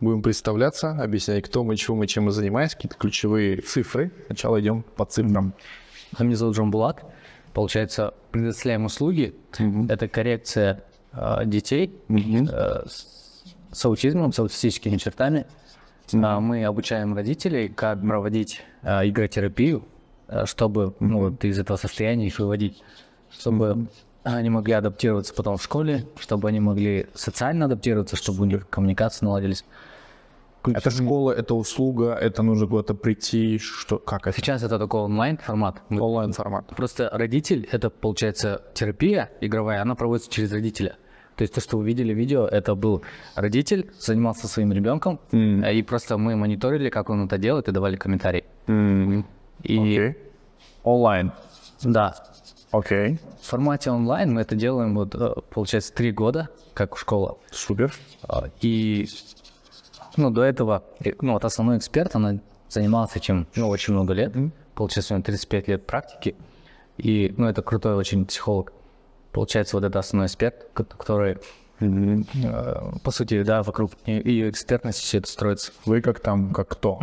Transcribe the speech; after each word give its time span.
Будем 0.00 0.22
представляться, 0.22 0.92
объяснять, 0.92 1.44
кто 1.44 1.62
мы, 1.62 1.76
чего 1.76 1.94
мы, 1.94 2.06
чем 2.06 2.24
мы 2.24 2.32
занимаемся, 2.32 2.74
какие-то 2.74 2.96
ключевые 2.96 3.60
цифры. 3.60 4.10
Сначала 4.26 4.58
идем 4.58 4.82
по 4.96 5.04
цифрам. 5.04 5.52
А 6.16 6.24
Меня 6.24 6.36
зовут 6.36 6.56
Джон 6.56 6.70
Булат. 6.70 7.04
Получается, 7.52 8.14
предоставляем 8.30 8.86
услуги. 8.86 9.34
Это 9.90 10.08
коррекция 10.08 10.84
э, 11.12 11.42
детей 11.44 11.94
э, 12.08 12.84
с, 12.86 13.44
с 13.72 13.84
аутизмом, 13.84 14.32
с 14.32 14.38
аутистическими 14.38 14.96
чертами. 14.96 15.46
А 16.14 16.40
мы 16.40 16.64
обучаем 16.64 17.14
родителей, 17.14 17.68
как 17.68 18.00
проводить 18.00 18.62
э, 18.82 19.06
игротерапию, 19.06 19.84
чтобы 20.46 20.94
ну, 20.98 21.18
вот 21.18 21.44
из 21.44 21.58
этого 21.58 21.76
состояния 21.76 22.26
их 22.26 22.38
выводить, 22.38 22.82
чтобы 23.30 23.86
они 24.22 24.48
могли 24.48 24.74
адаптироваться 24.74 25.34
потом 25.34 25.58
в 25.58 25.62
школе, 25.62 26.06
чтобы 26.18 26.48
они 26.48 26.60
могли 26.60 27.06
социально 27.14 27.66
адаптироваться, 27.66 28.16
чтобы 28.16 28.42
у 28.42 28.44
них 28.46 28.68
коммуникации 28.68 29.26
наладились. 29.26 29.64
Это 30.64 30.90
школа, 30.90 31.32
это 31.32 31.54
услуга, 31.54 32.12
это 32.14 32.42
нужно 32.42 32.66
куда-то 32.66 32.94
прийти, 32.94 33.58
что, 33.58 33.98
как 33.98 34.26
это? 34.26 34.38
Сейчас 34.38 34.62
это 34.62 34.78
такой 34.78 35.00
онлайн 35.00 35.38
формат. 35.38 35.82
Онлайн 35.90 36.32
формат. 36.32 36.66
Просто 36.76 37.08
родитель, 37.12 37.68
это 37.72 37.88
получается 37.90 38.62
терапия 38.74 39.30
игровая, 39.40 39.80
она 39.82 39.94
проводится 39.94 40.30
через 40.30 40.52
родителя. 40.52 40.96
То 41.36 41.42
есть 41.42 41.54
то, 41.54 41.60
что 41.62 41.78
вы 41.78 41.86
видели 41.86 42.12
видео, 42.12 42.46
это 42.46 42.74
был 42.74 43.02
родитель, 43.34 43.90
занимался 43.98 44.46
своим 44.46 44.72
ребенком, 44.72 45.18
э, 45.32 45.72
и 45.74 45.82
просто 45.82 46.18
мы 46.18 46.36
мониторили, 46.36 46.90
как 46.90 47.08
он 47.08 47.24
это 47.24 47.38
делает, 47.38 47.68
и 47.68 47.72
давали 47.72 47.96
комментарии. 47.96 48.44
И 49.62 49.78
Окей. 49.78 50.16
Онлайн. 50.84 51.32
да, 51.82 52.14
Окей. 52.72 53.18
в 53.40 53.46
формате 53.46 53.90
онлайн 53.90 54.34
мы 54.34 54.42
это 54.42 54.54
делаем, 54.54 54.94
вот, 54.94 55.14
э, 55.14 55.32
получается, 55.50 55.94
три 55.94 56.12
года, 56.12 56.50
как 56.74 56.96
школа. 56.98 57.38
Супер. 57.50 57.92
А, 58.28 58.50
И 58.60 59.08
ну, 60.20 60.30
до 60.30 60.42
этого, 60.42 60.84
э, 61.04 61.12
ну, 61.20 61.32
вот 61.32 61.44
основной 61.44 61.78
эксперт, 61.78 62.14
она 62.16 62.38
занималась 62.68 63.16
этим 63.16 63.46
ну, 63.56 63.68
очень 63.68 63.94
много 63.94 64.12
лет. 64.12 64.32
Получается, 64.74 65.14
у 65.14 65.16
нее 65.16 65.24
35 65.24 65.68
лет 65.68 65.86
практики. 65.86 66.36
И, 66.98 67.34
ну, 67.36 67.46
это 67.48 67.62
крутой 67.62 67.94
очень 67.94 68.24
психолог. 68.26 68.72
Получается, 69.32 69.76
вот 69.76 69.84
это 69.84 69.98
основной 69.98 70.26
эксперт, 70.26 70.68
ко- 70.72 70.84
который, 70.84 71.38
э, 71.80 72.22
по 73.02 73.10
сути, 73.10 73.42
да, 73.42 73.62
вокруг 73.62 73.92
ее 74.06 74.50
экспертности 74.50 75.02
все 75.02 75.18
это 75.18 75.28
строится. 75.28 75.72
Вы 75.84 76.00
как 76.00 76.20
там, 76.20 76.52
как 76.52 76.68
кто? 76.68 77.00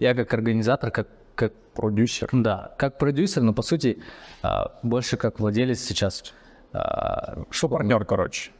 Я 0.00 0.14
как 0.14 0.32
организатор, 0.34 0.90
как, 0.90 1.08
как 1.34 1.52
Продюсер. 1.74 2.28
да, 2.32 2.74
как 2.76 2.98
продюсер, 2.98 3.42
но 3.42 3.54
по 3.54 3.62
сути 3.62 4.02
а, 4.42 4.72
больше 4.82 5.16
как 5.16 5.40
владелец 5.40 5.80
сейчас. 5.80 6.34
А, 6.72 7.44
Что 7.50 7.68
партнер, 7.68 8.04
короче? 8.04 8.50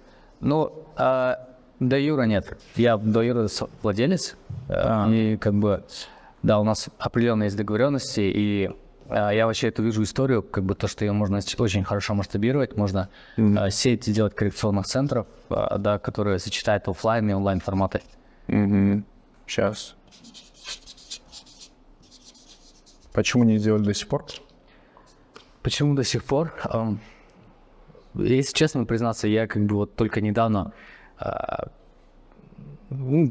Ну, 0.41 0.87
а, 0.97 1.49
до 1.89 1.99
Юра 1.99 2.23
нет. 2.23 2.59
Я 2.77 2.97
до 2.97 3.23
Юра 3.23 3.49
владелец. 3.83 4.37
а, 4.69 5.09
И 5.11 5.37
как 5.37 5.55
бы, 5.55 5.85
да, 6.43 6.59
у 6.61 6.65
нас 6.65 6.89
определенные 6.99 7.47
есть 7.47 7.57
договоренности. 7.57 8.21
И 8.21 8.71
а, 9.09 9.31
я 9.31 9.47
вообще 9.47 9.69
эту 9.69 9.83
вижу 9.83 10.03
историю, 10.03 10.43
как 10.43 10.65
бы 10.65 10.75
то, 10.75 10.87
что 10.87 11.05
ее 11.05 11.13
можно 11.13 11.41
очень 11.59 11.85
хорошо 11.85 12.15
масштабировать. 12.15 12.77
Можно 12.77 13.09
а, 13.37 13.71
сеть 13.71 14.11
делать 14.13 14.35
коррекционных 14.35 14.87
центров, 14.87 15.27
а, 15.51 15.79
да, 15.79 15.99
которые 15.99 16.39
сочетают 16.39 16.89
оффлайн 16.89 17.29
и 17.31 17.33
онлайн 17.33 17.61
форматы. 17.61 18.01
Сейчас. 18.49 19.95
Почему 23.13 23.45
не 23.45 23.59
сделали 23.59 23.85
до 23.85 23.95
сих 23.95 24.09
пор? 24.09 24.25
Почему 25.63 25.95
до 25.95 26.03
сих 26.03 26.25
пор? 26.25 26.53
Если 28.15 28.53
честно 28.55 28.85
признаться, 28.85 29.27
я 29.29 29.47
как 29.47 29.65
бы 29.65 29.77
вот 29.77 29.97
только 29.97 30.21
недавно 30.21 30.73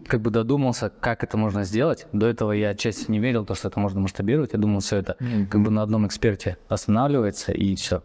как 0.08 0.22
бы 0.22 0.32
додумался, 0.32 0.92
как 1.00 1.24
это 1.24 1.38
можно 1.38 1.64
сделать. 1.64 2.08
До 2.14 2.28
этого 2.28 2.52
я, 2.52 2.74
честно, 2.76 3.12
не 3.12 3.20
верил, 3.20 3.46
то, 3.46 3.56
что 3.56 3.68
это 3.68 3.80
можно 3.80 4.00
масштабировать. 4.00 4.54
Я 4.54 4.60
думал, 4.60 4.80
все 4.80 4.98
это 4.98 5.18
как 5.50 5.62
бы 5.62 5.72
на 5.72 5.84
одном 5.84 6.08
эксперте 6.08 6.58
останавливается 6.68 7.52
и 7.52 7.76
все. 7.76 8.02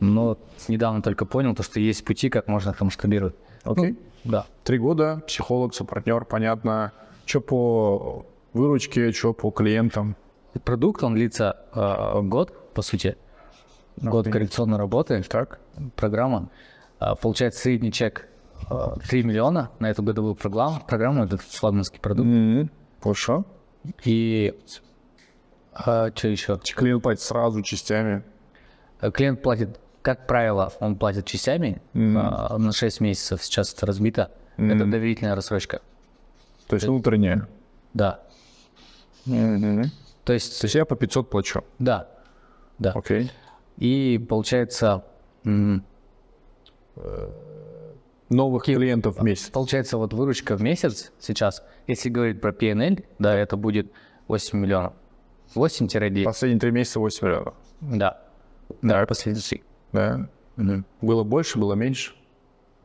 Но 0.00 0.38
недавно 0.68 1.02
только 1.02 1.24
понял, 1.24 1.54
то, 1.54 1.62
что 1.62 1.80
есть 1.80 2.04
пути, 2.04 2.28
как 2.28 2.48
можно 2.48 2.70
это 2.70 2.84
масштабировать. 2.84 3.34
Окей. 3.64 3.96
Да. 4.24 4.46
Три 4.64 4.78
года, 4.78 5.22
психолог, 5.26 5.74
сопартнер, 5.74 6.24
понятно. 6.24 6.92
Что 7.24 7.40
по 7.40 8.26
выручке, 8.52 9.12
что 9.12 9.32
по 9.32 9.50
клиентам? 9.50 10.16
Продукт, 10.64 11.02
он 11.02 11.14
длится 11.14 11.56
а, 11.72 12.20
год, 12.20 12.52
по 12.74 12.82
сути. 12.82 13.16
Год 13.96 14.28
коррекционной 14.28 14.78
работы. 14.78 15.22
Так. 15.22 15.60
программа. 15.96 16.50
А, 16.98 17.14
Получается 17.14 17.60
средний 17.60 17.92
чек 17.92 18.26
а, 18.26 18.29
3 18.68 19.22
миллиона 19.24 19.70
на 19.78 19.90
эту 19.90 20.02
годовую 20.02 20.34
программу. 20.34 20.80
Программу 20.86 21.24
это 21.24 21.36
флагманский 21.38 22.00
продукт. 22.00 22.28
Хорошо. 23.02 23.44
И 24.04 24.54
что 25.72 26.12
еще? 26.22 26.58
Клиент 26.58 27.02
платит 27.02 27.22
сразу 27.22 27.62
частями. 27.62 28.22
Клиент 29.14 29.42
платит, 29.42 29.80
как 30.02 30.26
правило, 30.26 30.72
он 30.80 30.96
платит 30.96 31.24
частями 31.26 31.80
а, 31.94 32.58
на 32.58 32.72
6 32.72 33.00
месяцев. 33.00 33.42
Сейчас 33.42 33.72
это 33.72 33.86
разбито. 33.86 34.30
Это 34.56 34.84
доверительная 34.84 35.34
рассрочка. 35.34 35.80
То 36.68 36.76
есть 36.76 36.86
внутренняя. 36.86 37.48
Да. 37.94 38.20
То 39.24 40.32
есть, 40.34 40.60
То 40.60 40.64
есть 40.66 40.74
я 40.74 40.84
по 40.84 40.96
500 40.96 41.30
плачу. 41.30 41.64
да. 41.78 42.08
Да. 42.78 42.92
Окей. 42.92 43.30
И 43.76 44.18
получается, 44.28 45.04
м, 45.44 45.84
Новых 48.30 48.64
клиентов 48.64 49.18
в 49.18 49.22
месяц. 49.22 49.50
получается 49.50 49.98
вот 49.98 50.12
выручка 50.12 50.56
в 50.56 50.62
месяц 50.62 51.12
сейчас, 51.18 51.64
если 51.88 52.08
говорить 52.08 52.40
про 52.40 52.52
PNL, 52.52 53.04
да, 53.18 53.34
это 53.36 53.56
будет 53.56 53.92
8 54.28 54.58
миллионов. 54.58 54.92
8-9. 55.54 56.24
Последние 56.24 56.60
три 56.60 56.70
месяца 56.70 57.00
8 57.00 57.26
миллионов. 57.26 57.54
Да. 57.80 58.22
Да, 58.82 59.04
последующий. 59.04 59.64
Да. 59.92 60.28
Было 61.00 61.24
больше, 61.24 61.58
было 61.58 61.74
меньше. 61.74 62.12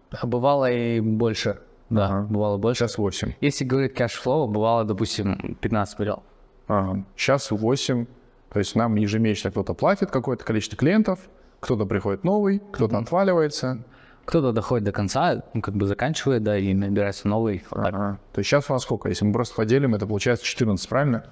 А 0.10 0.26
Бывало 0.26 0.72
и 0.72 1.00
больше. 1.00 1.60
Да, 1.90 2.26
бывало 2.30 2.58
больше. 2.58 2.80
Сейчас 2.80 2.98
8. 2.98 3.34
Если 3.42 3.66
говорить 3.66 3.94
cash 3.94 4.18
flow, 4.18 4.48
бывало, 4.48 4.84
допустим, 4.84 5.58
15 5.62 6.00
миллионов. 6.00 6.24
Ага. 6.68 7.06
Сейчас 7.16 7.52
8. 7.52 8.06
То 8.52 8.60
есть 8.60 8.76
нам 8.76 8.96
ежемесячно 8.96 9.52
кто-то 9.52 9.74
платит 9.74 10.10
какое-то 10.10 10.44
количество 10.44 10.78
клиентов, 10.78 11.20
кто-то 11.60 11.86
приходит 11.86 12.24
новый, 12.24 12.64
кто-то 12.72 12.98
отваливается. 12.98 13.84
Кто-то 14.26 14.52
доходит 14.52 14.86
до 14.86 14.92
конца, 14.92 15.44
ну, 15.54 15.62
как 15.62 15.76
бы 15.76 15.86
заканчивает, 15.86 16.44
да, 16.44 16.58
и 16.58 16.74
набирается 16.74 17.28
новый. 17.28 17.64
Ага. 17.72 18.20
То 18.34 18.40
есть 18.40 18.50
сейчас 18.50 18.70
у 18.70 18.74
нас 18.74 18.82
сколько? 18.84 19.08
Если 19.08 19.24
мы 19.24 19.34
просто 19.34 19.56
поделим, 19.56 19.94
это 19.94 20.08
получается 20.08 20.46
14, 20.46 20.90
правильно? 20.90 21.26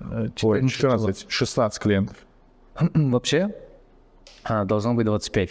Ой, 0.00 0.68
14, 0.68 1.26
16 1.28 1.82
клиентов. 1.82 2.16
Вообще 2.94 3.54
а, 4.44 4.64
должно 4.64 4.94
быть 4.94 5.06
25. 5.06 5.50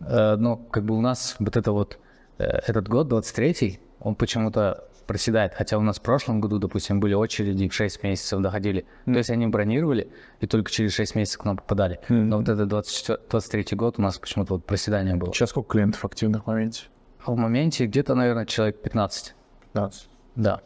Э, 0.00 0.36
Но 0.36 0.56
как 0.56 0.84
бы 0.84 0.96
у 0.96 1.00
нас 1.00 1.36
вот 1.38 1.56
это 1.56 1.72
вот, 1.72 1.98
э, 2.38 2.44
этот 2.44 2.88
год, 2.88 3.10
23-й, 3.12 3.80
он 4.00 4.14
почему-то 4.14 4.84
проседает. 5.10 5.54
Хотя 5.54 5.76
у 5.76 5.80
нас 5.80 5.98
в 5.98 6.02
прошлом 6.02 6.40
году, 6.40 6.60
допустим, 6.60 7.00
были 7.00 7.14
очереди 7.14 7.68
в 7.68 7.74
6 7.74 8.04
месяцев 8.04 8.40
доходили. 8.40 8.86
То 9.06 9.18
есть 9.18 9.28
они 9.30 9.48
бронировали 9.48 10.08
и 10.38 10.46
только 10.46 10.70
через 10.70 10.92
6 10.92 11.16
месяцев 11.16 11.40
к 11.40 11.44
нам 11.44 11.56
попадали. 11.56 11.98
Но 12.08 12.38
вот 12.38 12.48
этот 12.48 12.68
24 12.68 13.18
23 13.28 13.76
год 13.76 13.98
у 13.98 14.02
нас 14.02 14.18
почему-то 14.18 14.54
вот 14.54 14.64
проседание 14.64 15.16
было. 15.16 15.34
Сейчас 15.34 15.50
сколько 15.50 15.72
клиентов 15.72 16.04
активных 16.04 16.44
в 16.44 16.46
моменте? 16.46 16.84
А 17.24 17.32
в 17.32 17.36
моменте 17.36 17.86
где-то, 17.86 18.14
наверное, 18.14 18.46
человек 18.46 18.80
15. 18.82 19.34
15. 19.72 20.08
Да. 20.36 20.60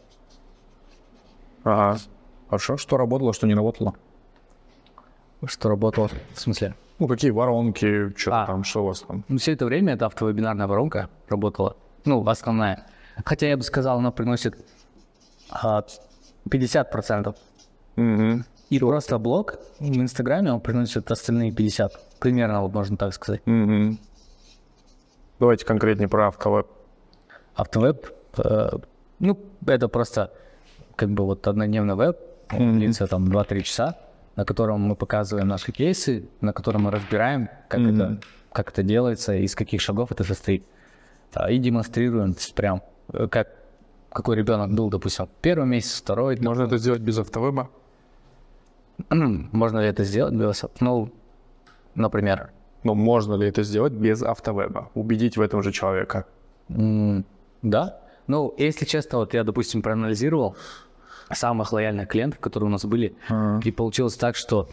Ага. 1.62 1.98
Хорошо. 2.48 2.76
Что 2.76 2.98
работало, 2.98 3.32
что 3.32 3.46
не 3.46 3.54
работало? 3.54 3.94
Что 5.46 5.70
работало. 5.70 6.10
В 6.34 6.40
смысле? 6.40 6.74
Ну, 6.98 7.08
какие 7.08 7.30
воронки, 7.30 8.14
что 8.14 8.42
А. 8.42 8.46
там, 8.46 8.62
что 8.62 8.82
у 8.82 8.88
вас 8.88 9.00
там? 9.00 9.24
Ну, 9.26 9.38
все 9.38 9.52
это 9.52 9.64
время 9.64 9.94
это 9.94 10.04
автовебинарная 10.04 10.66
воронка 10.66 11.08
работала. 11.30 11.78
Ну, 12.04 12.22
основная. 12.28 12.86
Хотя 13.24 13.48
я 13.48 13.56
бы 13.56 13.62
сказал, 13.62 13.98
она 13.98 14.10
приносит 14.10 14.56
а, 15.50 15.84
50%. 16.48 17.34
Угу. 17.96 18.44
И 18.70 18.78
просто 18.78 19.18
блог 19.18 19.58
в 19.78 19.84
Инстаграме, 19.84 20.52
он 20.52 20.60
приносит 20.60 21.10
остальные 21.10 21.52
50. 21.52 22.18
Примерно, 22.18 22.62
вот 22.62 22.72
можно 22.72 22.96
так 22.96 23.14
сказать. 23.14 23.42
Угу. 23.46 23.98
Давайте 25.38 25.64
конкретнее 25.66 26.08
про 26.08 26.28
автовеб. 26.28 26.66
Автовеб, 27.54 28.06
э, 28.38 28.70
ну, 29.18 29.38
это 29.66 29.88
просто 29.88 30.32
как 30.96 31.10
бы 31.10 31.24
вот 31.24 31.46
однодневный 31.46 31.94
веб, 31.94 32.16
он 32.52 32.78
длится 32.78 33.06
там 33.06 33.26
2-3 33.26 33.62
часа, 33.62 33.98
на 34.36 34.44
котором 34.44 34.80
мы 34.80 34.96
показываем 34.96 35.48
наши 35.48 35.72
кейсы, 35.72 36.28
на 36.40 36.52
котором 36.52 36.84
мы 36.84 36.90
разбираем, 36.90 37.48
как, 37.68 37.80
это, 37.80 38.20
как 38.52 38.70
это 38.70 38.82
делается, 38.82 39.34
из 39.34 39.54
каких 39.54 39.80
шагов 39.80 40.12
это 40.12 40.24
состоит. 40.24 40.64
А, 41.32 41.50
И 41.50 41.58
демонстрируем 41.58 42.34
прям, 42.54 42.82
как 43.30 43.48
какой 44.10 44.36
ребенок 44.36 44.72
был, 44.72 44.90
допустим, 44.90 45.28
первый 45.42 45.66
месяц, 45.66 46.00
второй. 46.00 46.38
Можно 46.40 46.64
это 46.64 46.78
сделать 46.78 47.00
без 47.00 47.18
автовеба? 47.18 47.68
Можно 49.10 49.78
ли 49.80 49.86
это 49.88 50.04
сделать 50.04 50.34
без... 50.34 50.64
Ну, 50.80 51.10
например, 51.96 52.50
Но 52.84 52.94
можно 52.94 53.34
ли 53.34 53.48
это 53.48 53.64
сделать 53.64 53.92
без 53.92 54.22
автовеба? 54.22 54.90
Убедить 54.94 55.36
в 55.36 55.40
этом 55.40 55.62
же 55.62 55.72
человека. 55.72 56.26
да. 56.68 57.98
Ну, 58.26 58.54
если 58.56 58.84
честно, 58.86 59.18
вот 59.18 59.34
я, 59.34 59.42
допустим, 59.44 59.82
проанализировал 59.82 60.56
самых 61.32 61.72
лояльных 61.72 62.08
клиентов, 62.08 62.38
которые 62.40 62.68
у 62.68 62.70
нас 62.70 62.84
были, 62.84 63.16
Ага. 63.28 63.60
и 63.68 63.70
получилось 63.72 64.14
так, 64.16 64.36
что 64.36 64.68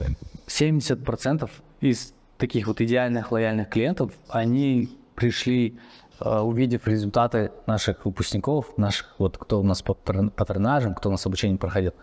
70% 0.48 1.50
из 1.81 2.13
таких 2.38 2.68
вот 2.68 2.80
идеальных 2.81 3.31
лояльных 3.31 3.69
клиентов, 3.69 4.12
они 4.30 4.89
пришли, 5.16 5.69
э, 5.69 6.11
увидев 6.44 6.88
результаты 6.88 7.51
наших 7.68 8.06
выпускников, 8.06 8.77
наших 8.77 9.15
вот 9.18 9.38
кто 9.38 9.59
у 9.59 9.63
нас 9.63 9.81
по 9.81 9.94
патр- 9.94 10.29
патронажам, 10.29 10.94
кто 10.95 11.09
у 11.09 11.12
нас 11.12 11.25
обучение 11.25 11.57
проходил, 11.57 11.94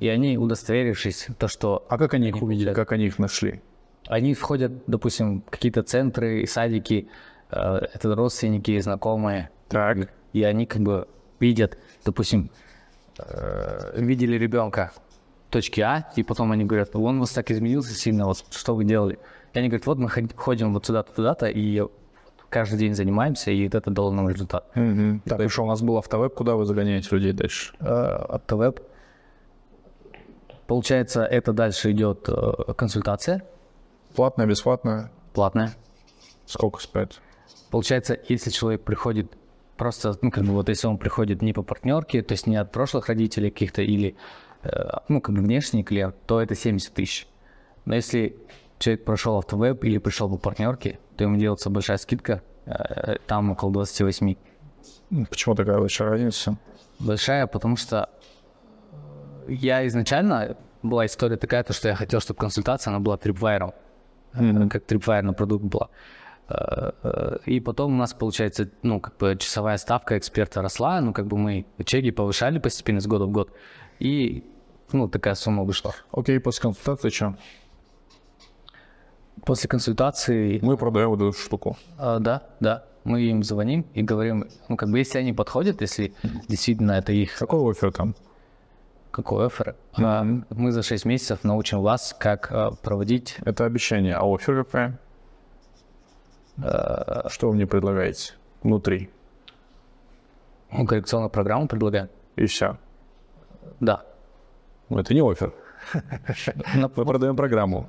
и 0.00 0.08
они, 0.08 0.38
удостоверившись, 0.38 1.28
то, 1.38 1.48
что 1.48 1.84
А 1.88 1.98
как 1.98 2.14
они 2.14 2.28
их 2.28 2.42
увидели, 2.42 2.72
как 2.74 2.92
они 2.92 3.06
их 3.06 3.18
нашли? 3.18 3.60
они 4.08 4.34
входят, 4.34 4.72
допустим, 4.86 5.42
в 5.46 5.50
какие-то 5.50 5.82
центры, 5.82 6.42
и 6.42 6.46
садики, 6.46 7.08
э, 7.50 7.56
это 7.92 8.14
родственники, 8.14 8.78
знакомые, 8.80 9.50
Так. 9.68 10.10
и 10.32 10.44
они 10.44 10.64
как 10.66 10.82
бы 10.82 11.08
видят, 11.40 11.76
допустим, 12.04 12.50
э, 13.18 14.00
видели 14.00 14.36
ребенка 14.38 14.92
в 15.48 15.52
точке 15.52 15.82
А, 15.82 16.08
и 16.16 16.22
потом 16.22 16.52
они 16.52 16.64
говорят, 16.64 16.94
он 16.94 17.16
у 17.16 17.20
вас 17.20 17.30
так 17.30 17.50
изменился 17.50 17.94
сильно, 17.94 18.26
вот 18.26 18.44
что 18.50 18.74
вы 18.76 18.84
делали? 18.84 19.18
И 19.54 19.58
они 19.58 19.68
говорят, 19.68 19.86
вот 19.86 19.98
мы 19.98 20.08
ход- 20.08 20.34
ходим 20.36 20.72
вот 20.74 20.86
сюда-то, 20.86 21.12
туда-то, 21.12 21.46
и 21.46 21.82
каждый 22.48 22.78
день 22.78 22.94
занимаемся, 22.94 23.50
и 23.50 23.68
это 23.68 23.90
дало 23.90 24.10
нам 24.12 24.28
результат. 24.28 24.70
Так, 25.24 25.40
и 25.40 25.48
что, 25.48 25.62
у 25.64 25.66
нас 25.66 25.82
был 25.82 25.98
автовеб, 25.98 26.34
куда 26.34 26.54
вы 26.56 26.64
загоняете 26.64 27.08
людей 27.12 27.32
дальше? 27.32 27.74
Э, 27.80 28.24
Автовеб. 28.28 28.80
Получается, 30.66 31.24
это 31.24 31.52
дальше 31.52 31.92
идет 31.92 32.28
э, 32.28 32.72
консультация 32.76 33.44
Платная, 34.14 34.46
бесплатная? 34.46 35.10
платная. 35.34 35.74
Сколько 36.46 36.80
стоит? 36.80 37.20
Получается, 37.70 38.18
если 38.28 38.50
человек 38.50 38.82
приходит 38.82 39.30
просто, 39.76 40.16
ну, 40.22 40.30
как 40.30 40.44
бы 40.44 40.52
вот 40.52 40.68
если 40.68 40.86
он 40.86 40.96
приходит 40.96 41.42
не 41.42 41.52
по 41.52 41.62
партнерке, 41.62 42.22
то 42.22 42.32
есть 42.32 42.46
не 42.46 42.56
от 42.56 42.72
прошлых 42.72 43.08
родителей 43.08 43.50
каких-то 43.50 43.82
или, 43.82 44.16
э, 44.62 44.68
ну, 45.08 45.20
как 45.20 45.34
бы 45.34 45.42
внешний 45.42 45.84
клиент, 45.84 46.16
то 46.26 46.40
это 46.40 46.54
70 46.54 46.94
тысяч. 46.94 47.28
Но 47.84 47.94
если 47.94 48.36
человек 48.78 49.04
прошел 49.04 49.38
автовеб 49.38 49.84
или 49.84 49.98
пришел 49.98 50.28
по 50.28 50.36
партнерке, 50.38 50.98
то 51.16 51.24
ему 51.24 51.36
делается 51.36 51.70
большая 51.70 51.96
скидка, 51.98 52.42
э, 52.66 53.16
там 53.26 53.50
около 53.50 53.72
28. 53.72 54.36
М, 55.10 55.26
Почему 55.26 55.54
такая 55.54 55.78
большая 55.78 56.10
разница? 56.10 56.56
Большая, 56.98 57.46
потому 57.46 57.76
что 57.76 58.08
я 59.48 59.86
изначально, 59.86 60.56
была 60.82 61.06
история 61.06 61.36
такая, 61.36 61.62
то, 61.62 61.72
что 61.72 61.88
я 61.88 61.94
хотел, 61.94 62.20
чтобы 62.20 62.38
консультация, 62.40 62.90
она 62.90 63.00
была 63.00 63.16
трипвайром, 63.16 63.72
э, 64.34 64.68
как 64.68 64.84
трипвайр 64.84 65.24
на 65.24 65.32
продукт 65.32 65.64
была. 65.64 65.88
Э, 66.48 67.38
И 67.46 67.60
потом 67.60 67.94
у 67.94 67.96
нас, 67.96 68.14
получается, 68.14 68.68
ну, 68.82 69.00
как 69.00 69.16
бы 69.16 69.36
часовая 69.38 69.78
ставка 69.78 70.16
эксперта 70.16 70.62
росла, 70.62 71.00
ну, 71.00 71.12
как 71.12 71.26
бы 71.26 71.36
мы 71.38 71.66
чеки 71.84 72.10
повышали 72.12 72.58
постепенно 72.58 73.00
с 73.00 73.06
года 73.06 73.24
в 73.26 73.30
год, 73.30 73.50
и, 73.98 74.44
ну, 74.92 75.08
такая 75.08 75.34
сумма 75.34 75.64
вышла. 75.64 75.92
Окей, 76.12 76.38
после 76.40 76.62
консультации 76.62 77.10
что? 77.10 77.36
После 79.44 79.68
консультации, 79.68 80.58
Мы 80.62 80.76
продаем 80.76 81.10
вот 81.10 81.20
эту 81.20 81.32
штуку. 81.32 81.76
э, 81.98 82.18
да, 82.20 82.42
да, 82.60 82.84
мы 83.04 83.20
им 83.22 83.42
звоним 83.44 83.86
и 83.94 84.02
говорим, 84.02 84.48
ну, 84.68 84.76
как 84.76 84.88
бы, 84.90 84.98
если 84.98 85.18
они 85.18 85.32
подходят, 85.32 85.80
если 85.80 86.14
действительно 86.48 86.92
это 86.92 87.12
их 87.12 87.36
Какой 87.38 87.70
офер 87.70 87.92
там? 87.92 88.14
Какой 89.10 89.46
офер? 89.46 89.76
А, 89.94 90.24
Мы 90.50 90.72
за 90.72 90.82
6 90.82 91.04
месяцев 91.04 91.44
научим 91.44 91.80
вас, 91.80 92.14
как 92.18 92.48
а, 92.50 92.72
проводить. 92.72 93.36
Это 93.44 93.64
обещание. 93.64 94.16
А 94.16 94.24
офер 94.24 94.64
какая? 94.64 94.98
Что 97.28 97.48
вы 97.48 97.54
мне 97.54 97.66
предлагаете? 97.66 98.32
Внутри. 98.62 99.10
Ну, 100.72 100.86
коррекционную 100.86 101.30
программу 101.30 101.68
предлагаем. 101.68 102.08
И 102.36 102.46
все. 102.46 102.78
Да. 103.80 104.02
Это 104.88 105.14
не 105.14 105.20
офер. 105.20 105.52
Мы 106.74 106.88
продаем 106.88 107.36
программу. 107.36 107.86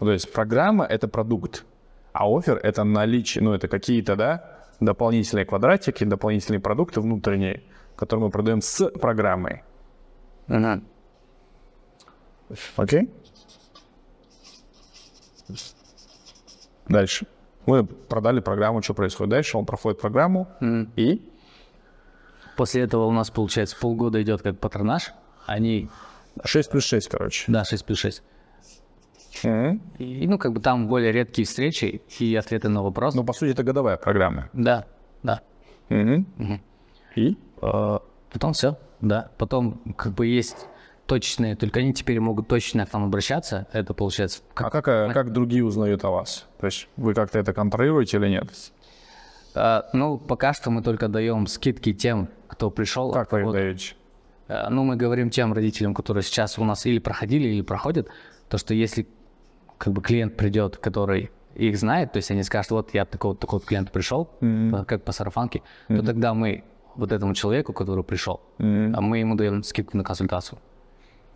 Ну, 0.00 0.06
То 0.06 0.12
есть 0.12 0.32
программа— 0.32 0.84
это 0.86 1.08
продукт, 1.08 1.64
а 2.12 2.26
офер— 2.26 2.58
это 2.62 2.84
наличие, 2.84 3.44
ну, 3.44 3.52
это 3.52 3.68
какие-то, 3.68 4.16
да, 4.16 4.58
дополнительные 4.80 5.44
квадратики, 5.44 6.04
дополнительные 6.04 6.60
продукты 6.60 7.00
внутренние, 7.00 7.62
которые 7.96 8.24
мы 8.24 8.30
продаем 8.30 8.62
с 8.62 8.88
программой. 8.88 9.62
Мгм. 10.46 10.84
Окей? 12.76 13.10
Дальше. 16.88 17.26
Мы 17.66 17.84
продали 17.84 18.40
программу, 18.40 18.82
что 18.82 18.94
происходит 18.94 19.30
дальше? 19.30 19.58
Он 19.58 19.66
проходит 19.66 20.00
программу 20.00 20.48
и... 20.96 21.26
После 22.56 22.82
этого 22.82 23.04
у 23.04 23.12
нас, 23.12 23.30
получается, 23.30 23.76
полгода 23.80 24.20
идет 24.20 24.42
как 24.42 24.58
патронаж. 24.58 25.12
Они, 25.46 25.88
6 26.44 26.70
плюс 26.70 26.84
6, 26.84 27.08
короче. 27.08 27.44
да, 27.50 27.64
6 27.64 27.84
плюс 27.84 27.98
6. 27.98 28.22
Мгм. 29.44 29.80
И, 29.98 30.26
ну, 30.26 30.38
как 30.38 30.52
бы 30.52 30.60
там 30.60 30.88
более 30.88 31.12
редкие 31.12 31.46
встречи 31.46 32.02
и 32.18 32.34
ответы 32.34 32.68
на 32.68 32.82
вопрос. 32.82 33.14
Ну, 33.14 33.24
по 33.24 33.32
сути, 33.32 33.50
это 33.52 33.62
годовая 33.62 33.96
программа. 33.96 34.48
Да, 34.52 34.86
да. 35.22 35.40
И? 37.16 37.36
А, 37.62 38.02
Потом 38.32 38.52
все, 38.52 38.78
да. 39.00 39.30
Потом 39.38 39.80
как 39.96 40.12
бы 40.12 40.26
есть 40.26 40.66
точечные, 41.06 41.56
только 41.56 41.80
они 41.80 41.92
теперь 41.92 42.20
могут 42.20 42.46
точно 42.46 42.86
к 42.86 42.92
нам 42.92 43.04
обращаться. 43.04 43.66
Это 43.72 43.94
получается 43.94 44.42
как 44.54 44.68
А 44.74 44.82
как, 44.82 45.12
как 45.12 45.32
другие 45.32 45.64
узнают 45.64 46.04
о 46.04 46.10
вас? 46.10 46.46
То 46.60 46.66
есть 46.66 46.88
вы 46.96 47.14
как-то 47.14 47.38
это 47.40 47.52
контролируете 47.52 48.18
или 48.18 48.28
нет? 48.28 48.48
А, 49.54 49.88
ну, 49.92 50.18
пока 50.18 50.52
что 50.52 50.70
мы 50.70 50.82
только 50.82 51.08
даем 51.08 51.48
скидки 51.48 51.92
тем, 51.92 52.28
кто 52.46 52.70
пришел. 52.70 53.10
Как 53.12 53.32
вы 53.32 53.40
их 53.40 53.50
даете? 53.52 53.94
Э, 54.46 54.68
Ну, 54.70 54.84
мы 54.84 54.94
говорим 54.94 55.30
тем 55.30 55.52
родителям, 55.52 55.94
которые 55.94 56.22
сейчас 56.22 56.58
у 56.58 56.64
нас 56.64 56.86
или 56.86 57.00
проходили, 57.00 57.48
или 57.48 57.62
проходят, 57.62 58.08
то, 58.48 58.58
что 58.58 58.74
если 58.74 59.08
как 59.80 59.94
бы 59.94 60.02
клиент 60.02 60.36
придет, 60.36 60.76
который 60.76 61.30
их 61.54 61.78
знает, 61.78 62.12
то 62.12 62.18
есть 62.18 62.30
они 62.30 62.42
скажут, 62.42 62.70
вот 62.70 62.94
я 62.94 63.06
такой 63.06 63.30
вот 63.30 63.40
такой 63.40 63.58
вот 63.60 63.64
клиент 63.66 63.90
пришел, 63.90 64.26
по- 64.70 64.84
как 64.84 65.02
по 65.04 65.12
сарафанке, 65.12 65.62
то 65.88 66.02
тогда 66.04 66.34
мы 66.34 66.64
вот 66.96 67.12
этому 67.12 67.32
человеку, 67.34 67.72
который 67.72 68.04
пришел, 68.04 68.40
а 68.58 69.00
мы 69.00 69.18
ему 69.18 69.36
даем 69.36 69.62
скидку 69.62 69.96
на 69.96 70.04
консультацию. 70.04 70.58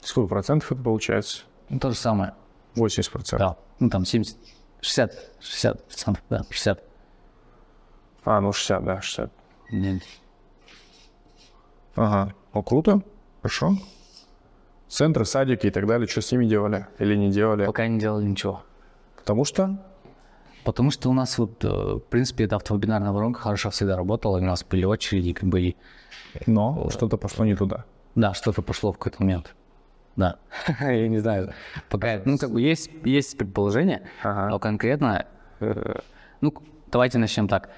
Сколько 0.02 0.28
процентов 0.28 0.70
это 0.72 0.82
получается? 0.82 1.44
Ну, 1.70 1.78
то 1.78 1.90
же 1.90 1.96
самое. 1.96 2.34
80 2.76 3.10
процентов. 3.10 3.38
Да. 3.48 3.56
Ну, 3.80 3.88
там 3.88 4.04
70, 4.04 4.36
60, 4.82 5.12
60 5.40 5.86
процентов, 5.86 6.22
да, 6.28 6.42
60. 6.50 6.82
А, 8.24 8.40
ну 8.42 8.52
60, 8.52 8.84
да, 8.84 9.00
60. 9.00 9.32
Нет. 9.72 10.02
Ага. 11.94 12.34
Ну, 12.52 12.62
круто. 12.62 13.00
Хорошо. 13.40 13.76
Центры, 14.88 15.24
садики 15.24 15.66
и 15.66 15.70
так 15.70 15.86
далее, 15.86 16.06
что 16.06 16.20
с 16.20 16.30
ними 16.32 16.46
делали 16.46 16.86
или 16.98 17.16
не 17.16 17.30
делали? 17.30 17.66
Пока 17.66 17.86
не 17.86 17.98
делали 17.98 18.24
ничего. 18.24 18.62
Потому 19.16 19.44
что 19.44 19.78
Потому 20.64 20.90
что 20.90 21.10
у 21.10 21.12
нас 21.12 21.36
вот, 21.36 21.62
э, 21.62 21.68
в 21.68 22.00
принципе, 22.08 22.44
эта 22.44 22.56
автовебинарная 22.56 23.12
воронка 23.12 23.38
хорошо 23.40 23.68
всегда 23.68 23.96
работала, 23.96 24.38
и 24.38 24.40
у 24.40 24.44
нас 24.44 24.64
были 24.64 24.84
очереди, 24.86 25.34
как 25.34 25.46
бы, 25.48 25.60
и 25.60 25.76
но 26.46 26.88
что-то 26.90 27.16
пошло 27.18 27.44
не 27.44 27.54
туда. 27.54 27.84
Да, 28.14 28.32
что-то 28.34 28.62
пошло 28.62 28.92
в 28.92 28.98
какой-то 28.98 29.22
момент. 29.22 29.54
Да. 30.16 30.36
Я 30.80 31.08
не 31.08 31.18
знаю. 31.18 31.52
Пока, 31.90 32.20
ну, 32.24 32.38
как 32.38 32.50
бы 32.50 32.60
есть, 32.60 32.90
есть 33.04 33.36
предположение, 33.36 34.08
Ага. 34.22 34.48
но 34.48 34.58
конкретно, 34.58 35.26
э, 35.60 35.98
ну, 36.40 36.54
давайте 36.90 37.18
начнем 37.18 37.48
так. 37.48 37.70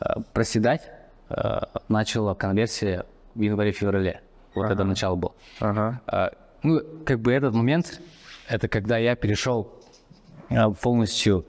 Э, 0.00 0.20
проседать 0.32 0.90
э, 1.30 1.60
начала 1.88 2.34
конверсия 2.34 3.06
в 3.34 3.40
январе-феврале. 3.40 4.20
Вот 4.54 4.70
это 4.70 4.84
начало 4.84 5.16
было. 5.16 5.32
Ага. 5.60 6.30
Ну, 6.64 6.80
как 7.04 7.20
бы 7.20 7.30
этот 7.30 7.54
момент, 7.54 8.00
это 8.48 8.68
когда 8.68 8.96
я 8.96 9.16
перешел 9.16 9.70
а, 10.48 10.70
полностью 10.70 11.46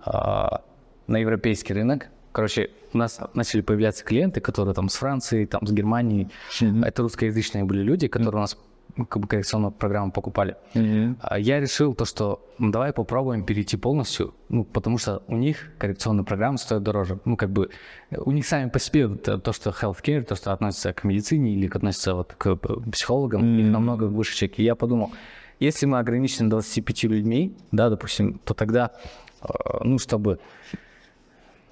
а, 0.00 0.64
на 1.06 1.18
европейский 1.18 1.74
рынок. 1.74 2.08
Короче, 2.32 2.70
у 2.94 2.98
нас 2.98 3.20
начали 3.34 3.60
появляться 3.60 4.04
клиенты, 4.04 4.40
которые 4.40 4.74
там 4.74 4.88
с 4.88 4.94
Франции, 4.94 5.44
там 5.44 5.66
с 5.66 5.70
Германии. 5.70 6.30
Это 6.60 7.02
русскоязычные 7.02 7.64
были 7.64 7.82
люди, 7.82 8.08
которые 8.08 8.38
у 8.38 8.40
нас 8.40 8.56
как 8.96 9.22
бы 9.22 9.28
коррекционную 9.28 9.72
программу 9.72 10.12
покупали. 10.12 10.56
А 11.20 11.38
Я 11.38 11.60
решил 11.60 11.94
то, 11.94 12.04
что 12.04 12.40
ну, 12.58 12.70
давай 12.70 12.92
попробуем 12.92 13.44
перейти 13.44 13.76
полностью, 13.76 14.34
ну, 14.48 14.64
потому 14.64 14.98
что 14.98 15.22
у 15.26 15.36
них 15.36 15.72
коррекционные 15.78 16.24
программы 16.24 16.58
стоят 16.58 16.82
дороже. 16.82 17.18
Ну, 17.24 17.36
как 17.36 17.50
бы 17.50 17.70
э, 18.10 18.18
у 18.18 18.30
них 18.30 18.46
сами 18.46 18.68
по 18.70 18.78
себе 18.78 19.08
вот, 19.08 19.26
э, 19.26 19.38
то, 19.38 19.52
что 19.52 19.70
healthcare, 19.70 20.22
то, 20.22 20.36
что 20.36 20.52
относится 20.52 20.92
к 20.92 21.02
медицине 21.04 21.54
или 21.54 21.66
относится 21.66 22.14
вот 22.14 22.34
к 22.34 22.46
э, 22.46 22.56
психологам, 22.92 23.58
их 23.58 23.66
намного 23.66 24.04
выше 24.04 24.36
чеки. 24.36 24.62
И 24.62 24.64
я 24.64 24.76
подумал, 24.76 25.10
если 25.58 25.86
мы 25.86 25.98
ограничены 25.98 26.50
25 26.50 27.04
людьми, 27.04 27.56
да, 27.72 27.90
допустим, 27.90 28.38
то 28.44 28.54
тогда, 28.54 28.92
э, 29.42 29.48
ну, 29.82 29.98
чтобы 29.98 30.38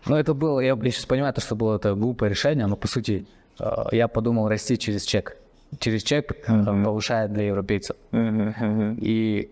ну, 0.06 0.16
это 0.16 0.34
было, 0.34 0.60
я, 0.60 0.76
я 0.80 0.90
сейчас 0.90 1.06
понимаю, 1.06 1.32
то, 1.32 1.40
что 1.40 1.54
было 1.54 1.76
это 1.76 1.94
глупое 1.94 2.30
решение, 2.30 2.66
но 2.66 2.76
по 2.76 2.88
сути 2.88 3.26
э, 3.60 3.84
я 3.92 4.08
подумал 4.08 4.48
расти 4.48 4.76
через 4.76 5.04
чек. 5.04 5.36
Через 5.78 6.02
чек 6.02 6.32
э, 6.48 6.64
повышает 6.84 7.32
для 7.32 7.44
европейцев. 7.44 7.96
И 8.12 9.50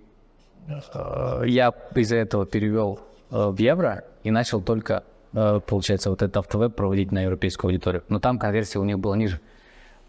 э, 0.69 1.43
я 1.47 1.73
из-за 1.95 2.17
этого 2.17 2.47
перевел 2.47 3.01
э, 3.31 3.49
в 3.49 3.59
евро 3.59 4.05
и 4.23 4.31
начал 4.31 4.61
только, 4.61 5.05
э, 5.33 5.61
получается, 5.67 6.11
вот 6.11 6.23
этот 6.23 6.37
автовеб 6.37 6.75
проводить 6.75 7.13
на 7.13 7.23
европейскую 7.23 7.71
аудиторию. 7.71 8.03
Но 8.09 8.21
там 8.21 8.39
конверсия 8.39 8.79
у 8.79 8.85
них 8.85 8.99
была 8.99 9.17
ниже. 9.17 9.41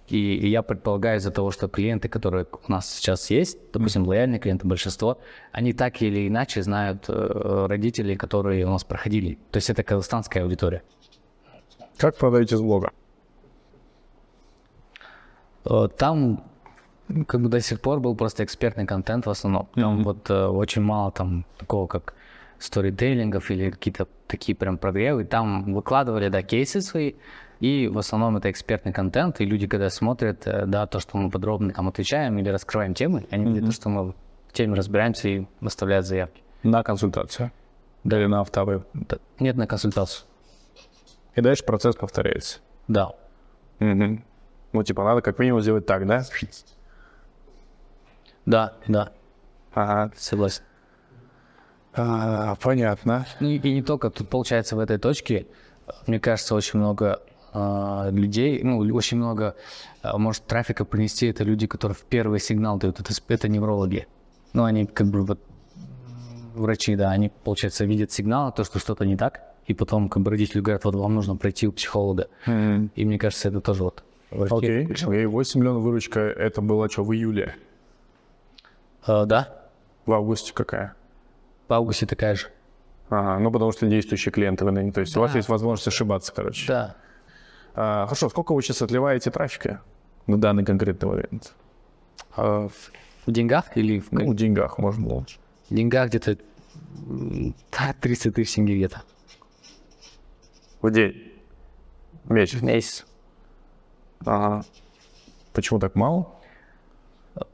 И, 0.07 0.35
и 0.35 0.49
я 0.49 0.61
предполагаю 0.61 1.19
из-за 1.19 1.31
того, 1.31 1.51
что 1.51 1.69
клиенты, 1.69 2.09
которые 2.09 2.45
у 2.67 2.71
нас 2.71 2.89
сейчас 2.93 3.29
есть, 3.29 3.57
допустим, 3.71 4.05
лояльные 4.05 4.39
клиенты, 4.39 4.67
большинство, 4.67 5.19
они 5.53 5.71
так 5.71 6.01
или 6.01 6.27
иначе 6.27 6.61
знают 6.63 7.05
э, 7.07 7.65
родителей, 7.69 8.17
которые 8.17 8.65
у 8.65 8.69
нас 8.69 8.83
проходили. 8.83 9.37
То 9.51 9.57
есть 9.57 9.69
это 9.69 9.83
казахстанская 9.83 10.43
аудитория. 10.43 10.83
Как 11.97 12.17
продаете 12.17 12.57
с 12.57 12.61
блога? 12.61 12.91
Э, 15.65 15.87
Там 15.97 16.43
как 17.27 17.41
бы 17.41 17.49
до 17.49 17.59
сих 17.59 17.81
пор 17.81 17.99
был 17.99 18.15
просто 18.15 18.43
экспертный 18.43 18.85
контент 18.85 19.25
в 19.25 19.29
основном. 19.29 19.67
Там 19.75 20.03
вот 20.03 20.29
э, 20.29 20.45
очень 20.45 20.81
мало 20.81 21.11
там 21.11 21.45
такого, 21.57 21.87
как 21.87 22.13
сторителлингов 22.59 23.51
или 23.51 23.69
какие-то 23.71 24.07
такие 24.27 24.55
прям 24.55 24.77
прогревы. 24.77 25.25
Там 25.25 25.73
выкладывали, 25.73 26.29
да, 26.29 26.41
кейсы 26.41 26.81
свои, 26.81 27.13
и 27.59 27.87
в 27.87 27.97
основном 27.97 28.37
это 28.37 28.49
экспертный 28.49 28.93
контент, 28.93 29.41
и 29.41 29.45
люди, 29.45 29.67
когда 29.67 29.89
смотрят, 29.89 30.47
э, 30.47 30.65
да, 30.65 30.87
то, 30.87 30.99
что 30.99 31.17
мы 31.17 31.29
подробно 31.29 31.73
там 31.73 31.87
отвечаем 31.87 32.37
или 32.39 32.49
раскрываем 32.49 32.93
темы, 32.93 33.25
они 33.29 33.45
видят 33.51 33.65
то, 33.65 33.71
что 33.71 33.89
мы 33.89 34.11
в 34.11 34.53
теме 34.53 34.75
разбираемся 34.75 35.27
и 35.29 35.45
выставляют 35.59 36.05
заявки. 36.05 36.41
На 36.63 36.83
консультацию. 36.83 37.51
Да 38.03 38.17
или 38.19 38.25
на 38.27 38.41
автовы. 38.41 38.83
Да, 38.93 39.17
Нет 39.39 39.57
на 39.57 39.67
консультацию. 39.67 40.25
И 41.35 41.41
дальше 41.41 41.63
процесс 41.65 41.95
повторяется. 41.95 42.59
Да. 42.87 43.11
Мгм. 43.79 44.23
Ну, 44.73 44.83
типа, 44.83 45.03
надо 45.03 45.21
как 45.21 45.39
минимум 45.39 45.61
сделать 45.61 45.85
так, 45.85 46.07
да? 46.07 46.23
Да, 48.45 48.73
да, 48.87 49.11
Ага. 49.73 50.11
согласен. 50.15 50.63
А, 51.93 52.55
понятно. 52.55 53.25
Ну 53.39 53.49
и, 53.49 53.57
и 53.57 53.73
не 53.73 53.81
только, 53.81 54.09
тут 54.09 54.29
получается 54.29 54.75
в 54.75 54.79
этой 54.79 54.97
точке, 54.97 55.47
э, 55.87 55.91
мне 56.07 56.19
кажется, 56.19 56.55
очень 56.55 56.79
много 56.79 57.21
а, 57.53 58.09
людей, 58.11 58.61
ну, 58.63 58.79
очень 58.95 59.17
много 59.17 59.55
а, 60.01 60.17
может 60.17 60.45
трафика 60.45 60.85
принести, 60.85 61.27
это 61.27 61.43
люди, 61.43 61.67
которые 61.67 61.95
в 61.95 62.03
первый 62.03 62.39
сигнал 62.39 62.77
дают, 62.77 62.99
это, 62.99 63.13
это 63.27 63.47
неврологи. 63.49 64.07
Ну, 64.53 64.63
они 64.63 64.85
как 64.85 65.07
бы 65.07 65.23
вот 65.23 65.39
врачи, 66.55 66.95
да, 66.95 67.11
они, 67.11 67.29
получается, 67.43 67.85
видят 67.85 68.11
сигнал, 68.11 68.53
то, 68.53 68.63
что 68.63 68.79
что-то 68.79 69.05
не 69.05 69.17
так, 69.17 69.41
и 69.67 69.73
потом 69.73 70.09
как 70.09 70.23
бы 70.23 70.31
родители 70.31 70.61
говорят, 70.61 70.85
вот 70.85 70.95
вам 70.95 71.13
нужно 71.15 71.35
пройти 71.35 71.67
у 71.67 71.71
психолога. 71.71 72.27
И 72.95 73.05
мне 73.05 73.17
кажется, 73.17 73.49
это 73.49 73.61
тоже 73.61 73.83
вот... 73.83 74.03
Окей. 74.31 74.85
Окей, 74.85 75.25
8 75.25 75.59
миллионов 75.59 75.83
выручка, 75.83 76.19
это 76.21 76.61
было 76.61 76.89
что, 76.89 77.03
в 77.03 77.13
июле? 77.13 77.55
Э, 79.05 79.25
да, 79.25 79.67
В 80.05 80.13
августе 80.13 80.53
какая? 80.53 80.95
в 81.67 81.73
августе 81.73 82.05
такая 82.05 82.35
же. 82.35 82.47
Ага, 83.09 83.39
ну 83.39 83.49
потому 83.51 83.71
что 83.71 83.87
действующие 83.87 84.31
клиенты 84.31 84.65
вы 84.65 84.91
то 84.91 85.01
есть 85.01 85.15
у 85.15 85.21
вас 85.21 85.35
есть 85.35 85.47
возможность 85.49 85.87
ошибаться, 85.87 86.33
короче. 86.33 86.67
Да. 86.67 86.95
А, 87.73 88.05
хорошо, 88.05 88.29
сколько 88.29 88.53
вы 88.53 88.61
сейчас 88.61 88.81
отливаете 88.81 89.31
трафика 89.31 89.81
на 90.27 90.39
данный 90.39 90.65
конкретный 90.65 91.07
момент? 91.09 91.53
Э, 92.37 92.67
в 92.69 92.91
в 93.27 93.31
деньгах 93.31 93.77
или 93.77 93.99
в, 93.99 94.11
Ну, 94.11 94.31
в 94.31 94.35
деньгах, 94.35 94.77
можно 94.79 95.07
лучше. 95.07 95.37
в 95.69 95.73
деньгах 95.75 96.09
где-то 96.09 96.37
м, 97.07 97.53
да, 97.71 97.93
30 98.01 98.33
тысяч 98.35 98.57
где-то. 98.57 99.03
В 100.81 100.89
день? 100.89 101.31
В 102.23 102.31
месяц? 102.31 102.55
В 102.59 102.63
месяц. 102.63 103.05
Ага. 104.25 104.63
Почему 105.53 105.79
так 105.79 105.95
мало? 105.95 106.27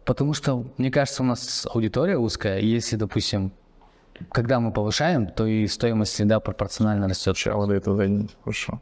Потому 0.05 0.33
что, 0.33 0.65
мне 0.77 0.91
кажется, 0.91 1.23
у 1.23 1.25
нас 1.25 1.67
аудитория 1.71 2.17
узкая. 2.17 2.59
Если, 2.59 2.95
допустим, 2.95 3.51
когда 4.31 4.59
мы 4.59 4.71
повышаем, 4.71 5.27
то 5.27 5.45
и 5.45 5.67
стоимость 5.67 6.13
всегда 6.13 6.39
пропорционально 6.39 7.07
растет. 7.07 7.37
Сначала 7.37 7.67
до 7.67 7.73
этого 7.73 7.97
да, 7.97 8.07
не- 8.07 8.29
Хорошо. 8.43 8.81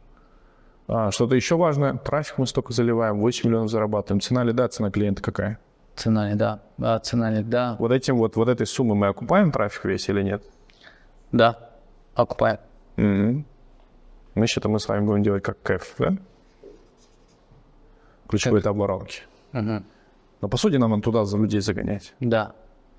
А, 0.88 1.10
что-то 1.10 1.34
еще 1.34 1.56
важное? 1.56 1.94
Трафик 1.94 2.38
мы 2.38 2.46
столько 2.46 2.72
заливаем, 2.72 3.18
8 3.18 3.48
миллионов 3.48 3.70
зарабатываем. 3.70 4.20
Цена 4.20 4.44
лида, 4.44 4.68
цена 4.68 4.90
клиента 4.90 5.22
какая? 5.22 5.58
Цена 5.96 6.34
да. 6.34 6.60
А, 6.78 6.98
цена 7.00 7.42
да. 7.42 7.76
Вот 7.78 7.90
этим 7.90 8.16
вот, 8.16 8.36
вот 8.36 8.48
этой 8.48 8.66
суммы 8.66 8.94
мы 8.94 9.08
окупаем 9.08 9.50
трафик 9.50 9.84
весь 9.86 10.08
или 10.08 10.22
нет? 10.22 10.42
Да. 11.32 11.70
Окупаем. 12.14 12.58
Мгм. 12.96 13.44
Мы 14.34 14.46
что-то 14.46 14.68
мы 14.68 14.78
с 14.78 14.88
вами 14.88 15.04
будем 15.04 15.22
делать 15.22 15.42
как 15.42 15.60
кэф, 15.62 15.94
да? 15.98 16.16
Ключевой 18.28 18.60
этап 18.60 18.76
воронки. 18.76 19.22
Мгм. 19.52 19.84
Но 20.40 20.48
по 20.48 20.56
сути 20.56 20.76
нам 20.76 20.90
надо 20.90 21.02
туда 21.02 21.24
за 21.24 21.38
людей 21.38 21.60
загонять. 21.60 22.14
Да. 22.20 22.52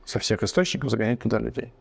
Со 0.05 0.19
всех 0.19 0.43
источников 0.43 0.89
загонять 0.89 1.19
туда 1.19 1.39
людей. 1.39 1.73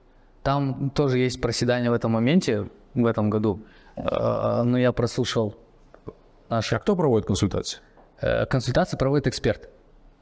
Там 0.43 0.91
тоже 0.91 1.19
есть 1.19 1.41
проседание 1.41 1.91
в 1.91 1.95
этом 1.95 2.13
моменте, 2.13 2.69
в 2.95 3.07
этом 3.07 3.31
году. 3.31 3.61
Э, 3.97 4.63
Но 4.65 4.79
я 4.79 4.93
прослушал 4.93 5.55
наши 6.49 6.77
А 6.77 6.79
кто 6.79 6.95
проводит 6.97 7.27
консультации? 7.27 7.81
э, 8.21 8.47
консультации 8.47 8.97
проводит 8.97 9.27
эксперт. 9.27 9.69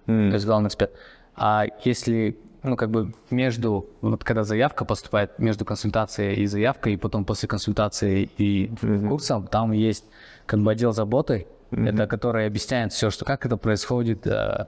то 0.07 0.13
есть 0.13 0.47
главный 0.47 0.69
эксперт. 0.69 0.93
А 1.37 1.65
если, 1.85 2.37
ну, 2.63 2.77
как 2.77 2.91
бы 2.91 3.13
между, 3.31 3.87
вот 4.01 4.23
когда 4.25 4.45
заявка 4.45 4.85
поступает, 4.85 5.39
между 5.39 5.65
консультацией 5.65 6.43
и 6.43 6.47
заявкой, 6.47 6.93
и 6.95 6.97
потом 6.97 7.25
после 7.25 7.49
консультации 7.49 8.29
и 8.39 8.71
курсом, 9.09 9.47
там 9.47 9.73
есть 9.73 10.05
как 10.47 10.61
бы 10.61 10.71
отдел 10.73 10.93
заботы, 10.93 11.47
это 11.77 12.07
который 12.07 12.47
объясняет 12.47 12.93
все, 12.93 13.11
что 13.11 13.25
как 13.25 13.47
это 13.47 13.57
происходит, 13.57 14.27
э, 14.27 14.67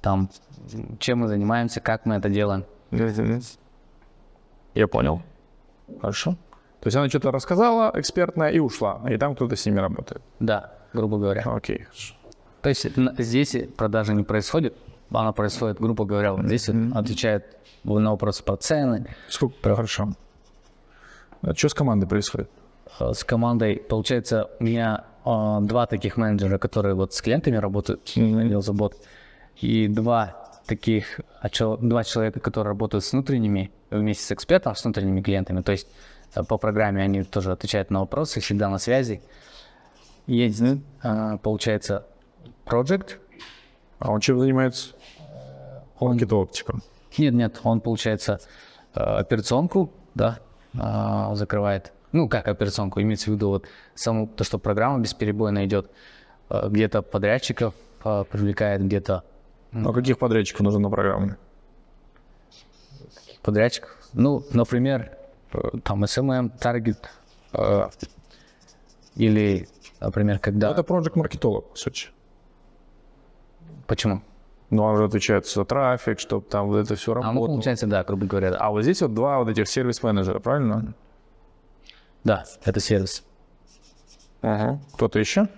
там, 0.00 0.30
чем 0.98 1.20
мы 1.20 1.28
занимаемся, 1.28 1.80
как 1.80 2.06
мы 2.06 2.16
это 2.16 2.28
делаем. 2.28 2.64
Я 4.74 4.88
понял. 4.88 5.22
Хорошо. 6.00 6.36
То 6.80 6.88
есть 6.88 6.96
она 6.96 7.08
что-то 7.08 7.30
рассказала 7.30 7.92
экспертная 7.94 8.50
и 8.50 8.58
ушла, 8.58 9.00
и 9.08 9.16
там 9.16 9.34
кто-то 9.34 9.56
с 9.56 9.64
ними 9.66 9.78
работает. 9.78 10.22
Да, 10.40 10.74
грубо 10.92 11.18
говоря. 11.18 11.42
Окей. 11.46 11.86
То 12.60 12.68
есть 12.68 12.86
здесь 13.18 13.56
продажа 13.76 14.14
не 14.14 14.22
происходит, 14.24 14.76
она 15.10 15.32
происходит, 15.32 15.78
грубо 15.78 16.04
говоря, 16.04 16.32
вот 16.32 16.46
здесь 16.46 16.68
вот 16.68 16.96
отвечает 16.96 17.56
на 17.84 18.10
вопросы 18.10 18.42
про 18.42 18.56
цены, 18.56 19.06
Сколько? 19.28 19.74
Хорошо. 19.74 20.14
А 21.42 21.54
что 21.54 21.68
с 21.68 21.74
командой 21.74 22.06
происходит? 22.06 22.50
э, 23.00 23.12
с 23.12 23.24
командой. 23.24 23.76
Получается, 23.76 24.50
у 24.58 24.64
меня 24.64 25.04
два 25.24 25.86
таких 25.86 26.16
менеджера, 26.16 26.58
которые 26.58 26.94
вот 26.94 27.14
с 27.14 27.22
клиентами 27.22 27.56
работают, 27.56 28.12
забот, 28.62 28.96
и 29.56 29.88
два 29.88 30.44
таких, 30.66 31.20
а 31.40 31.48
два 31.76 32.04
человека, 32.04 32.40
которые 32.40 32.70
работают 32.70 33.04
с 33.04 33.12
внутренними, 33.12 33.70
вместе 33.90 34.24
с 34.24 34.32
экспертом, 34.32 34.74
с 34.74 34.84
внутренними 34.84 35.22
клиентами. 35.22 35.62
То 35.62 35.72
есть 35.72 35.88
э, 36.34 36.42
по 36.42 36.58
программе 36.58 37.02
они 37.02 37.22
тоже 37.22 37.52
отвечают 37.52 37.90
на 37.90 38.00
вопросы, 38.00 38.40
всегда 38.40 38.68
на 38.68 38.78
связи. 38.78 39.22
Есть, 40.26 40.62
э, 40.62 41.38
получается, 41.42 42.06
project. 42.66 43.18
А 43.98 44.10
он 44.10 44.20
чем 44.20 44.38
занимается? 44.38 44.94
Маркетологом. 46.00 46.82
Нет, 47.16 47.34
нет, 47.34 47.60
он, 47.62 47.80
получается, 47.80 48.40
э, 48.94 49.00
операционку, 49.00 49.92
да, 50.14 50.40
закрывает. 51.34 51.92
Ну, 52.14 52.28
как 52.28 52.46
операционку, 52.46 53.00
имеется 53.02 53.28
в 53.28 53.34
виду 53.34 53.48
вот 53.48 53.66
саму, 53.96 54.28
то, 54.28 54.44
что 54.44 54.60
программа 54.60 55.00
бесперебойно 55.00 55.64
идет, 55.64 55.90
э, 56.48 56.68
где-то 56.68 57.02
подрядчиков 57.02 57.74
э, 58.04 58.24
привлекает, 58.30 58.84
где-то 58.84 59.24
А 59.72 59.92
каких 59.92 60.18
подрядчиков 60.20 60.60
нужно 60.60 60.78
на 60.78 60.90
программу? 60.90 61.34
подрядчиков. 63.42 63.90
Ну, 64.12 64.44
например, 64.52 65.10
э, 65.52 65.58
там 65.82 66.04
SMM, 66.04 66.52
Target, 66.60 66.98
или, 69.16 69.68
например, 69.98 70.38
когда... 70.38 70.70
Это 70.70 70.84
проект 70.84 71.16
маркетолог, 71.16 71.70
по 71.70 71.76
сути. 71.76 72.10
Почему? 73.88 74.22
Ну, 74.70 74.84
он 74.84 74.96
же 74.98 75.04
отвечает 75.04 75.48
за 75.48 75.64
трафик, 75.64 76.20
чтобы 76.20 76.46
там 76.46 76.68
вот 76.68 76.76
это 76.76 76.94
все 76.94 77.10
А, 77.10 77.16
ну, 77.16 77.22
работало. 77.22 77.46
получается, 77.46 77.88
да, 77.88 78.04
грубо 78.04 78.26
говоря, 78.26 78.52
да. 78.52 78.58
А 78.58 78.70
вот 78.70 78.82
здесь 78.82 79.02
вот 79.02 79.14
два 79.14 79.38
вот 79.40 79.48
этих 79.48 79.68
сервис-менеджера, 79.68 80.38
правильно? 80.38 80.94
Да, 82.24 82.44
это 82.64 82.80
сервис. 82.80 83.24
Ага. 84.42 84.80
Кто-то 84.94 85.18
еще? 85.18 85.48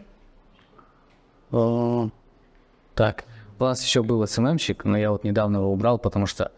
Так, 2.95 3.25
у 3.59 3.65
нас 3.65 3.83
еще 3.83 4.03
был 4.03 4.23
SMM-щик, 4.23 4.83
но 4.85 4.97
я 4.97 5.11
вот 5.11 5.25
недавно 5.25 5.59
его 5.59 5.73
убрал, 5.73 5.99
потому 5.99 6.27
что, 6.27 6.53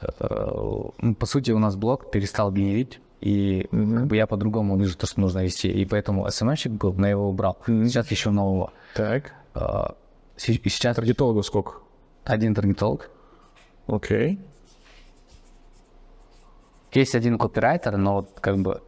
э, 0.00 0.06
по 1.18 1.26
сути, 1.26 1.50
у 1.50 1.58
нас 1.58 1.76
блог 1.76 2.10
перестал 2.10 2.50
генерить, 2.52 3.00
и 3.20 3.68
как 3.70 4.06
бы 4.06 4.16
я 4.16 4.26
по-другому 4.26 4.76
вижу 4.78 4.96
то, 4.96 5.06
что 5.06 5.20
нужно 5.20 5.44
вести, 5.44 5.68
и 5.70 5.84
поэтому 5.84 6.26
SMM-щик 6.26 6.70
был, 6.72 6.92
но 6.94 7.06
я 7.06 7.10
его 7.12 7.28
убрал. 7.28 7.58
Сейчас 7.66 8.10
еще 8.10 8.30
нового. 8.30 8.72
Так. 8.94 9.32
Э, 9.54 9.88
сейчас 10.36 10.96
Таргетологов 10.96 11.46
сколько? 11.46 11.74
один 12.24 12.54
таргетолог, 12.54 13.10
Окей. 13.86 14.38
есть 16.92 17.14
один 17.14 17.38
копирайтер, 17.38 17.96
но 17.96 18.14
вот 18.14 18.38
как 18.40 18.58
бы 18.58 18.82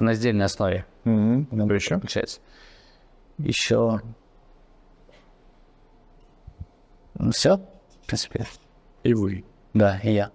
на 0.00 0.14
сдельной 0.14 0.46
основе. 0.46 0.86
Кто 1.02 1.74
еще? 1.74 1.98
Получается. 1.98 2.40
Еще... 3.38 4.00
Ну, 7.14 7.32
все, 7.32 7.56
в 7.56 8.06
принципе. 8.06 8.46
И 9.02 9.12
вы. 9.12 9.44
Да, 9.74 9.98
и 10.02 10.12
я. 10.12 10.30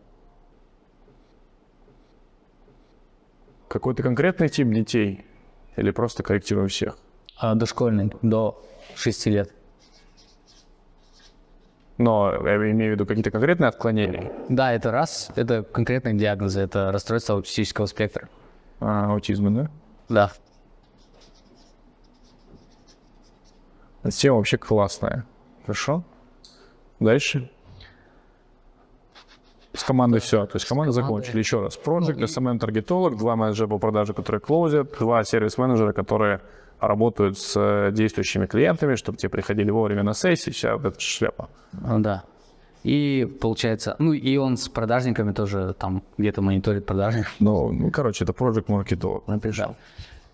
Какой-то 3.69 4.03
конкретный 4.03 4.49
тип 4.49 4.67
детей? 4.69 5.25
Или 5.77 5.91
просто 5.91 6.23
корректируем 6.23 6.67
всех? 6.67 6.97
А, 7.37 7.55
дошкольный, 7.55 8.11
до 8.21 8.63
6 8.95 9.25
лет. 9.27 9.53
Но 11.97 12.31
я 12.31 12.55
имею 12.71 12.91
в 12.91 12.95
виду 12.95 13.05
какие-то 13.05 13.31
конкретные 13.31 13.69
отклонения. 13.69 14.31
Да, 14.49 14.73
это 14.73 14.91
раз, 14.91 15.31
это 15.35 15.63
конкретные 15.63 16.15
диагнозы, 16.15 16.59
это 16.61 16.91
расстройство 16.91 17.35
аутистического 17.35 17.85
спектра. 17.85 18.29
А, 18.85 19.11
аутизма, 19.13 19.49
да? 19.49 19.69
Да. 20.09 20.31
Тема 24.11 24.37
вообще 24.37 24.57
классная. 24.57 25.25
Хорошо. 25.61 26.03
Дальше. 26.99 27.49
С 29.73 29.83
командой 29.83 30.19
все. 30.19 30.45
То 30.45 30.57
есть 30.57 30.67
команда 30.67 30.91
закончили. 30.91 31.39
Еще 31.39 31.61
раз. 31.61 31.79
Project, 31.83 32.17
Ну 32.17 32.25
SMM-таргетолог, 32.25 33.17
два 33.17 33.35
менеджера 33.35 33.67
по 33.67 33.79
продаже, 33.79 34.13
которые 34.13 34.41
клоузят, 34.41 34.97
два 34.99 35.23
сервис-менеджера, 35.23 35.93
которые 35.93 36.41
работают 36.79 37.39
с 37.39 37.55
э, 37.55 37.91
действующими 37.93 38.45
клиентами, 38.45 38.95
чтобы 38.95 39.17
те 39.17 39.29
приходили 39.29 39.71
вовремя 39.71 40.03
на 40.03 40.13
сессии, 40.13 40.51
вся 40.51 40.75
вот 40.75 40.85
эта 40.85 40.99
шляпа. 40.99 41.49
А, 41.85 41.97
Да. 41.99 42.23
И 42.83 43.25
получается, 43.39 43.95
ну 43.99 44.11
и 44.13 44.35
он 44.37 44.57
с 44.57 44.67
продажниками 44.67 45.31
тоже 45.31 45.73
там 45.79 46.03
где-то 46.17 46.41
мониторит 46.41 46.85
продажников. 46.85 47.33
Ну, 47.39 47.71
ну, 47.71 47.91
короче, 47.91 48.23
это 48.25 48.33
Project 48.33 48.65
маркетолог. 48.67 49.23
Да. 49.27 49.75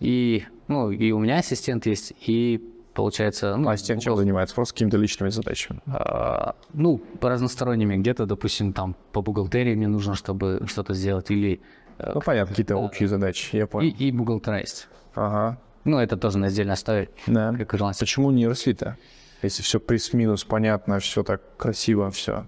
И, 0.00 0.44
ну, 0.68 0.90
и 0.90 1.12
у 1.12 1.18
меня 1.18 1.38
ассистент 1.38 1.86
есть, 1.86 2.12
и 2.26 2.60
получается, 2.94 3.56
ну, 3.56 3.68
Ассистент 3.68 4.02
чем 4.02 4.16
занимается? 4.16 4.54
Просто 4.54 4.74
какими-то 4.74 4.96
личными 4.96 5.30
задачами. 5.30 5.80
а, 5.86 6.54
ну, 6.72 6.98
по 6.98 7.28
разносторонними, 7.28 7.96
где-то, 7.96 8.26
допустим, 8.26 8.72
там 8.72 8.96
по 9.12 9.22
бухгалтерии 9.22 9.74
мне 9.74 9.88
нужно, 9.88 10.14
чтобы 10.14 10.62
что-то 10.66 10.94
сделать, 10.94 11.30
или 11.30 11.60
э, 11.98 12.12
Ну, 12.14 12.20
понятно, 12.20 12.48
какие-то 12.50 12.76
общие 12.76 13.08
задачи, 13.08 13.56
я 13.56 13.62
и, 13.64 13.66
понял. 13.66 13.94
и 13.96 14.10
бухгалтера 14.10 14.58
есть. 14.58 14.88
Ага. 15.14 15.58
Ну, 15.84 15.98
это 15.98 16.16
тоже 16.16 16.38
на 16.38 16.48
отдельно 16.48 16.72
оставить, 16.72 17.10
Да. 17.26 17.54
как. 17.56 17.78
Почему 17.98 18.30
не 18.30 18.48
росли-то? 18.48 18.96
Если 19.42 19.62
все 19.62 19.80
плюс-минус, 19.80 20.44
понятно, 20.44 20.98
все 20.98 21.22
так 21.22 21.40
красиво, 21.56 22.10
все. 22.10 22.46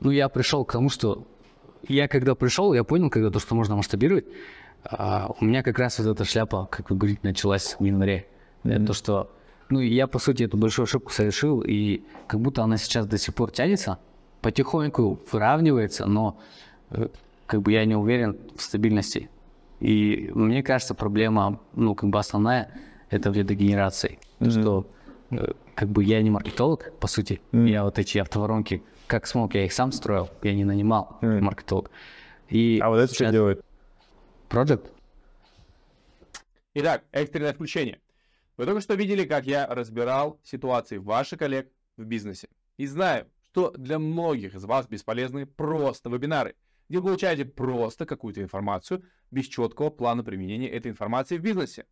Ну, 0.00 0.10
я 0.10 0.28
пришел 0.28 0.64
к 0.64 0.72
тому, 0.72 0.90
что 0.90 1.26
я 1.88 2.08
когда 2.08 2.34
пришел, 2.34 2.74
я 2.74 2.84
понял, 2.84 3.10
когда 3.10 3.30
то, 3.30 3.38
что 3.38 3.54
можно 3.54 3.76
масштабировать, 3.76 4.26
а, 4.84 5.30
у 5.40 5.44
меня 5.44 5.62
как 5.62 5.78
раз 5.78 5.98
вот 5.98 6.08
эта 6.08 6.24
шляпа, 6.24 6.66
как 6.70 6.90
вы 6.90 6.96
говорите, 6.96 7.20
началась 7.22 7.76
в 7.78 7.84
январе. 7.84 8.26
Это 8.64 8.86
то, 8.86 8.92
что, 8.92 9.30
ну, 9.68 9.80
я, 9.80 10.06
по 10.06 10.18
сути, 10.18 10.44
эту 10.44 10.56
большую 10.56 10.84
ошибку 10.84 11.12
совершил, 11.12 11.62
и 11.62 12.02
как 12.26 12.40
будто 12.40 12.62
она 12.62 12.76
сейчас 12.76 13.06
до 13.06 13.18
сих 13.18 13.34
пор 13.34 13.50
тянется, 13.50 13.98
потихоньку 14.40 15.20
выравнивается, 15.30 16.06
но 16.06 16.38
э, 16.90 17.08
как 17.46 17.62
бы 17.62 17.72
я 17.72 17.84
не 17.84 17.94
уверен 17.94 18.38
в 18.56 18.62
стабильности. 18.62 19.30
И 19.80 20.30
мне 20.34 20.62
кажется, 20.62 20.94
проблема, 20.94 21.60
ну, 21.74 21.94
как 21.94 22.10
бы 22.10 22.18
основная, 22.18 22.70
это 23.10 23.30
в 23.30 23.34
лидогенерации. 23.34 24.18
То, 24.38 24.50
что 24.50 24.86
э, 25.30 25.52
как 25.74 25.88
бы 25.88 26.04
я 26.04 26.22
не 26.22 26.30
маркетолог, 26.30 26.92
по 26.98 27.06
сути. 27.06 27.40
Я 27.52 27.84
вот 27.84 27.98
эти 27.98 28.18
автоворонки, 28.18 28.82
как 29.06 29.26
смог, 29.26 29.54
я 29.54 29.64
их 29.64 29.72
сам 29.72 29.92
строил, 29.92 30.30
я 30.42 30.54
не 30.54 30.64
нанимал 30.64 31.18
маркетолог. 31.20 31.90
И 32.48 32.78
А 32.82 32.88
вот 32.90 32.98
это 32.98 33.14
что 33.14 33.30
делает? 33.30 33.64
Project? 34.50 34.90
Итак, 36.74 37.04
экстренное 37.12 37.54
включение. 37.54 38.00
Вы 38.56 38.66
только 38.66 38.80
что 38.80 38.94
видели, 38.94 39.24
как 39.24 39.46
я 39.46 39.66
разбирал 39.66 40.38
ситуации 40.42 40.98
ваших 40.98 41.38
коллег 41.38 41.70
в 41.96 42.04
бизнесе. 42.04 42.48
И 42.76 42.86
знаю, 42.86 43.26
что 43.44 43.70
для 43.70 43.98
многих 43.98 44.54
из 44.54 44.64
вас 44.64 44.86
бесполезны 44.86 45.46
просто 45.46 46.10
вебинары, 46.10 46.54
где 46.88 46.98
вы 46.98 47.04
получаете 47.04 47.44
просто 47.44 48.06
какую-то 48.06 48.42
информацию 48.42 49.02
без 49.30 49.46
четкого 49.46 49.90
плана 49.90 50.22
применения 50.22 50.68
этой 50.68 50.90
информации 50.90 51.38
в 51.38 51.42
бизнесе. 51.42 51.86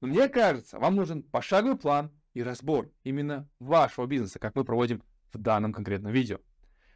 Но 0.00 0.08
мне 0.08 0.28
кажется, 0.28 0.78
вам 0.78 0.96
нужен 0.96 1.22
пошаговый 1.22 1.76
план 1.76 2.10
и 2.34 2.42
разбор 2.42 2.90
именно 3.04 3.48
вашего 3.58 4.06
бизнеса, 4.06 4.38
как 4.38 4.54
мы 4.54 4.64
проводим 4.64 5.02
в 5.32 5.38
данном 5.38 5.72
конкретном 5.72 6.12
видео. 6.12 6.38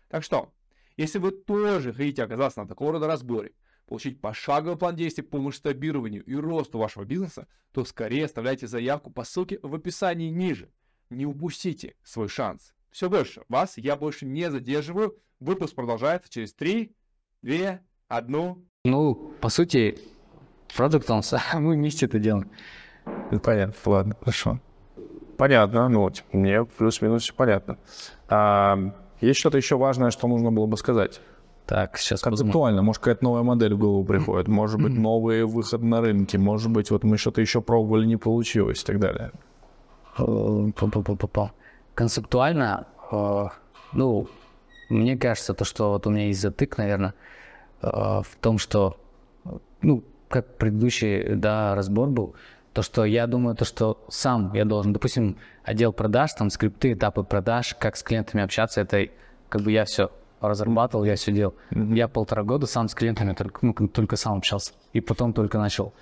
Так 0.08 0.22
что, 0.22 0.52
если 0.96 1.18
вы 1.18 1.32
тоже 1.32 1.92
хотите 1.92 2.22
оказаться 2.22 2.60
на 2.60 2.68
такого 2.68 2.92
рода 2.92 3.06
разборе, 3.06 3.52
получить 3.86 4.20
пошаговый 4.20 4.78
план 4.78 4.96
действий 4.96 5.24
по 5.24 5.38
масштабированию 5.38 6.24
и 6.24 6.34
росту 6.34 6.78
вашего 6.78 7.04
бизнеса, 7.04 7.46
то 7.72 7.84
скорее 7.84 8.26
оставляйте 8.26 8.66
заявку 8.66 9.10
по 9.10 9.24
ссылке 9.24 9.58
в 9.62 9.74
описании 9.74 10.30
ниже. 10.30 10.70
Не 11.10 11.26
упустите 11.26 11.94
свой 12.02 12.28
шанс. 12.28 12.74
Все 12.90 13.10
больше. 13.10 13.42
Вас 13.48 13.76
я 13.76 13.96
больше 13.96 14.24
не 14.24 14.50
задерживаю. 14.50 15.18
Выпуск 15.40 15.74
продолжается 15.74 16.30
через 16.30 16.54
3, 16.54 16.94
2, 17.42 17.80
1. 18.08 18.68
Ну, 18.84 19.34
по 19.40 19.48
сути, 19.48 19.98
Project, 20.68 21.10
он 21.10 21.22
сам, 21.22 21.64
мы 21.64 21.74
вместе 21.74 22.06
это 22.06 22.18
делаем. 22.18 22.50
Понятно, 23.42 23.74
ладно, 23.84 24.16
хорошо. 24.18 24.60
Понятно, 25.36 25.88
ну, 25.88 26.00
вот, 26.00 26.24
мне 26.32 26.64
плюс-минус 26.64 27.22
все 27.22 27.34
понятно. 27.34 27.78
А, 28.28 28.78
есть 29.20 29.40
что-то 29.40 29.56
еще 29.56 29.76
важное, 29.76 30.10
что 30.10 30.28
нужно 30.28 30.52
было 30.52 30.66
бы 30.66 30.76
сказать? 30.76 31.20
Так, 31.66 31.96
сейчас. 31.96 32.20
Концептуально, 32.20 32.82
может, 32.82 33.00
какая-то 33.00 33.24
новая 33.24 33.42
модель 33.42 33.74
в 33.74 33.78
голову 33.78 34.04
приходит, 34.04 34.48
может 34.48 34.80
быть, 34.80 34.92
новый 34.92 35.44
выход 35.44 35.82
на 35.82 36.00
рынке, 36.00 36.38
может 36.38 36.70
быть, 36.70 36.90
вот 36.90 37.04
мы 37.04 37.16
что-то 37.16 37.40
еще 37.40 37.60
пробовали, 37.60 38.06
не 38.06 38.16
получилось 38.16 38.82
и 38.82 38.86
так 38.86 38.98
далее. 38.98 39.32
Э. 40.18 40.70
Концептуально, 41.94 42.86
э, 43.10 43.46
ну, 43.92 44.28
мне 44.88 45.16
кажется, 45.16 45.54
то, 45.54 45.64
что 45.64 45.90
вот 45.90 46.06
у 46.06 46.10
меня 46.10 46.26
есть 46.26 46.40
затык, 46.40 46.76
наверное, 46.76 47.14
э, 47.82 47.86
в 47.88 48.36
том, 48.40 48.58
что, 48.58 48.96
ну, 49.80 50.04
как 50.28 50.56
предыдущий, 50.56 51.34
да, 51.34 51.74
разбор 51.74 52.08
был, 52.08 52.34
то, 52.74 52.82
что 52.82 53.04
я 53.04 53.26
думаю, 53.26 53.54
то, 53.54 53.64
что 53.64 54.04
сам 54.08 54.52
я 54.52 54.64
должен, 54.64 54.92
допустим, 54.92 55.38
отдел 55.62 55.92
продаж, 55.92 56.34
там, 56.34 56.50
скрипты, 56.50 56.92
этапы 56.92 57.22
продаж, 57.22 57.76
как 57.78 57.96
с 57.96 58.02
клиентами 58.02 58.42
общаться, 58.42 58.80
это 58.80 59.08
как 59.48 59.62
бы 59.62 59.70
я 59.70 59.84
все 59.84 60.10
разрабатывал, 60.40 61.04
я 61.04 61.14
все 61.14 61.32
делал. 61.32 61.54
Я 61.70 62.08
полтора 62.08 62.42
года 62.42 62.66
сам 62.66 62.88
с 62.88 62.94
клиентами 62.94 63.32
только, 63.32 63.64
ну, 63.64 63.72
только 63.88 64.16
сам 64.16 64.38
общался. 64.38 64.72
И 64.92 65.00
потом 65.00 65.32
только 65.32 65.58
начал 65.58 65.94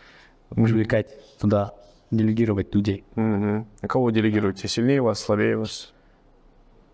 привлекать 0.49 1.09
туда, 1.39 1.75
делегировать 2.11 2.75
людей. 2.75 3.05
Мгм. 3.17 3.67
А 3.83 3.87
кого 3.87 4.11
делегируете? 4.11 4.67
Сильнее 4.67 5.03
вас, 5.03 5.21
слабее 5.21 5.59
вас? 5.59 5.93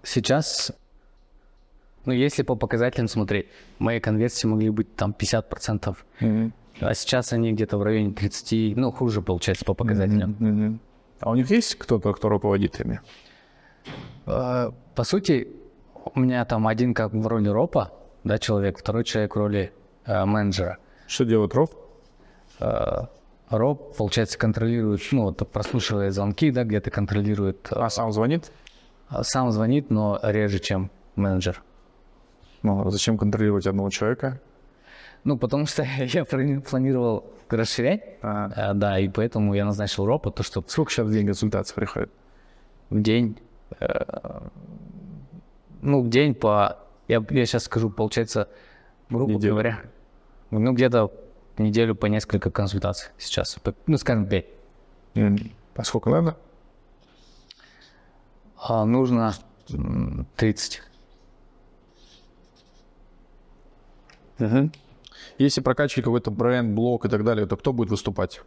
Сейчас, 0.02 0.72
ну, 2.04 2.12
если 2.12 2.42
по 2.42 2.56
показателям 2.56 3.06
смотреть, 3.06 3.46
мои 3.78 4.00
конверсии 4.00 4.48
могли 4.48 4.70
быть 4.70 4.96
там 4.96 5.12
50%, 5.12 5.96
а 6.80 6.94
сейчас 6.94 7.32
они 7.32 7.52
где-то 7.52 7.78
в 7.78 7.82
районе 7.82 8.12
30, 8.12 8.76
ну, 8.76 8.90
хуже 8.92 9.22
получается 9.22 9.64
по 9.64 9.74
показателям. 9.74 10.36
Мгм. 10.38 10.80
А 11.20 11.30
у 11.30 11.34
них 11.34 11.50
есть 11.50 11.74
кто-то, 11.76 12.12
кто 12.12 12.28
руководит 12.28 12.80
ими? 12.80 13.00
Э, 14.26 14.70
По 14.94 15.04
сути, 15.04 15.48
у 16.14 16.20
меня 16.20 16.44
там 16.44 16.66
один 16.68 16.94
как 16.94 17.12
в 17.12 17.26
роли 17.26 17.48
ропа, 17.48 17.92
да, 18.24 18.38
человек, 18.38 18.78
второй 18.78 19.04
человек 19.04 19.34
в 19.34 19.38
роли 19.38 19.72
э, 20.04 20.24
менеджера. 20.24 20.78
Что 21.06 21.24
делает 21.24 21.54
Роб? 21.54 21.70
Э, 22.60 23.06
Роб, 23.50 23.96
получается, 23.96 24.38
контролирует, 24.38 25.00
ну, 25.12 25.22
вот 25.24 25.50
прослушивает 25.50 26.12
звонки, 26.14 26.50
да, 26.50 26.64
где-то 26.64 26.90
контролирует, 26.90 27.68
А 27.70 27.88
сам 27.90 28.12
звонит? 28.12 28.50
а 29.08 29.24
сам 29.24 29.50
звонит, 29.52 29.88
но 29.90 30.18
реже, 30.22 30.58
чем 30.58 30.90
менеджер. 31.16 31.62
Ну, 32.62 32.86
а 32.86 32.90
зачем 32.90 33.16
контролировать 33.16 33.66
одного 33.66 33.88
человека? 33.88 34.40
Ну, 35.24 35.36
потому 35.38 35.66
что 35.66 35.82
я 35.98 36.22
плани- 36.22 36.60
планировал 36.60 37.24
расширять, 37.50 38.02
А. 38.22 38.70
э, 38.72 38.74
да, 38.74 38.98
и 38.98 39.08
поэтому 39.08 39.54
я 39.54 39.64
назначил 39.64 40.06
ропа, 40.06 40.30
то, 40.30 40.42
что 40.42 40.62
Сколько 40.66 40.90
сейчас 40.92 41.06
в 41.06 41.12
день 41.12 41.26
консультаций 41.26 41.74
приходит? 41.74 42.10
в 42.90 43.00
день, 43.02 43.38
э, 43.80 44.40
ну, 45.82 46.02
в 46.02 46.08
день 46.08 46.34
по, 46.34 46.78
я, 47.06 47.22
я 47.30 47.46
сейчас 47.46 47.64
скажу, 47.64 47.90
получается, 47.90 48.48
грубо 49.10 49.32
Неделю. 49.34 49.52
говоря, 49.52 49.80
ну, 50.50 50.72
где-то 50.72 51.10
неделю 51.58 51.94
по 51.94 52.06
несколько 52.06 52.50
консультаций 52.50 53.10
сейчас, 53.18 53.58
ну, 53.86 53.96
скажем, 53.98 54.26
пять. 54.26 54.46
А 55.14 55.84
сколько 55.84 56.08
надо? 56.10 56.36
А 58.56 58.84
нужно 58.84 59.34
м, 59.70 60.26
30. 60.36 60.82
Если 65.38 65.60
прокачивать 65.60 66.04
какой-то 66.04 66.30
бренд, 66.30 66.74
блог 66.74 67.04
и 67.04 67.08
так 67.08 67.24
далее, 67.24 67.46
то 67.46 67.56
кто 67.56 67.72
будет 67.72 67.90
выступать? 67.90 68.40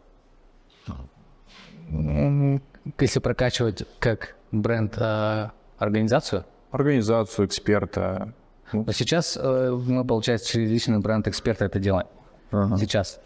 М, 1.90 2.62
Если 3.00 3.20
прокачивать 3.20 3.84
как 4.00 4.36
бренд 4.52 4.96
э, 4.98 5.50
организацию, 5.78 6.46
Организацию, 6.72 7.48
эксперта. 7.48 8.34
Ну, 8.72 8.86
но 8.88 8.92
сейчас 8.94 9.38
э, 9.40 9.72
мы, 9.72 10.06
получается, 10.06 10.48
через 10.54 10.70
личный 10.72 11.00
бренд 11.00 11.28
эксперта 11.28 11.66
это 11.66 11.80
делаем. 11.80 12.08
ага. 12.52 12.78
сейчас. 12.78 13.20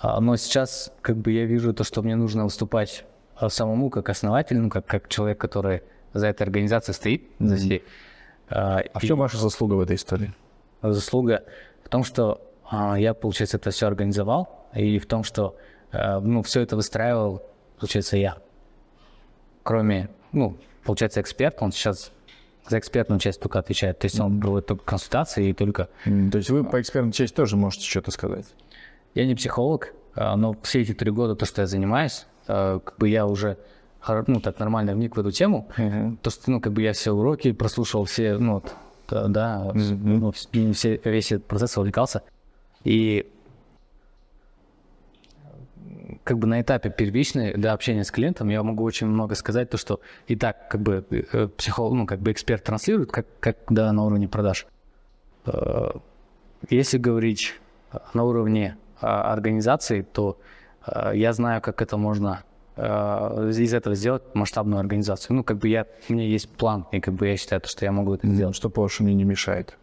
А, 0.00 0.20
Но 0.20 0.36
сейчас 0.36 0.92
как 1.00 1.16
бы 1.16 1.30
я 1.30 1.44
вижу 1.44 1.72
то, 1.72 1.84
что 1.84 2.02
мне 2.02 2.16
нужно 2.16 2.44
выступать 2.44 3.04
а, 3.36 3.48
самому 3.50 3.88
как 3.90 4.08
основатель, 4.08 4.58
ну, 4.58 4.68
как, 4.68 4.84
как 4.86 5.08
человек, 5.08 5.38
который 5.40 5.82
за 6.12 6.26
этой 6.26 6.42
организацией 6.42 6.94
стоит, 6.94 7.22
за 7.38 7.54
всей. 7.56 7.84
А, 8.48 8.80
А 8.92 8.98
в 8.98 9.02
чем 9.02 9.18
ваша 9.18 9.36
заслуга 9.38 9.74
в 9.74 9.80
этой 9.80 9.94
истории? 9.96 10.32
заслуга 10.82 11.44
в 11.84 11.88
том, 11.88 12.02
что 12.04 12.32
а, 12.34 12.47
я, 12.70 13.14
получается, 13.14 13.56
это 13.56 13.70
все 13.70 13.86
организовал, 13.86 14.68
и 14.74 14.98
в 14.98 15.06
том, 15.06 15.24
что 15.24 15.56
а, 15.92 16.20
ну, 16.20 16.42
все 16.42 16.60
это 16.60 16.76
выстраивал, 16.76 17.42
получается, 17.78 18.16
я. 18.16 18.38
Кроме, 19.62 20.08
ну, 20.32 20.56
получается, 20.84 21.20
эксперт, 21.20 21.56
он 21.60 21.72
сейчас 21.72 22.12
за 22.68 22.78
экспертную 22.78 23.18
часть 23.20 23.40
только 23.40 23.58
отвечает. 23.58 23.98
То 23.98 24.06
есть 24.06 24.20
он 24.20 24.40
проводит 24.40 24.66
только 24.66 24.84
консультации 24.84 25.48
и 25.48 25.52
только... 25.54 25.88
То 26.04 26.38
есть 26.38 26.50
вы 26.50 26.64
по 26.64 26.80
экспертной 26.80 27.12
части 27.12 27.34
тоже 27.34 27.56
можете 27.56 27.84
что-то 27.86 28.10
сказать? 28.10 28.46
Я 29.14 29.26
не 29.26 29.34
психолог, 29.34 29.94
а, 30.14 30.36
но 30.36 30.54
все 30.62 30.82
эти 30.82 30.92
три 30.92 31.10
года, 31.10 31.34
то, 31.34 31.46
что 31.46 31.62
я 31.62 31.66
занимаюсь, 31.66 32.26
а, 32.46 32.80
как 32.80 32.98
бы 32.98 33.08
я 33.08 33.26
уже 33.26 33.56
ну, 34.26 34.40
так 34.40 34.58
нормально 34.58 34.94
вник 34.94 35.16
в 35.16 35.20
эту 35.20 35.32
тему. 35.32 35.68
То, 36.22 36.30
что, 36.30 36.50
ну, 36.50 36.60
как 36.60 36.72
бы 36.72 36.82
я 36.82 36.92
все 36.92 37.12
уроки 37.12 37.52
прослушал, 37.52 38.04
все, 38.04 38.38
ну, 38.38 38.54
вот, 38.54 38.74
да, 39.08 39.72
с- 39.74 39.90
ну, 39.90 40.30
все, 40.30 41.00
весь 41.04 41.32
этот 41.32 41.46
процесс 41.46 41.76
увлекался. 41.76 42.22
И 42.84 43.30
как 46.24 46.38
бы 46.38 46.46
на 46.46 46.60
этапе 46.60 46.90
первичной 46.90 47.54
до 47.54 47.72
общения 47.72 48.04
с 48.04 48.10
клиентом 48.10 48.48
я 48.48 48.62
могу 48.62 48.84
очень 48.84 49.06
много 49.06 49.34
сказать, 49.34 49.70
то, 49.70 49.76
что 49.76 50.00
и 50.26 50.36
так 50.36 50.68
как 50.68 50.80
бы 50.80 51.04
э, 51.10 51.48
психолог, 51.48 51.94
ну, 51.94 52.06
как 52.06 52.20
бы 52.20 52.32
эксперт 52.32 52.64
транслирует, 52.64 53.10
как, 53.10 53.26
как 53.40 53.56
да, 53.70 53.92
на 53.92 54.04
уровне 54.04 54.28
продаж. 54.28 54.66
Э, 55.46 55.90
Если 56.70 56.98
говорить 56.98 57.54
э, 57.92 57.98
на 58.14 58.24
уровне 58.24 58.76
э, 59.00 59.06
организации, 59.06 60.02
то 60.02 60.38
я 61.12 61.34
знаю, 61.34 61.60
как 61.60 61.82
это 61.82 61.98
можно 61.98 62.44
из 62.76 63.74
этого 63.74 63.94
сделать 63.94 64.22
масштабную 64.34 64.80
организацию. 64.80 65.36
Ну, 65.36 65.44
как 65.44 65.58
бы 65.58 65.68
я, 65.68 65.86
у 66.08 66.12
меня 66.14 66.24
есть 66.24 66.48
план, 66.48 66.86
и 66.92 67.00
как 67.00 67.12
бы 67.12 67.26
я 67.26 67.36
считаю, 67.36 67.60
то, 67.60 67.68
что 67.68 67.84
я 67.84 67.92
могу 67.92 68.14
это 68.14 68.26
сделать. 68.26 68.56
Что, 68.56 68.70
по-вашему, 68.70 69.08
мне 69.08 69.16
не 69.16 69.24
мешает? 69.24 69.76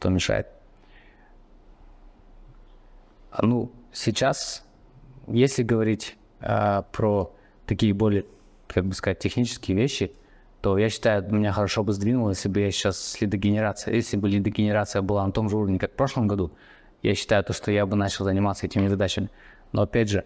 Что 0.00 0.08
мешает? 0.08 0.46
А, 3.30 3.44
Ну, 3.44 3.70
сейчас, 3.92 4.64
если 5.26 5.62
говорить 5.62 6.16
а, 6.40 6.82
про 6.90 7.36
такие 7.66 7.92
более, 7.92 8.24
как 8.66 8.86
бы 8.86 8.94
сказать, 8.94 9.18
технические 9.18 9.76
вещи, 9.76 10.12
то 10.62 10.78
я 10.78 10.88
считаю, 10.88 11.30
меня 11.30 11.52
хорошо 11.52 11.84
бы 11.84 11.92
сдвинуло, 11.92 12.30
если 12.30 12.48
бы 12.48 12.60
я 12.60 12.70
сейчас 12.70 12.98
с 12.98 13.20
лидогенерацией, 13.20 13.96
если 13.96 14.16
бы 14.16 14.30
лидогенерация 14.30 15.02
была 15.02 15.26
на 15.26 15.32
том 15.32 15.50
же 15.50 15.58
уровне, 15.58 15.78
как 15.78 15.92
в 15.92 15.96
прошлом 15.96 16.28
году, 16.28 16.50
я 17.02 17.14
считаю, 17.14 17.44
то, 17.44 17.52
что 17.52 17.70
я 17.70 17.84
бы 17.84 17.94
начал 17.94 18.24
заниматься 18.24 18.64
этими 18.64 18.86
задачами. 18.88 19.28
Но 19.72 19.82
опять 19.82 20.08
же, 20.08 20.24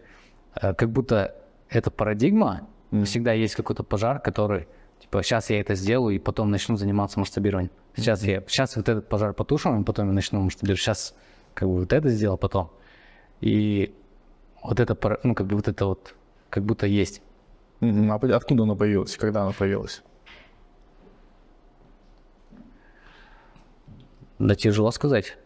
э, 0.54 0.72
как 0.74 0.92
будто 0.92 1.34
эта 1.68 1.90
парадигма, 1.90 2.68
всегда 3.04 3.32
есть 3.32 3.56
какой-то 3.56 3.82
пожар, 3.82 4.20
который, 4.20 4.68
типа, 5.00 5.24
сейчас 5.24 5.50
я 5.50 5.58
это 5.58 5.74
сделаю, 5.74 6.14
и 6.14 6.20
потом 6.20 6.52
начну 6.52 6.76
заниматься 6.76 7.18
масштабированием. 7.18 7.72
Сейчас 7.96 8.22
я, 8.24 8.42
сейчас 8.46 8.76
вот 8.76 8.88
этот 8.88 9.08
пожар 9.08 9.32
потушим, 9.32 9.80
и 9.80 9.84
потом 9.84 10.08
я 10.08 10.12
начну 10.12 10.40
масштабировать. 10.40 10.80
Сейчас 10.80 11.14
как 11.54 11.68
бы 11.68 11.80
вот 11.80 11.92
это 11.92 12.08
сделал, 12.08 12.36
потом. 12.36 12.70
И 13.40 13.94
вот 14.62 14.80
это, 14.80 14.96
ну, 15.22 15.34
как 15.34 15.46
бы 15.46 15.56
вот 15.56 15.68
это 15.68 15.86
вот, 15.86 16.14
как 16.50 16.64
будто 16.64 16.86
есть. 16.86 17.22
А 17.80 18.14
откуда 18.14 18.62
оно 18.62 18.76
появилось? 18.76 19.16
Когда 19.16 19.42
оно 19.42 19.52
появилось? 19.52 20.02
Да 24.38 24.54
тяжело 24.54 24.90
сказать. 24.90 25.36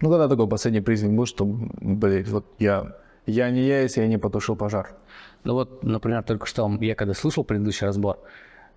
Ну, 0.00 0.10
когда 0.10 0.28
такой 0.28 0.48
последний 0.48 0.80
признак 0.80 1.12
был, 1.12 1.26
что, 1.26 1.44
блядь, 1.44 2.28
вот 2.28 2.44
я, 2.58 2.96
я 3.26 3.50
не 3.50 3.62
я, 3.62 3.82
если 3.82 4.02
я 4.02 4.08
не 4.08 4.18
потушил 4.18 4.56
пожар. 4.56 4.96
Ну 5.44 5.54
вот, 5.54 5.82
например, 5.82 6.22
только 6.22 6.46
что 6.46 6.70
я 6.80 6.94
когда 6.94 7.14
слушал 7.14 7.44
предыдущий 7.44 7.86
разбор, 7.86 8.18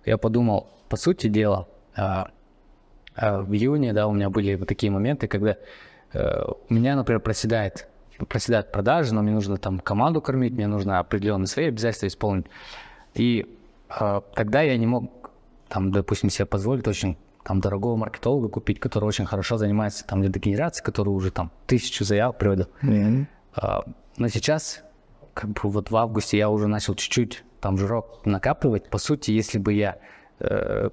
я 0.04 0.18
подумал, 0.18 0.68
по 0.88 0.96
сути 0.96 1.28
дела, 1.28 1.68
в 1.96 3.52
июне, 3.52 3.92
да, 3.92 4.06
у 4.06 4.12
меня 4.12 4.28
были 4.28 4.54
вот 4.56 4.68
такие 4.68 4.92
моменты, 4.92 5.26
когда 5.26 5.56
э, 6.12 6.44
у 6.68 6.74
меня, 6.74 6.96
например, 6.96 7.20
проседает, 7.20 7.88
проседают 8.28 8.72
продажи, 8.72 9.14
но 9.14 9.22
мне 9.22 9.32
нужно 9.32 9.56
там 9.56 9.80
команду 9.80 10.20
кормить, 10.20 10.52
мне 10.52 10.66
нужно 10.66 10.98
определенные 10.98 11.46
свои 11.46 11.66
обязательства 11.66 12.06
исполнить. 12.06 12.46
И 13.14 13.46
а, 13.88 14.20
тогда 14.34 14.62
я 14.62 14.76
не 14.76 14.86
мог, 14.86 15.30
там, 15.68 15.90
допустим, 15.92 16.30
себе 16.30 16.46
позволить 16.46 16.86
очень 16.86 17.16
там 17.44 17.60
дорогого 17.60 17.96
маркетолога 17.96 18.48
купить, 18.48 18.80
который 18.80 19.04
очень 19.04 19.24
хорошо 19.24 19.56
занимается 19.56 20.04
там 20.06 20.22
лидогенерацией, 20.22 20.84
который 20.84 21.10
уже 21.10 21.30
там 21.30 21.50
тысячу 21.66 22.04
заявок 22.04 22.38
приводил. 22.38 22.68
А, 23.54 23.84
Но 24.16 24.28
сейчас, 24.28 24.82
как 25.32 25.50
бы 25.50 25.60
вот 25.70 25.90
в 25.90 25.96
августе 25.96 26.36
я 26.38 26.50
уже 26.50 26.66
начал 26.66 26.94
чуть-чуть 26.94 27.44
там 27.60 27.78
жирок 27.78 28.26
накапливать. 28.26 28.90
По 28.90 28.98
сути, 28.98 29.30
если 29.30 29.58
бы 29.58 29.72
я, 29.72 29.98
э, 30.40 30.90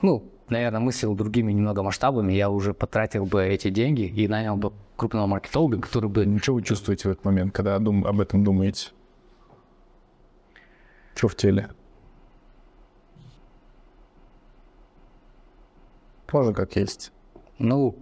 ну, 0.00 0.24
наверное, 0.48 0.80
мыслил 0.80 1.14
другими 1.14 1.52
немного 1.52 1.82
масштабами, 1.82 2.32
я 2.32 2.50
уже 2.50 2.72
потратил 2.72 3.26
бы 3.26 3.44
эти 3.44 3.70
деньги 3.70 4.02
и 4.02 4.28
нанял 4.28 4.56
бы 4.56 4.72
крупного 4.96 5.26
маркетолога, 5.26 5.80
который 5.80 6.08
бы... 6.08 6.38
Что 6.40 6.54
вы 6.54 6.62
чувствуете 6.62 7.08
в 7.08 7.12
этот 7.12 7.24
момент, 7.24 7.54
когда 7.54 7.78
дум- 7.78 8.06
об 8.06 8.20
этом 8.20 8.44
думаете? 8.44 8.90
Что 11.14 11.28
в 11.28 11.36
теле? 11.36 11.70
Тоже 16.26 16.54
как 16.54 16.76
есть. 16.76 17.12
Ну, 17.58 17.94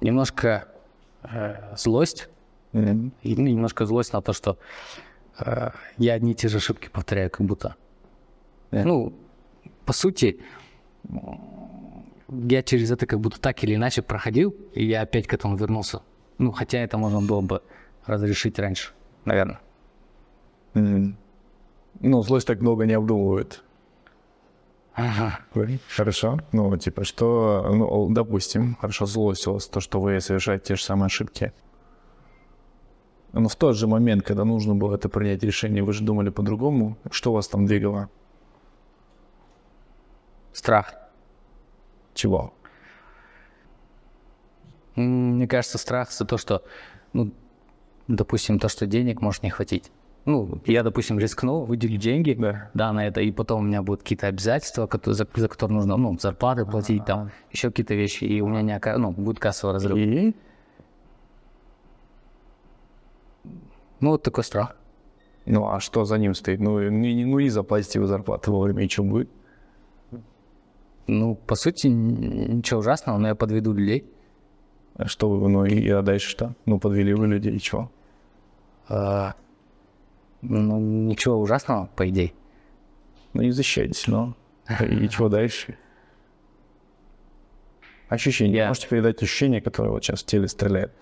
немножко 0.00 0.68
э, 1.22 1.76
злость, 1.76 2.28
и, 2.72 2.78
ну, 2.78 3.12
немножко 3.22 3.84
злость 3.84 4.14
на 4.14 4.22
то, 4.22 4.32
что 4.32 4.58
э, 5.38 5.70
я 5.98 6.14
одни 6.14 6.32
и 6.32 6.34
те 6.34 6.48
же 6.48 6.56
ошибки 6.56 6.88
повторяю, 6.88 7.30
как 7.30 7.46
будто. 7.46 7.76
Ну, 8.70 9.12
по 9.84 9.92
сути, 9.92 10.40
я 12.28 12.62
через 12.62 12.90
это 12.90 13.06
как 13.06 13.20
будто 13.20 13.40
так 13.40 13.62
или 13.64 13.74
иначе 13.74 14.02
проходил, 14.02 14.54
и 14.74 14.84
я 14.84 15.02
опять 15.02 15.26
к 15.26 15.34
этому 15.34 15.56
вернулся. 15.56 16.02
Ну, 16.38 16.52
хотя 16.52 16.78
это 16.78 16.98
можно 16.98 17.20
было 17.20 17.40
бы 17.40 17.62
разрешить 18.06 18.58
раньше, 18.58 18.92
наверное. 19.24 19.60
Мгм. 20.74 21.16
Ну, 22.00 22.22
злость 22.22 22.46
так 22.46 22.60
долго 22.60 22.86
не 22.86 22.94
обдумывает. 22.94 23.62
Ага. 24.94 25.38
Хорошо. 25.88 26.40
Ну, 26.52 26.76
типа, 26.76 27.04
что, 27.04 27.66
ну, 27.70 28.08
допустим, 28.10 28.76
хорошо, 28.80 29.06
злость 29.06 29.46
у 29.46 29.54
вас, 29.54 29.66
то, 29.66 29.80
что 29.80 30.00
вы 30.00 30.20
совершаете 30.20 30.64
те 30.64 30.76
же 30.76 30.82
самые 30.82 31.06
ошибки. 31.06 31.52
Но 33.32 33.48
в 33.48 33.56
тот 33.56 33.76
же 33.76 33.86
момент, 33.86 34.22
когда 34.22 34.44
нужно 34.44 34.74
было 34.74 34.94
это 34.94 35.08
принять 35.08 35.42
решение, 35.42 35.82
вы 35.82 35.94
же 35.94 36.04
думали 36.04 36.28
по-другому. 36.28 36.98
Что 37.10 37.32
вас 37.32 37.48
там 37.48 37.66
двигало? 37.66 38.10
Страх. 40.52 40.94
Чего? 42.14 42.52
Мне 44.96 45.46
кажется, 45.48 45.78
страх 45.78 46.12
за 46.12 46.24
то, 46.26 46.36
что, 46.36 46.62
ну, 47.14 47.32
допустим, 48.08 48.58
то, 48.58 48.68
что 48.68 48.86
денег 48.86 49.22
может 49.22 49.42
не 49.42 49.50
хватить. 49.50 49.90
Ну, 50.24 50.60
я, 50.66 50.82
допустим, 50.84 51.18
рискну, 51.18 51.64
выделю 51.64 51.96
деньги, 51.98 52.38
Да. 52.74 52.92
на 52.92 53.06
это, 53.06 53.20
и 53.22 53.32
потом 53.32 53.60
у 53.60 53.64
меня 53.64 53.82
будут 53.82 54.02
какие-то 54.02 54.28
обязательства, 54.28 54.86
кото- 54.86 55.12
за, 55.14 55.26
за 55.34 55.48
которые 55.48 55.76
нужно, 55.76 55.96
ну, 55.96 56.16
зарплаты 56.18 56.64
платить, 56.64 57.04
там, 57.06 57.30
еще 57.50 57.70
какие-то 57.70 57.94
вещи, 57.94 58.24
и 58.24 58.40
у 58.40 58.46
меня 58.48 58.62
не, 58.62 58.76
ока- 58.76 58.98
ну, 58.98 59.10
будет 59.10 59.40
кассовый 59.40 59.72
разрыв. 59.74 59.96
И? 59.96 60.34
Ну, 64.00 64.10
вот 64.10 64.22
такой 64.22 64.44
страх. 64.44 64.76
Ну, 65.46 65.66
а 65.68 65.80
что 65.80 66.04
за 66.04 66.18
ним 66.18 66.34
стоит? 66.34 66.60
Ну, 66.60 66.88
не, 66.88 67.14
не- 67.14 67.24
ну, 67.24 67.40
не 67.40 67.48
заплатите 67.48 67.98
вы 67.98 68.06
зарплату 68.06 68.52
вовремя, 68.52 68.84
и 68.84 68.88
что 68.88 69.02
будет? 69.02 69.28
Ну, 71.06 71.34
по 71.34 71.54
сути, 71.54 71.88
ничего 71.88 72.80
ужасного, 72.80 73.18
но 73.18 73.28
я 73.28 73.34
подведу 73.34 73.72
людей. 73.72 74.04
Что 75.06 75.30
вы, 75.30 75.48
ну, 75.48 75.64
и, 75.64 75.88
а 75.88 76.02
дальше 76.02 76.28
что? 76.28 76.54
Ну, 76.66 76.78
подвели 76.78 77.14
вы 77.14 77.26
людей, 77.26 77.56
и 77.56 77.60
чего? 77.60 77.90
А, 78.88 79.34
ну, 80.42 80.78
ничего 80.78 81.40
ужасного, 81.40 81.88
по 81.96 82.08
идее. 82.08 82.32
Ну, 83.32 83.42
не 83.42 83.50
защищайтесь, 83.50 84.06
ну. 84.06 84.34
И 84.80 85.08
чего 85.08 85.28
дальше? 85.28 85.76
Ощущение. 88.08 88.68
Можете 88.68 88.88
передать 88.88 89.22
ощущение, 89.22 89.60
которое 89.60 89.90
вот 89.90 90.04
сейчас 90.04 90.22
в 90.22 90.26
теле 90.26 90.46
стреляет? 90.46 90.92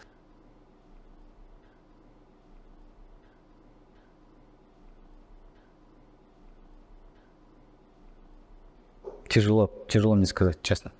Тяжело, 9.30 9.70
тяжело 9.86 10.16
мне 10.16 10.26
сказать, 10.26 10.58
честно. 10.60 10.90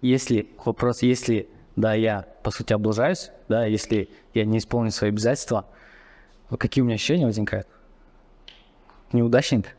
Если 0.00 0.48
вопрос, 0.64 1.02
если, 1.02 1.50
да, 1.76 1.92
я, 1.92 2.22
по 2.42 2.50
сути, 2.50 2.72
облажаюсь, 2.72 3.30
да, 3.50 3.66
если 3.66 4.08
я 4.32 4.46
не 4.46 4.58
исполню 4.58 4.90
свои 4.90 5.10
обязательства, 5.10 5.66
какие 6.58 6.80
у 6.80 6.86
меня 6.86 6.94
ощущения 6.94 7.26
возникают? 7.26 7.68
Неудачник? 9.12 9.76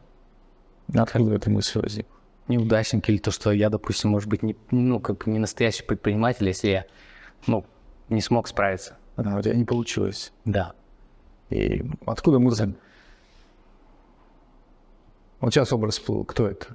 Откуда 0.94 1.36
эта 1.36 1.50
мысль 1.50 1.80
возникла? 1.80 2.16
Неудачник 2.48 3.10
или 3.10 3.18
то, 3.18 3.32
что 3.32 3.52
я, 3.52 3.72
допустим, 3.72 4.12
может 4.12 4.30
быть, 4.30 4.44
не, 4.44 4.56
ну, 4.70 5.00
как 5.00 5.26
не 5.26 5.40
настоящий 5.40 5.84
предприниматель, 5.84 6.46
если 6.48 6.68
я, 6.68 6.86
ну, 7.48 7.66
не 8.10 8.22
смог 8.22 8.48
справиться. 8.48 8.98
А, 9.16 9.40
у 9.40 9.42
тебя 9.42 9.56
не 9.56 9.66
получилось. 9.66 10.32
Да. 10.46 10.76
И 11.50 11.84
откуда 12.06 12.40
мысль? 12.40 12.74
Вот 15.40 15.54
сейчас 15.54 15.72
образ 15.74 15.96
всплыл. 15.98 16.24
Кто 16.26 16.48
это? 16.48 16.68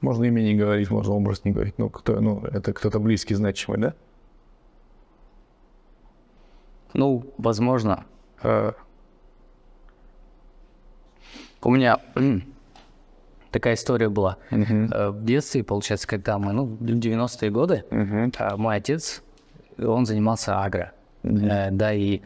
Можно 0.00 0.24
имя 0.24 0.42
не 0.42 0.54
говорить, 0.54 0.90
можно 0.90 1.14
образ 1.14 1.44
не 1.44 1.52
говорить. 1.52 1.78
Ну, 1.78 1.88
кто, 1.88 2.20
ну, 2.20 2.40
это 2.44 2.72
кто-то 2.72 2.98
близкий, 2.98 3.34
значимый, 3.34 3.78
да? 3.78 3.94
Ну, 6.92 7.24
возможно. 7.38 8.04
э, 8.42 8.72
У 11.62 11.70
меня 11.70 11.98
такая 13.50 13.74
история 13.74 14.08
была. 14.08 14.36
Э, 14.50 15.08
В 15.10 15.24
детстве, 15.24 15.64
получается, 15.64 16.06
когда 16.06 16.38
мы, 16.38 16.52
ну, 16.52 16.66
в 16.66 16.82
90-е 16.82 17.50
годы, 17.50 17.84
э, 17.90 18.56
мой 18.56 18.76
отец, 18.76 19.22
он 19.78 20.04
занимался 20.06 20.62
агро. 20.62 20.92
Э, 21.22 21.70
Да, 21.70 21.92
и 21.94 22.20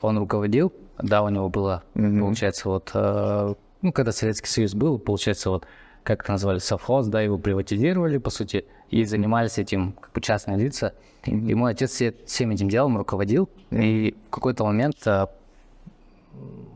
он 0.00 0.18
руководил, 0.18 0.72
да, 0.98 1.22
у 1.22 1.28
него 1.28 1.48
было, 1.48 1.82
получается, 1.94 2.68
вот, 2.68 2.90
э, 2.94 3.54
ну, 3.82 3.92
когда 3.92 4.12
Советский 4.12 4.48
Союз 4.48 4.74
был, 4.74 4.98
получается, 4.98 5.50
вот, 5.50 5.66
как 6.02 6.22
это 6.22 6.32
назвали, 6.32 6.58
совхоз, 6.58 7.06
да, 7.06 7.20
его 7.22 7.38
приватизировали, 7.38 8.18
по 8.18 8.30
сути, 8.30 8.66
и 8.90 9.04
занимались 9.04 9.58
этим 9.58 9.92
как 9.92 10.12
бы 10.12 10.20
частные 10.20 10.56
лица. 10.58 10.94
И 11.24 11.54
мой 11.54 11.72
отец 11.72 11.90
все- 11.90 12.14
всем 12.26 12.50
этим 12.50 12.68
делом 12.68 12.98
руководил, 12.98 13.48
и 13.70 14.14
в 14.28 14.30
какой-то 14.30 14.64
момент 14.64 14.96
э, 15.06 15.26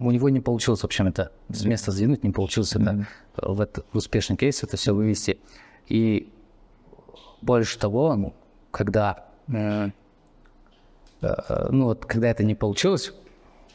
у 0.00 0.10
него 0.10 0.28
не 0.30 0.40
получилось, 0.40 0.80
в 0.80 0.84
общем, 0.84 1.06
это 1.06 1.32
с 1.48 1.64
места 1.64 1.92
сдвинуть, 1.92 2.24
не 2.24 2.30
получилось 2.30 2.74
это, 2.74 3.06
э, 3.36 3.46
в 3.46 3.60
этот 3.60 3.86
успешный 3.92 4.36
кейс 4.36 4.62
это 4.62 4.76
все 4.76 4.94
вывести. 4.94 5.38
И 5.86 6.32
больше 7.42 7.78
того, 7.78 8.14
ну, 8.14 8.34
когда, 8.70 9.26
э, 9.48 9.90
э, 11.20 11.68
ну 11.70 11.84
вот, 11.84 12.04
когда 12.06 12.28
это 12.28 12.44
не 12.44 12.54
получилось, 12.54 13.12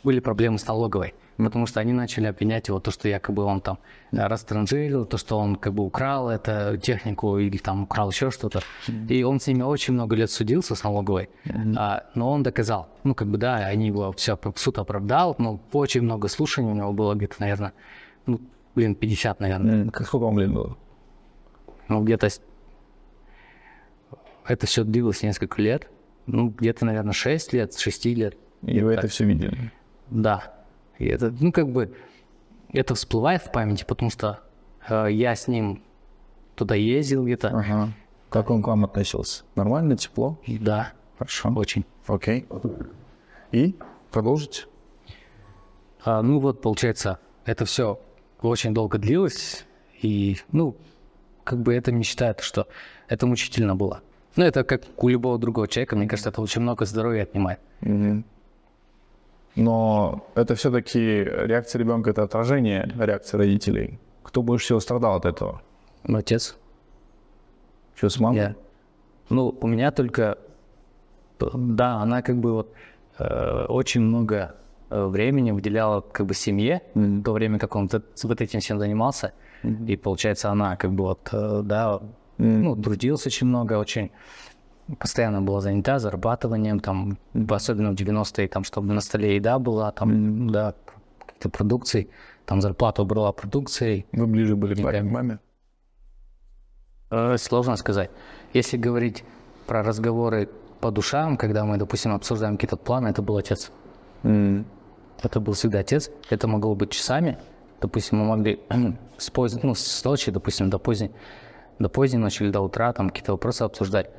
были 0.03 0.19
проблемы 0.19 0.57
с 0.59 0.67
налоговой. 0.67 1.13
Потому 1.37 1.65
что 1.65 1.79
они 1.79 1.93
начали 1.93 2.27
обвинять 2.27 2.67
его, 2.67 2.79
то, 2.79 2.91
что 2.91 3.07
якобы 3.09 3.43
он 3.43 3.59
там 3.59 3.79
э, 4.11 4.27
растранжирил, 4.27 5.05
то, 5.05 5.17
что 5.17 5.39
он 5.39 5.55
как 5.55 5.73
бы 5.73 5.83
украл 5.83 6.29
эту 6.29 6.77
технику 6.77 7.39
или 7.39 7.57
там 7.57 7.83
украл 7.83 8.11
еще 8.11 8.29
что-то. 8.29 8.61
И 9.09 9.23
он 9.23 9.39
с 9.39 9.47
ними 9.47 9.63
очень 9.63 9.93
много 9.95 10.15
лет 10.15 10.29
судился 10.29 10.75
с 10.75 10.83
налоговой, 10.83 11.29
А, 11.75 12.03
но 12.13 12.31
он 12.31 12.43
доказал. 12.43 12.89
Ну, 13.03 13.15
как 13.15 13.27
бы, 13.27 13.37
да, 13.37 13.55
они 13.55 13.87
его 13.87 14.11
все 14.11 14.37
суд 14.55 14.77
оправдал, 14.77 15.35
но 15.39 15.59
очень 15.71 16.01
много 16.01 16.27
слушаний 16.27 16.71
у 16.71 16.75
него 16.75 16.93
было 16.93 17.15
где-то, 17.15 17.35
наверное, 17.39 17.73
ну, 18.27 18.39
блин, 18.75 18.95
50, 18.95 19.39
наверное. 19.39 19.89
Как 19.89 20.05
сколько 20.05 20.25
вам 20.25 20.37
лет 20.39 20.51
было? 20.51 20.77
Ну, 21.87 22.03
где-то... 22.03 22.29
Это 24.45 24.67
все 24.67 24.83
длилось 24.83 25.23
несколько 25.23 25.61
лет. 25.61 25.89
Ну, 26.27 26.49
где-то, 26.49 26.85
наверное, 26.85 27.13
6 27.13 27.53
лет, 27.53 27.73
с 27.73 27.79
6 27.79 28.05
лет. 28.05 28.37
И 28.61 28.81
вы 28.81 28.93
это 28.93 29.07
все 29.07 29.25
видели? 29.25 29.71
Да. 30.09 30.53
И 30.99 31.05
это, 31.05 31.33
ну, 31.39 31.51
как 31.51 31.69
бы, 31.69 31.95
это 32.71 32.95
всплывает 32.95 33.41
в 33.41 33.51
памяти, 33.51 33.85
потому 33.87 34.09
что 34.11 34.39
э, 34.87 35.07
я 35.11 35.35
с 35.35 35.47
ним 35.47 35.81
туда 36.55 36.75
ездил 36.75 37.25
где-то. 37.25 37.49
Ага. 37.49 37.89
Как 38.29 38.49
он 38.49 38.63
к 38.63 38.67
вам 38.67 38.85
относился? 38.85 39.43
Нормально, 39.55 39.95
тепло? 39.95 40.39
Да, 40.47 40.93
Хорошо. 41.17 41.53
очень. 41.55 41.85
Окей. 42.07 42.47
И 43.51 43.75
продолжите. 44.11 44.65
А, 46.03 46.21
ну 46.21 46.39
вот, 46.39 46.61
получается, 46.61 47.19
это 47.45 47.65
все 47.65 47.99
очень 48.41 48.73
долго 48.73 48.97
длилось, 48.97 49.65
и, 50.01 50.37
ну, 50.51 50.75
как 51.43 51.61
бы 51.61 51.73
это 51.73 52.01
считает, 52.03 52.41
что 52.41 52.67
это 53.07 53.25
мучительно 53.27 53.75
было. 53.75 54.01
Ну, 54.35 54.43
это 54.43 54.63
как 54.63 54.81
у 54.97 55.07
любого 55.07 55.37
другого 55.37 55.67
человека, 55.67 55.95
мне 55.95 56.07
кажется, 56.07 56.29
это 56.29 56.41
очень 56.41 56.61
много 56.61 56.85
здоровья 56.85 57.23
отнимает. 57.23 57.59
Мгм. 57.81 58.25
Но 59.55 60.25
это 60.35 60.55
все-таки 60.55 60.99
реакция 60.99 61.79
ребенка 61.79 62.09
это 62.09 62.23
отражение 62.23 62.91
реакции 62.97 63.37
родителей. 63.37 63.99
Кто 64.23 64.41
больше 64.41 64.65
всего 64.65 64.79
страдал 64.79 65.15
от 65.15 65.25
этого? 65.25 65.61
Отец, 66.03 66.57
Что 67.95 68.09
с 68.09 68.19
мамой? 68.19 68.37
я. 68.37 68.55
Ну, 69.29 69.55
у 69.61 69.67
меня 69.67 69.91
только, 69.91 70.37
да, 71.39 71.95
она 72.01 72.21
как 72.21 72.37
бы 72.37 72.53
вот 72.53 72.73
э, 73.19 73.65
очень 73.69 74.01
много 74.01 74.55
э, 74.89 75.05
времени 75.05 75.51
выделяла 75.51 76.01
как 76.01 76.25
бы 76.25 76.33
семье, 76.33 76.81
в 76.95 77.23
то 77.23 77.31
время 77.31 77.59
как 77.59 77.75
он 77.75 77.89
вот 78.23 78.41
этим 78.41 78.59
всем 78.59 78.79
занимался. 78.79 79.33
И 79.87 79.95
получается, 79.95 80.49
она 80.49 80.75
как 80.75 80.91
бы 80.91 81.03
вот, 81.03 81.29
э, 81.31 81.61
да, 81.63 82.01
ну, 82.37 82.75
трудилась 82.75 83.25
очень 83.27 83.47
много, 83.47 83.77
очень 83.77 84.11
постоянно 84.99 85.41
была 85.41 85.61
занята 85.61 85.99
зарабатыванием, 85.99 86.79
там, 86.79 87.17
особенно 87.49 87.91
в 87.91 87.95
90-е, 87.95 88.47
там, 88.47 88.63
чтобы 88.63 88.93
на 88.93 89.01
столе 89.01 89.35
еда 89.35 89.59
была, 89.59 89.91
там, 89.91 90.49
да, 90.49 90.73
какие-то 91.25 91.49
продукции, 91.49 92.09
там 92.45 92.61
зарплату 92.61 93.05
брала 93.05 93.31
продукцией. 93.31 94.05
Вы 94.11 94.27
ближе 94.27 94.55
были 94.55 94.73
к 94.73 94.77
Деньгами. 94.77 95.09
маме? 95.09 95.39
Э, 97.11 97.37
Сложно 97.37 97.75
сказать. 97.77 98.09
Если 98.53 98.77
говорить 98.77 99.23
про 99.67 99.83
разговоры 99.83 100.49
по 100.81 100.91
душам, 100.91 101.37
когда 101.37 101.63
мы, 101.65 101.77
допустим, 101.77 102.13
обсуждаем 102.13 102.55
какие-то 102.57 102.77
планы, 102.77 103.07
это 103.09 103.21
был 103.21 103.37
отец. 103.37 103.71
М. 104.23 104.65
Это 105.21 105.39
был 105.39 105.53
всегда 105.53 105.79
отец. 105.79 106.09
Это 106.29 106.47
могло 106.47 106.75
быть 106.75 106.91
часами. 106.91 107.37
Допустим, 107.81 108.17
мы 108.19 108.25
могли 108.25 108.59
с, 109.17 109.29
поз- 109.29 109.63
ну, 109.63 109.75
с 109.75 110.03
ночи, 110.03 110.31
допустим, 110.31 110.69
до 110.69 110.79
поздней, 110.79 111.11
до 111.79 111.87
поздней 111.89 112.19
ночи 112.19 112.43
или 112.43 112.51
до 112.51 112.61
утра 112.61 112.91
там 112.93 113.09
какие-то 113.09 113.31
вопросы 113.31 113.63
обсуждать. 113.63 114.09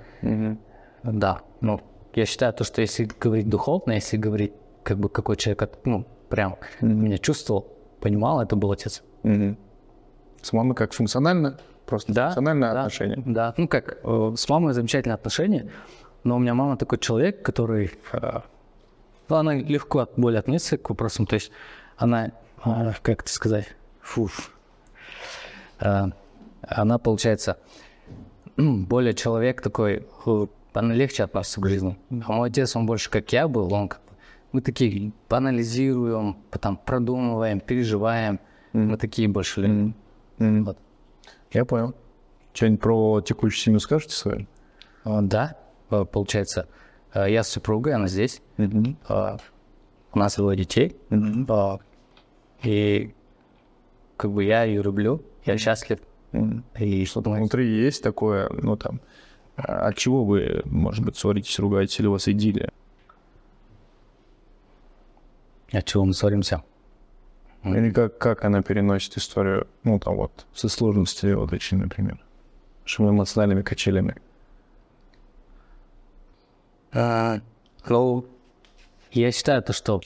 Да, 1.03 1.41
ну, 1.61 1.81
я 2.15 2.27
считаю 2.27 2.53
то, 2.53 2.65
что 2.65 2.81
если 2.81 3.05
говорить 3.21 3.49
духовно, 3.49 3.93
если 3.93 4.17
говорить, 4.17 4.53
как 4.83 4.99
бы 4.99 5.09
какой 5.09 5.37
человек, 5.37 5.63
от- 5.63 5.87
ну, 5.87 6.07
прям 6.29 6.57
меня 6.81 7.19
чувствовал, 7.19 7.67
понимал, 8.01 8.41
это 8.41 8.57
был 8.57 8.73
отец. 8.73 9.03
Мгм. 9.23 9.57
С 10.43 10.53
мамой 10.53 10.75
как 10.75 10.93
функционально? 10.93 11.59
Просто 11.87 12.13
Да, 12.13 12.27
функциональное 12.29 12.73
да, 12.73 12.81
отношение? 12.81 13.23
Да, 13.27 13.55
ну 13.59 13.69
как, 13.69 13.99
э, 14.03 14.33
с 14.37 14.49
мамой 14.49 14.73
замечательные 14.73 15.15
отношения, 15.15 15.71
но 16.23 16.37
у 16.37 16.39
меня 16.39 16.55
мама 16.55 16.77
такой 16.79 16.99
человек, 16.99 17.43
который, 17.43 17.91
э, 18.13 18.41
ну, 19.29 19.37
она 19.37 19.55
легко 19.55 20.09
более 20.17 20.39
относится 20.39 20.79
к 20.79 20.89
вопросам, 20.89 21.27
то 21.27 21.35
есть 21.35 21.51
она, 21.99 22.33
э, 22.65 22.93
как 23.03 23.23
это 23.23 23.31
сказать, 23.33 23.67
фуф, 24.01 24.51
Э, 25.81 26.05
она, 26.63 26.99
получается, 26.99 27.51
м, 27.51 27.59
более 28.57 29.15
человек 29.15 29.61
такой, 29.61 30.07
она 30.73 30.95
легче 30.95 31.25
относится 31.25 31.61
к 31.61 31.67
жизни. 31.69 31.99
А 32.27 32.33
мой 32.33 32.49
отец, 32.51 32.75
он 32.77 32.87
больше 32.87 33.11
как 33.11 33.33
я 33.33 33.49
был, 33.49 33.73
он 33.73 33.89
как 33.89 34.01
мы 34.53 34.61
такие 34.61 35.13
анализируем, 35.29 36.37
потом 36.51 36.77
продумываем, 36.77 37.59
переживаем, 37.59 38.39
мы 38.73 38.97
такие 38.97 39.27
больше 39.29 39.63
люди. 39.63 39.95
М. 40.39 40.65
Вот. 40.65 40.79
Я 41.53 41.65
понял. 41.65 41.95
Что-нибудь 42.53 42.81
про 42.81 43.21
текущую 43.21 43.61
семью 43.65 43.81
скажете 43.81 44.15
свою? 44.15 44.47
А, 45.05 45.23
Да, 45.23 45.57
э, 45.91 46.05
получается, 46.05 46.69
э, 47.13 47.31
я 47.33 47.43
с 47.43 47.49
супругой, 47.49 47.95
она 47.95 48.07
здесь. 48.07 48.43
А, 49.09 49.39
У 50.13 50.19
нас 50.19 50.37
двое 50.37 50.57
детей. 50.57 50.97
А, 51.49 51.79
И 52.63 53.13
как 54.17 54.31
бы 54.31 54.45
я 54.45 54.63
ее 54.63 54.83
люблю, 54.83 55.21
я 55.45 55.59
счастлив. 55.59 55.99
И 56.79 57.05
что 57.07 57.21
думаешь? 57.21 57.41
Внутри 57.41 57.69
есть 57.69 58.03
такое, 58.03 58.49
ну 58.51 58.77
там, 58.77 59.01
а 59.57 59.89
от 59.89 59.97
чего 59.97 60.25
вы, 60.25 60.63
может 60.65 61.05
быть, 61.05 61.17
ссоритесь, 61.17 61.59
ругаетесь, 61.59 62.01
или 62.01 62.09
у 62.09 62.13
вас 62.13 62.29
идиллия? 62.29 62.71
От 65.73 65.85
чего 65.85 66.05
мы 66.05 66.13
ссоримся? 66.13 66.63
Или 67.63 67.91
как, 67.91 68.19
как 68.19 68.45
она 68.45 68.63
переносит 68.63 69.17
историю, 69.17 69.67
ну 69.85 69.99
там 69.99 70.17
вот, 70.17 70.47
со 70.55 70.69
сложностями 70.69 71.33
вот 71.35 71.53
очень, 71.53 71.79
например, 71.79 72.19
эмоциональными 72.99 73.63
качелями? 73.63 74.17
Ну, 76.93 78.25
я 79.13 79.33
считаю 79.33 79.63
то, 79.63 79.73
что 79.73 80.01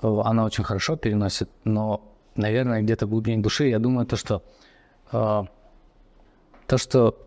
она 0.00 0.44
очень 0.44 0.64
хорошо 0.64 0.96
переносит, 0.96 1.50
но, 1.64 2.00
наверное, 2.36 2.82
где-то 2.82 3.06
в 3.06 3.10
глубине 3.10 3.42
души 3.42 3.68
я 3.68 3.78
думаю 3.78 4.06
то, 4.06 4.16
что 4.16 4.42
то, 5.12 6.78
что 6.78 7.18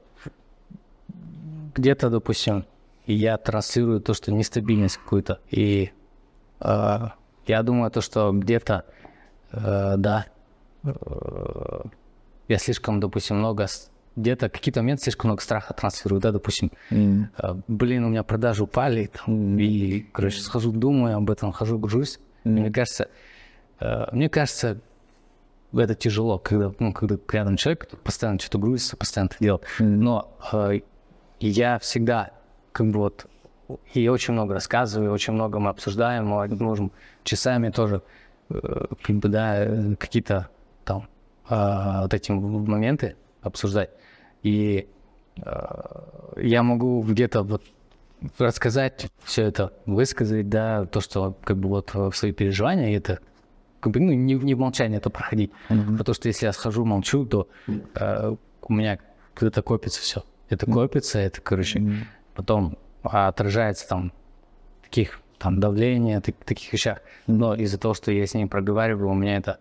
где-то, 1.75 2.09
допустим, 2.09 2.65
я 3.05 3.37
транслирую 3.37 4.01
то, 4.01 4.13
что 4.13 4.31
нестабильность 4.31 4.97
какую-то, 4.97 5.39
и 5.51 5.91
э, 6.59 6.99
я 7.45 7.63
думаю 7.63 7.91
то, 7.91 8.01
что 8.01 8.31
где-то, 8.31 8.85
э, 9.51 9.93
да, 9.97 10.25
э, 10.83 10.89
я 12.47 12.57
слишком, 12.57 12.99
допустим, 12.99 13.37
много, 13.37 13.67
где-то 14.15 14.49
какие-то 14.49 14.81
моменты 14.81 15.03
слишком 15.03 15.29
много 15.29 15.41
страха 15.43 15.73
транслирую, 15.73 16.21
да, 16.21 16.31
допустим, 16.31 16.71
э, 16.89 17.55
блин, 17.67 18.05
у 18.05 18.09
меня 18.09 18.23
продажи 18.23 18.63
упали, 18.63 19.11
там, 19.13 19.59
и, 19.59 19.99
короче, 20.11 20.39
схожу, 20.41 20.71
думаю 20.71 21.17
об 21.17 21.29
этом, 21.29 21.51
хожу, 21.51 21.77
гружусь. 21.77 22.19
И 22.43 22.49
Мне 22.49 22.71
кажется, 22.71 23.09
э, 23.79 24.05
мне 24.11 24.29
кажется, 24.29 24.79
это 25.81 25.95
тяжело, 25.95 26.39
когда, 26.39 26.71
ну, 26.79 26.93
когда 26.93 27.17
рядом 27.31 27.57
человек, 27.57 27.89
постоянно 28.03 28.39
что-то 28.39 28.59
грузится, 28.59 28.97
постоянно 28.97 29.29
это 29.29 29.37
делает. 29.39 29.65
Но 29.79 30.37
э, 30.51 30.81
я 31.39 31.79
всегда, 31.79 32.31
как 32.71 32.87
бы 32.87 32.99
вот, 32.99 33.27
и 33.93 34.07
очень 34.07 34.33
много 34.33 34.53
рассказываю, 34.53 35.11
очень 35.11 35.33
много 35.33 35.59
мы 35.59 35.69
обсуждаем, 35.69 36.27
мы 36.27 36.47
можем 36.47 36.91
часами 37.23 37.69
тоже, 37.69 38.01
э, 38.49 38.85
как 39.01 39.15
бы, 39.17 39.29
да, 39.29 39.95
какие-то 39.99 40.49
там 40.83 41.07
э, 41.49 42.01
вот 42.01 42.13
эти 42.13 42.31
моменты 42.31 43.15
обсуждать. 43.41 43.89
И 44.43 44.87
э, 45.37 45.51
я 46.37 46.63
могу 46.63 47.01
где-то 47.01 47.43
вот 47.43 47.63
рассказать 48.37 49.07
все 49.23 49.43
это, 49.43 49.73
высказать, 49.85 50.49
да, 50.49 50.85
то, 50.85 51.01
что 51.01 51.35
как 51.43 51.57
бы 51.57 51.69
вот 51.69 51.91
э, 51.93 52.11
свои 52.13 52.31
переживания, 52.31 52.89
и 52.89 52.97
это 52.97 53.19
как 53.79 53.93
бы, 53.93 53.99
ну, 53.99 54.11
не, 54.13 54.33
не 54.33 54.53
в 54.55 54.59
молчании 54.59 54.97
это 54.97 55.09
проходить. 55.09 55.51
Mm-hmm. 55.69 55.97
Потому 55.97 56.13
что 56.13 56.27
если 56.27 56.45
я 56.45 56.53
схожу, 56.53 56.85
молчу, 56.85 57.25
то 57.25 57.47
э, 57.67 58.35
у 58.61 58.73
меня 58.73 58.99
когда-то 59.33 59.61
копится 59.61 60.01
все. 60.01 60.23
Это 60.49 60.65
копится, 60.65 61.19
это, 61.19 61.41
короче, 61.41 61.79
mm-hmm. 61.79 62.03
потом 62.35 62.77
отражается 63.03 63.87
там 63.87 64.11
таких 64.83 65.19
там 65.37 65.59
давление, 65.59 66.21
так, 66.21 66.35
таких 66.45 66.73
вещах. 66.73 67.01
Но 67.27 67.55
из-за 67.55 67.77
того, 67.77 67.93
что 67.93 68.11
я 68.11 68.25
с 68.25 68.33
ней 68.33 68.45
проговариваю, 68.45 69.09
у 69.09 69.13
меня 69.13 69.37
это 69.37 69.59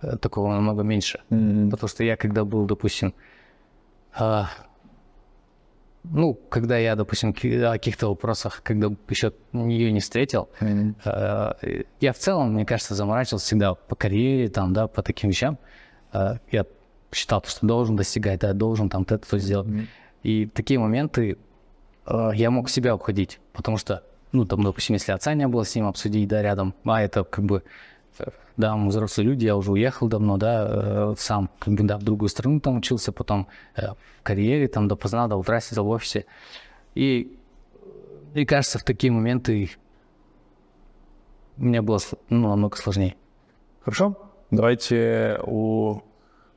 э, 0.00 0.16
такого 0.16 0.52
намного 0.52 0.82
меньше. 0.82 1.20
Mm-hmm. 1.30 1.70
Потому 1.70 1.88
что 1.88 2.04
я 2.04 2.16
когда 2.16 2.44
был, 2.44 2.66
допустим, 2.66 3.14
э, 4.18 4.42
ну, 6.04 6.34
когда 6.34 6.78
я, 6.78 6.96
допустим, 6.96 7.30
о 7.30 7.72
каких-то 7.72 8.08
вопросах, 8.08 8.62
когда 8.64 8.88
еще 9.08 9.32
ее 9.52 9.92
не 9.92 10.00
встретил, 10.00 10.48
mm-hmm. 10.60 11.86
я 12.00 12.12
в 12.12 12.18
целом, 12.18 12.54
мне 12.54 12.66
кажется, 12.66 12.94
заморачивался 12.94 13.46
всегда 13.46 13.74
по 13.74 13.94
карьере, 13.94 14.48
там, 14.48 14.72
да, 14.72 14.88
по 14.88 15.02
таким 15.02 15.30
вещам. 15.30 15.58
Э, 16.12 16.38
я 16.50 16.66
считал, 17.12 17.42
что 17.46 17.66
должен 17.66 17.96
достигать, 17.96 18.40
да, 18.40 18.52
должен 18.52 18.88
там 18.88 19.02
это, 19.02 19.18
то 19.18 19.38
сделать. 19.38 19.68
Mm-hmm. 19.68 19.86
И 20.24 20.46
такие 20.46 20.80
моменты 20.80 21.38
э, 22.06 22.30
я 22.34 22.50
мог 22.50 22.68
себя 22.68 22.92
обходить, 22.92 23.38
потому 23.52 23.76
что, 23.76 24.02
ну, 24.32 24.44
там, 24.44 24.62
допустим, 24.64 24.94
если 24.94 25.12
отца 25.12 25.34
не 25.34 25.46
было 25.46 25.64
с 25.64 25.74
ним 25.74 25.86
обсудить, 25.86 26.28
да, 26.28 26.42
рядом, 26.42 26.74
а 26.84 27.00
это 27.00 27.22
как 27.22 27.44
бы 27.44 27.62
да, 28.56 28.76
мы 28.76 28.88
взрослые 28.88 29.28
люди, 29.28 29.44
я 29.46 29.56
уже 29.56 29.72
уехал 29.72 30.08
давно, 30.08 30.36
да, 30.36 30.66
э, 30.68 31.14
сам, 31.18 31.50
да, 31.66 31.98
в 31.98 32.02
другую 32.02 32.28
страну 32.28 32.60
там 32.60 32.78
учился, 32.78 33.12
потом 33.12 33.48
э, 33.76 33.88
в 34.20 34.22
карьере, 34.22 34.68
там, 34.68 34.88
допоздна, 34.88 35.28
до 35.28 35.36
утра 35.36 35.60
сидел 35.60 35.84
в 35.84 35.88
офисе. 35.88 36.26
И, 36.94 37.38
и 38.34 38.44
кажется, 38.44 38.78
в 38.78 38.82
такие 38.82 39.12
моменты 39.12 39.70
мне 41.56 41.82
было 41.82 41.98
ну, 42.28 42.48
намного 42.48 42.76
сложнее. 42.76 43.16
Хорошо, 43.84 44.16
давайте 44.50 45.40
у... 45.44 46.00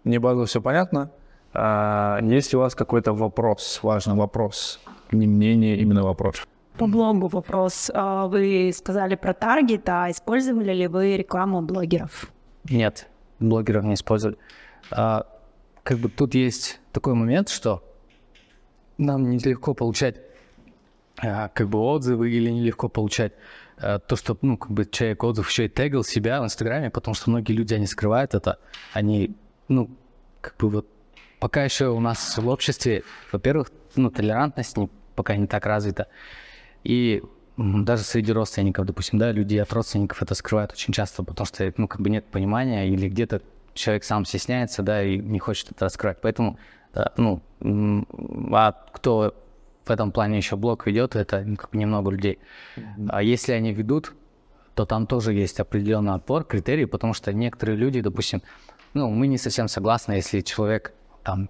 Мне 0.03 0.19
базово 0.19 0.45
все 0.45 0.61
понятно. 0.61 1.11
А, 1.53 2.19
есть 2.21 2.53
у 2.53 2.59
вас 2.59 2.75
какой-то 2.75 3.13
вопрос, 3.13 3.79
важный 3.81 4.15
вопрос, 4.15 4.79
не 5.11 5.25
мнение, 5.25 5.77
именно 5.77 6.03
вопрос? 6.03 6.45
По 6.77 6.87
блогу 6.87 7.27
вопрос. 7.27 7.89
А, 7.93 8.27
вы 8.27 8.71
сказали 8.75 9.15
про 9.15 9.33
таргет, 9.33 9.87
а 9.87 10.11
использовали 10.11 10.73
ли 10.73 10.87
вы 10.87 11.15
рекламу 11.15 11.61
блогеров? 11.61 12.29
Нет, 12.69 13.07
блогеров 13.39 13.85
не 13.85 13.93
использовали. 13.93 14.37
А, 14.91 15.25
как 15.83 15.99
бы 15.99 16.09
тут 16.09 16.35
есть 16.35 16.81
такой 16.91 17.13
момент, 17.13 17.47
что 17.47 17.81
нам 18.97 19.29
нелегко 19.29 19.73
получать 19.73 20.17
а, 21.17 21.47
как 21.49 21.69
бы 21.69 21.79
отзывы 21.79 22.29
или 22.29 22.49
нелегко 22.49 22.89
получать 22.89 23.31
а, 23.77 23.99
то, 23.99 24.17
что, 24.17 24.37
ну, 24.41 24.57
как 24.57 24.71
бы 24.71 24.85
человек 24.85 25.23
отзыв 25.23 25.49
еще 25.49 25.65
и 25.65 25.69
тегал 25.69 26.03
себя 26.03 26.41
в 26.41 26.45
Инстаграме, 26.45 26.89
потому 26.89 27.15
что 27.15 27.29
многие 27.29 27.53
люди, 27.53 27.73
они 27.73 27.87
скрывают 27.87 28.35
это, 28.35 28.59
они, 28.91 29.33
ну, 29.69 29.89
как 30.41 30.57
бы 30.57 30.69
вот 30.69 30.87
пока 31.39 31.63
еще 31.63 31.87
у 31.87 32.01
нас 32.01 32.37
в 32.37 32.47
обществе, 32.49 33.03
во-первых, 33.31 33.71
ну, 33.95 34.09
толерантность 34.09 34.75
не, 34.75 34.89
пока 35.15 35.37
не 35.37 35.47
так 35.47 35.65
развита, 35.65 36.07
и 36.85 37.23
даже 37.57 38.03
среди 38.03 38.31
родственников, 38.31 38.85
допустим, 38.85 39.17
да, 39.17 39.31
люди 39.31 39.57
от 39.57 39.73
родственников 39.73 40.21
это 40.21 40.35
скрывают 40.35 40.71
очень 40.71 40.93
часто, 40.93 41.23
потому 41.23 41.45
что, 41.45 41.73
ну, 41.77 41.87
как 41.87 42.01
бы 42.01 42.09
нет 42.09 42.25
понимания, 42.25 42.87
или 42.87 43.09
где-то 43.09 43.41
человек 43.73 44.03
сам 44.03 44.23
стесняется, 44.25 44.83
да, 44.83 45.03
и 45.03 45.17
не 45.17 45.39
хочет 45.39 45.71
это 45.71 45.85
раскрывать. 45.85 46.19
Поэтому, 46.21 46.59
да, 46.93 47.11
ну, 47.17 47.41
а 48.53 48.71
кто 48.93 49.33
в 49.85 49.89
этом 49.89 50.11
плане 50.11 50.37
еще 50.37 50.55
блог 50.55 50.85
ведет, 50.85 51.15
это 51.15 51.41
ну, 51.45 51.55
как 51.55 51.71
бы 51.71 51.77
немного 51.77 52.11
людей. 52.11 52.39
А 53.09 53.23
если 53.23 53.53
они 53.53 53.73
ведут, 53.73 54.13
то 54.75 54.85
там 54.85 55.07
тоже 55.07 55.33
есть 55.33 55.59
определенный 55.59 56.13
отпор, 56.13 56.43
критерии, 56.43 56.85
потому 56.85 57.13
что 57.13 57.33
некоторые 57.33 57.77
люди, 57.77 58.01
допустим, 58.01 58.41
ну, 58.93 59.09
мы 59.09 59.27
не 59.27 59.37
совсем 59.37 59.67
согласны, 59.67 60.13
если 60.13 60.41
человек 60.41 60.93
там 61.23 61.49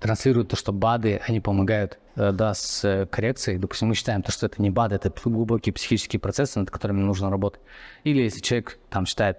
транслируют 0.00 0.50
то, 0.50 0.56
что 0.56 0.72
БАДы, 0.72 1.20
они 1.26 1.40
помогают 1.40 1.94
э, 1.94 2.05
да, 2.16 2.54
с 2.54 2.84
э, 2.84 3.06
коррекцией. 3.06 3.58
Допустим, 3.58 3.88
мы 3.88 3.94
считаем, 3.94 4.22
то, 4.22 4.32
что 4.32 4.46
это 4.46 4.60
не 4.60 4.70
БАДы, 4.70 4.96
это 4.96 5.12
глубокие 5.24 5.72
психические 5.72 6.20
процессы, 6.20 6.58
над 6.58 6.70
которыми 6.70 7.00
нужно 7.00 7.30
работать. 7.30 7.60
Или 8.04 8.22
если 8.22 8.40
человек 8.40 8.78
там 8.90 9.06
считает, 9.06 9.38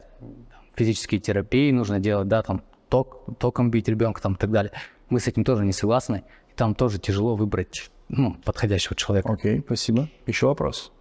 физические 0.75 1.19
терапии 1.19 1.71
нужно 1.71 1.99
делать, 1.99 2.27
да, 2.27 2.41
там 2.43 2.63
ток, 2.89 3.23
током 3.39 3.71
бить 3.71 3.87
ребенка 3.87 4.21
там 4.21 4.33
и 4.33 4.37
так 4.37 4.51
далее. 4.51 4.71
Мы 5.09 5.19
с 5.19 5.27
этим 5.27 5.43
тоже 5.43 5.65
не 5.65 5.73
согласны. 5.73 6.23
И 6.49 6.53
там 6.55 6.75
тоже 6.75 6.99
тяжело 6.99 7.35
выбрать 7.35 7.89
ну, 8.09 8.35
подходящего 8.45 8.95
человека. 8.95 9.31
Окей, 9.31 9.57
okay, 9.57 9.63
спасибо. 9.65 10.09
Еще 10.25 10.47
вопрос? 10.47 10.91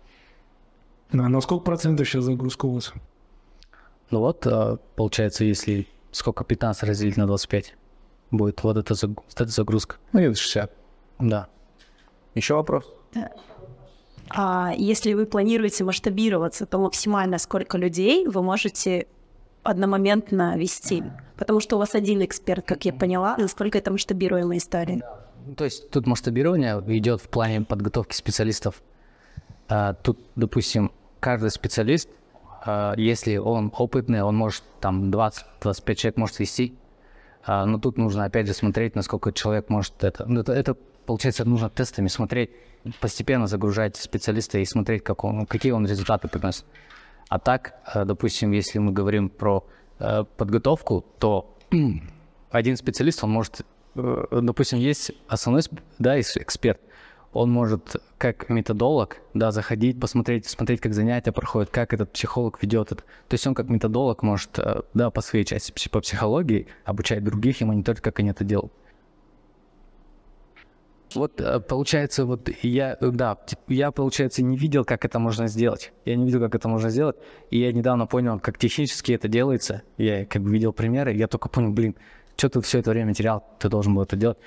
А 1.12 1.17
на 1.17 1.41
сколько 1.41 1.65
процентов 1.65 2.09
сейчас 2.09 2.25
загрузка 2.25 2.67
у 2.67 2.75
вас? 2.75 2.93
Ну 4.11 4.21
вот, 4.21 4.47
э, 4.47 4.79
получается, 4.97 5.45
если 5.45 5.87
сколько 6.11 6.45
15 6.45 6.83
разделить 6.85 7.17
на 7.17 7.27
25? 7.27 7.75
будет 8.31 8.62
вот 8.62 8.77
эта, 8.77 8.95
загрузка. 9.47 9.97
Ну, 10.12 10.21
где 10.21 10.35
60. 10.35 10.73
Да. 11.19 11.49
Еще 12.37 12.55
вопрос? 12.55 12.85
А 14.29 14.72
если 14.77 15.14
вы 15.14 15.25
планируете 15.25 15.85
масштабироваться, 15.85 16.66
то 16.66 16.79
максимально 16.79 17.38
сколько 17.38 17.79
людей 17.79 18.27
вы 18.27 18.42
можете 18.42 19.07
одномоментно 19.62 20.57
вести? 20.59 21.03
Потому 21.38 21.61
что 21.61 21.77
у 21.77 21.79
вас 21.79 21.94
один 21.94 22.22
эксперт, 22.22 22.64
как 22.66 22.85
я 22.85 22.92
поняла, 22.92 23.37
насколько 23.38 23.79
это 23.79 23.90
масштабируемая 23.90 24.59
история. 24.59 25.03
Ну, 25.46 25.55
то 25.55 25.64
есть 25.64 25.90
тут 25.90 26.07
масштабирование 26.07 26.83
идет 26.99 27.22
в 27.22 27.29
плане 27.29 27.62
подготовки 27.62 28.14
специалистов. 28.14 28.83
А, 29.68 29.94
тут, 29.94 30.18
допустим, 30.35 30.92
каждый 31.20 31.51
специалист, 31.51 32.11
а, 32.64 32.94
если 32.96 33.38
он 33.38 33.72
опытный, 33.75 34.22
он 34.22 34.37
может 34.37 34.62
там 34.81 35.11
20-25 35.11 35.94
человек 35.94 36.16
может 36.18 36.38
вести, 36.38 36.77
а, 37.46 37.64
но 37.64 37.79
тут 37.79 37.96
нужно 37.96 38.25
опять 38.25 38.46
же 38.46 38.53
смотреть, 38.53 38.94
насколько 38.94 39.33
человек 39.33 39.70
может 39.70 40.05
это. 40.05 40.27
Ну, 40.27 40.40
это, 40.40 40.53
это 40.53 40.77
получается, 41.07 41.45
нужно 41.45 41.71
тестами 41.71 42.09
смотреть, 42.09 42.51
постепенно 43.01 43.47
загружать 43.47 43.97
специалиста 43.97 44.59
и 44.59 44.64
смотреть, 44.64 45.03
как 45.03 45.25
он, 45.25 45.47
какие 45.47 45.73
он 45.73 45.87
результаты 45.87 46.29
приносит. 46.29 46.64
А 47.29 47.38
так, 47.38 47.75
э, 47.95 48.05
допустим, 48.05 48.53
если 48.53 48.79
мы 48.79 48.92
говорим 48.92 49.29
про 49.29 49.66
э, 49.99 50.25
подготовку, 50.37 51.05
то 51.19 51.57
один 52.51 52.77
специалист, 52.77 53.25
он 53.25 53.31
может, 53.31 53.62
э, 53.95 54.40
допустим, 54.42 54.79
есть 54.79 55.12
основной 55.27 55.62
да, 55.99 56.21
эксперт, 56.21 56.81
он 57.33 57.51
может 57.51 57.97
как 58.16 58.49
методолог, 58.49 59.19
да, 59.35 59.51
заходить, 59.51 60.01
посмотреть, 60.01 60.47
смотреть, 60.47 60.81
как 60.81 60.95
занятия 60.95 61.33
проходят, 61.33 61.71
как 61.71 61.92
этот 61.92 62.12
психолог 62.12 62.62
ведет 62.62 62.92
это. 62.92 63.03
То 63.03 63.35
есть 63.35 63.47
он 63.47 63.55
как 63.55 63.69
методолог 63.69 64.23
может, 64.23 64.59
да, 64.95 65.11
по 65.11 65.21
своей 65.21 65.45
части 65.45 65.88
по 65.90 66.01
психологии 66.01 66.69
обучать 66.85 67.23
других 67.23 67.61
и 67.61 67.64
мониторить, 67.64 68.01
как 68.01 68.21
они 68.21 68.31
это 68.31 68.45
делают. 68.45 68.73
Вот 71.16 71.40
э, 71.40 71.61
получается, 71.61 72.24
вот 72.24 72.48
я, 72.62 72.96
да, 73.00 73.38
я, 73.68 73.90
получается, 73.90 74.42
не 74.42 74.57
видел, 74.57 74.85
как 74.85 75.05
это 75.05 75.18
можно 75.18 75.48
сделать. 75.48 75.92
Я 76.05 76.16
не 76.16 76.26
видел, 76.26 76.40
как 76.40 76.55
это 76.55 76.68
можно 76.68 76.90
сделать. 76.90 77.16
И 77.50 77.59
я 77.59 77.72
недавно 77.72 78.07
понял, 78.07 78.38
как 78.38 78.59
технически 78.59 79.12
это 79.12 79.29
делается. 79.29 79.83
Я 79.96 80.24
как 80.26 80.42
бы 80.42 80.50
видел 80.50 80.72
примеры, 80.72 81.12
я 81.14 81.26
только 81.26 81.49
понял, 81.49 81.72
блин, 81.72 81.97
что 82.36 82.49
ты 82.49 82.61
все 82.61 82.78
это 82.78 82.91
время 82.91 83.14
терял, 83.14 83.45
ты 83.59 83.68
должен 83.68 83.95
был 83.95 84.03
это 84.03 84.16
делать. 84.16 84.38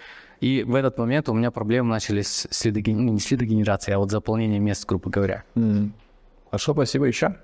И 0.41 0.63
в 0.63 0.75
этот 0.75 0.97
момент 0.97 1.27
у 1.27 1.33
меня 1.33 1.51
проблемы 1.51 1.89
начались 1.89 2.47
с 2.49 2.65
лидогенерацией, 2.65 3.05
ну, 3.05 3.13
не 3.13 3.19
с 3.19 3.29
лидогенерацией, 3.29 3.95
а 3.95 3.99
вот 3.99 4.11
заполнением 4.11 4.63
мест, 4.63 4.85
грубо 4.87 5.09
говоря. 5.09 5.43
Mm. 5.55 5.91
Хорошо, 6.45 6.73
спасибо. 6.73 7.05
Еще? 7.05 7.35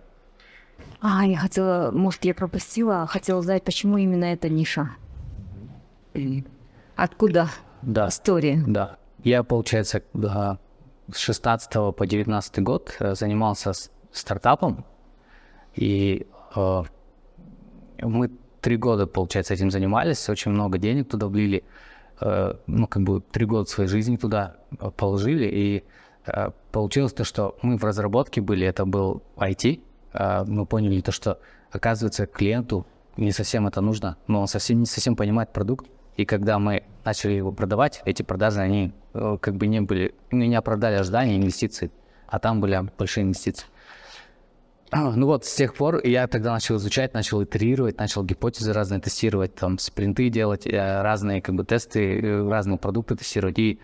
А, 1.02 1.26
я 1.26 1.38
хотела, 1.38 1.92
может, 1.92 2.24
я 2.26 2.34
пропустила, 2.34 3.06
хотела 3.06 3.40
узнать, 3.40 3.64
почему 3.64 3.98
именно 3.98 4.26
эта 4.26 4.50
ниша? 4.50 4.92
Откуда 6.96 7.50
да. 7.82 8.08
история? 8.08 8.64
Да. 8.66 8.98
Я, 9.26 9.42
получается, 9.42 10.04
с 11.12 11.18
16 11.18 11.96
по 11.96 12.06
19 12.06 12.60
год 12.60 12.96
э, 13.00 13.16
занимался 13.16 13.72
стартапом, 14.12 14.86
и 15.74 16.28
э, 16.56 16.84
мы 18.04 18.32
три 18.62 18.78
года, 18.78 19.08
получается, 19.08 19.56
этим 19.56 19.72
занимались, 19.72 20.30
очень 20.30 20.52
много 20.52 20.78
денег 20.78 21.10
туда 21.10 21.28
влили. 21.28 21.64
Э, 22.22 22.54
ну, 22.68 22.86
как 22.86 23.02
бы 23.02 23.20
три 23.20 23.48
года 23.48 23.68
своей 23.68 23.90
жизни 23.90 24.16
туда 24.16 24.58
положили, 24.96 25.50
и 25.52 25.84
получилось 26.72 27.14
то, 27.14 27.24
что 27.24 27.58
мы 27.64 27.78
в 27.78 27.84
разработке 27.84 28.42
были, 28.42 28.68
это 28.68 28.86
был 28.86 29.24
IT, 29.38 29.82
мы 30.48 30.66
поняли 30.66 31.02
то, 31.02 31.12
что 31.12 31.40
оказывается 31.72 32.28
клиенту 32.28 32.86
не 33.18 33.32
совсем 33.32 33.68
это 33.68 33.82
нужно, 33.82 34.18
но 34.28 34.42
он 34.42 34.48
совсем 34.48 34.80
не 34.80 34.86
совсем 34.86 35.16
понимает 35.16 35.54
продукт, 35.54 35.88
и 36.18 36.26
когда 36.26 36.60
мы 36.60 36.84
начали 37.04 37.34
его 37.34 37.52
продавать, 37.52 38.02
эти 38.06 38.24
продажи, 38.24 38.60
они 38.60 38.94
как 39.14 39.56
бы 39.56 39.68
не 39.68 39.82
были, 39.82 40.16
ну, 40.32 40.46
не 40.46 40.56
оправдали 40.56 40.96
ожидания 40.96 41.38
инвестиций, 41.38 41.92
а 42.28 42.40
там 42.40 42.62
были 42.62 42.90
большие 42.98 43.24
инвестиции. 43.24 43.68
Ну 45.16 45.26
вот, 45.26 45.46
с 45.46 45.56
тех 45.56 45.76
пор 45.76 46.06
я 46.06 46.28
тогда 46.28 46.54
начал 46.54 46.78
изучать, 46.78 47.14
начал 47.14 47.44
итерировать, 47.44 47.98
начал 47.98 48.24
гипотезы 48.24 48.74
разные 48.74 49.00
тестировать, 49.00 49.56
там, 49.56 49.78
спринты 49.78 50.30
делать, 50.30 50.68
э, 50.68 51.02
разные 51.02 51.42
как 51.42 51.56
бы 51.56 51.66
тесты, 51.66 52.20
э, 52.20 52.50
разные 52.50 52.78
продукты 52.78 53.16
тестировать. 53.16 53.60
И 53.60 53.80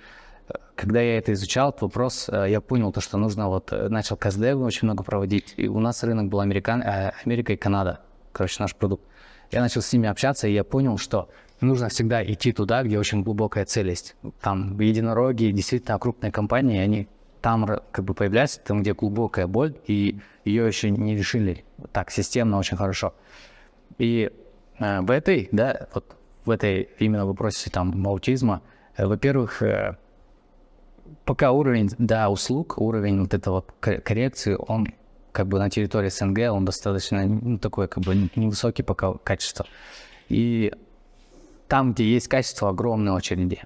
э, 0.48 0.54
когда 0.76 1.02
я 1.02 1.18
это 1.18 1.34
изучал, 1.34 1.70
этот 1.70 1.82
вопрос, 1.82 2.30
э, 2.30 2.48
я 2.50 2.62
понял 2.62 2.92
то, 2.92 3.02
что 3.02 3.18
нужно 3.18 3.50
вот, 3.50 3.74
э, 3.74 3.90
начал 3.90 4.16
КСД 4.16 4.54
очень 4.56 4.86
много 4.86 5.04
проводить, 5.04 5.54
и 5.58 5.68
у 5.68 5.80
нас 5.80 6.04
рынок 6.04 6.30
был 6.30 6.40
Американ, 6.40 6.82
э, 6.82 7.14
Америка 7.26 7.54
и 7.54 7.58
Канада, 7.58 8.02
короче, 8.32 8.58
наш 8.60 8.76
продукт. 8.76 9.04
Я 9.52 9.62
начал 9.62 9.82
с 9.82 9.92
ними 9.92 10.08
общаться, 10.08 10.48
и 10.48 10.54
я 10.54 10.64
понял, 10.64 10.98
что 10.98 11.30
нужно 11.62 11.90
всегда 11.90 12.24
идти 12.24 12.52
туда, 12.52 12.84
где 12.84 13.00
очень 13.00 13.24
глубокая 13.24 13.66
цель 13.66 13.90
есть. 13.90 14.16
Там 14.42 14.80
единороги, 14.80 15.52
действительно 15.52 15.98
крупные 16.00 16.32
компании, 16.32 16.80
они 16.80 17.08
там 17.42 17.66
как 17.92 18.06
бы 18.06 18.14
появляются, 18.14 18.60
там, 18.62 18.82
где 18.82 18.94
глубокая 18.94 19.48
боль, 19.48 19.76
и 19.88 20.20
ее 20.46 20.68
еще 20.68 20.90
не 20.90 21.16
решили 21.16 21.64
так 21.92 22.12
системно, 22.12 22.58
очень 22.58 22.78
хорошо. 22.78 23.14
И 23.98 24.32
э, 24.80 25.02
в 25.02 25.12
этой, 25.12 25.50
да, 25.52 25.88
вот 25.94 26.16
в 26.46 26.50
этой 26.50 26.90
именно 27.00 27.26
вопросе 27.26 27.70
там 27.70 28.06
аутизма, 28.08 28.62
э, 28.96 29.06
во-первых, 29.06 29.62
э, 29.64 29.98
пока 31.26 31.52
уровень, 31.52 31.90
да, 31.98 32.30
услуг, 32.30 32.78
уровень 32.78 33.22
вот 33.22 33.34
этого 33.34 33.66
кор- 33.80 34.02
коррекции, 34.02 34.56
он 34.68 34.88
как 35.32 35.48
бы 35.48 35.60
на 35.60 35.70
территории 35.70 36.10
СНГ, 36.10 36.52
он 36.52 36.66
достаточно, 36.66 37.26
ну, 37.26 37.58
такой 37.58 37.88
как 37.88 38.04
бы 38.04 38.30
невысокий 38.36 38.84
пока 38.84 39.14
качество. 39.14 39.66
И 40.30 40.74
там, 41.72 41.94
где 41.94 42.04
есть 42.04 42.28
качество, 42.28 42.68
огромные 42.68 43.14
очереди. 43.14 43.62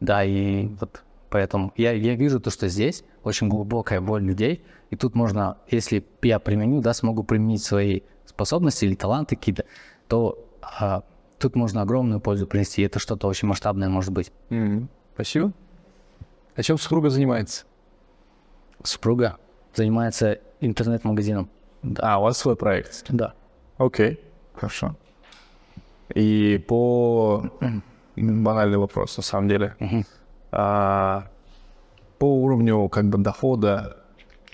Да, 0.00 0.24
и 0.24 0.68
вот 0.80 1.02
поэтому 1.28 1.70
я, 1.76 1.92
я 1.92 2.14
вижу 2.14 2.40
то, 2.40 2.48
что 2.48 2.66
здесь 2.68 3.04
очень 3.24 3.50
глубокая 3.50 4.00
боль 4.00 4.22
людей, 4.22 4.64
и 4.88 4.96
тут 4.96 5.14
можно, 5.14 5.58
если 5.70 6.02
я 6.22 6.38
применю, 6.38 6.80
да, 6.80 6.94
смогу 6.94 7.24
применить 7.24 7.62
свои 7.62 8.00
способности 8.24 8.86
или 8.86 8.94
таланты 8.94 9.36
какие-то, 9.36 9.66
то 10.08 10.48
а, 10.62 11.02
тут 11.38 11.56
можно 11.56 11.82
огромную 11.82 12.20
пользу 12.20 12.46
принести, 12.46 12.80
и 12.80 12.86
это 12.86 12.98
что-то 12.98 13.28
очень 13.28 13.48
масштабное 13.48 13.90
может 13.90 14.14
быть. 14.14 14.32
Мгм. 14.48 14.88
Спасибо. 15.12 15.52
А 16.54 16.62
чем 16.62 16.78
супруга 16.78 17.10
занимается? 17.10 17.66
Супруга 18.82 19.36
занимается 19.74 20.38
интернет-магазином. 20.62 21.50
А, 21.98 22.18
у 22.18 22.22
вас 22.22 22.38
свой 22.38 22.56
проект. 22.56 23.04
Да. 23.10 23.34
Окей, 23.76 24.20
хорошо. 24.54 24.96
И 26.14 26.64
по 26.66 27.50
банальный 28.16 28.78
вопрос, 28.78 29.16
на 29.16 29.22
самом 29.22 29.48
деле. 29.48 29.74
А, 30.52 31.28
по 32.18 32.24
уровню 32.42 32.88
как 32.88 33.06
бы 33.06 33.18
дохода, 33.18 33.98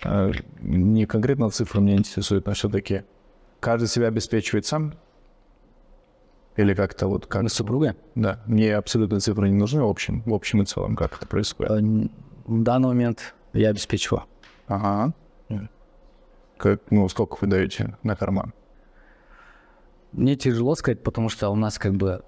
а, 0.04 0.30
не 0.60 1.06
конкретно 1.06 1.50
цифры 1.50 1.80
меня 1.80 1.96
интересуют, 1.96 2.46
но 2.46 2.54
все-таки 2.54 3.02
каждый 3.60 3.88
себя 3.88 4.08
обеспечивает 4.08 4.66
сам? 4.66 4.94
Или 6.56 6.74
как-то 6.74 7.06
вот 7.06 7.26
как? 7.26 7.42
Мы 7.42 7.48
с 7.48 7.54
супругой? 7.54 7.94
Да, 8.14 8.40
мне 8.46 8.74
абсолютно 8.76 9.20
цифры 9.20 9.48
не 9.48 9.56
нужны 9.56 9.82
в 9.82 9.88
общем, 9.88 10.22
в 10.26 10.34
общем 10.34 10.62
и 10.62 10.66
целом, 10.66 10.96
как 10.96 11.16
это 11.16 11.26
происходит. 11.26 11.72
Э, 11.72 12.08
В 12.46 12.62
данный 12.62 12.88
момент 12.88 13.34
я 13.52 13.70
обеспечиваю. 13.70 14.24
Ага. 14.66 15.12
Как, 16.58 16.80
ну, 16.90 17.08
сколько 17.08 17.38
вы 17.40 17.46
даете 17.48 17.96
на 18.02 18.14
карман? 18.14 18.52
Мне 20.12 20.36
тяжело 20.36 20.74
сказать, 20.74 21.02
потому 21.02 21.28
что 21.28 21.48
у 21.50 21.56
нас 21.56 21.78
как 21.78 21.94
бы 21.94 22.22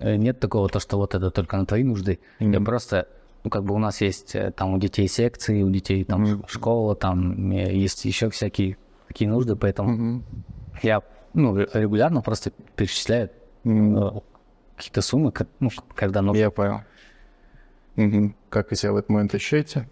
э, 0.00 0.16
нет 0.16 0.40
такого, 0.40 0.68
то, 0.68 0.80
что 0.80 0.96
вот 0.96 1.14
это 1.14 1.30
только 1.30 1.56
на 1.56 1.66
твои 1.66 1.84
нужды. 1.84 2.18
Я 2.38 2.60
просто, 2.60 3.08
ну 3.44 3.50
как 3.50 3.64
бы 3.64 3.74
у 3.74 3.78
нас 3.78 4.00
есть 4.00 4.34
э, 4.34 4.50
там 4.52 4.74
у 4.74 4.78
детей 4.78 5.06
секции, 5.08 5.62
у 5.62 5.70
детей 5.70 6.04
там 6.04 6.26
ш- 6.26 6.40
школа, 6.48 6.94
там 6.94 7.50
э, 7.52 7.74
есть 7.74 8.04
еще 8.04 8.30
всякие 8.30 8.76
такие 9.08 9.28
нужды, 9.28 9.54
поэтому 9.56 10.22
я 10.82 11.02
ну, 11.34 11.54
ре- 11.54 11.68
регулярно 11.74 12.22
просто 12.22 12.52
перечисляю 12.76 13.30
э, 13.64 14.10
какие-то 14.76 15.02
суммы, 15.02 15.32
ну, 15.60 15.70
когда 15.94 16.22
нужно. 16.22 16.40
Я 16.40 16.50
понял. 16.50 16.80
Мгм. 17.96 18.34
Как 18.48 18.70
вы 18.70 18.76
себя 18.76 18.92
в 18.92 18.96
этот 18.96 19.10
момент 19.10 19.34
ощущаете? 19.34 19.88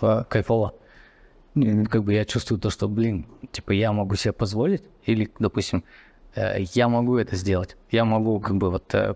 Кайфово. 0.00 0.74
Ну, 1.54 1.84
Как 1.86 2.02
бы 2.02 2.14
я 2.14 2.24
чувствую 2.24 2.60
то, 2.60 2.70
что, 2.70 2.88
блин, 2.88 3.26
типа 3.52 3.72
я 3.72 3.92
могу 3.92 4.16
себе 4.16 4.32
позволить, 4.32 4.82
или, 5.04 5.30
допустим, 5.38 5.84
э, 6.34 6.62
я 6.74 6.88
могу 6.88 7.16
это 7.16 7.36
сделать. 7.36 7.76
Я 7.90 8.04
могу 8.04 8.40
как 8.40 8.56
бы 8.56 8.70
вот 8.70 8.92
э, 8.94 9.14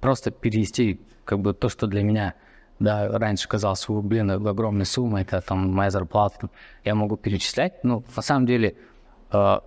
просто 0.00 0.30
перевести 0.30 1.00
как 1.24 1.40
бы 1.40 1.52
то, 1.52 1.68
что 1.68 1.86
для 1.86 2.02
меня, 2.02 2.34
да, 2.78 3.08
раньше 3.18 3.48
казалось, 3.48 3.88
«О, 3.88 4.00
блин, 4.00 4.30
огромная 4.30 4.86
сумма, 4.86 5.20
это 5.20 5.40
там 5.40 5.72
моя 5.72 5.90
зарплата, 5.90 6.48
я 6.84 6.94
могу 6.94 7.16
перечислять. 7.16 7.84
Ну, 7.84 8.04
на 8.16 8.22
самом 8.22 8.46
деле, 8.46 8.76
э, 9.30 9.58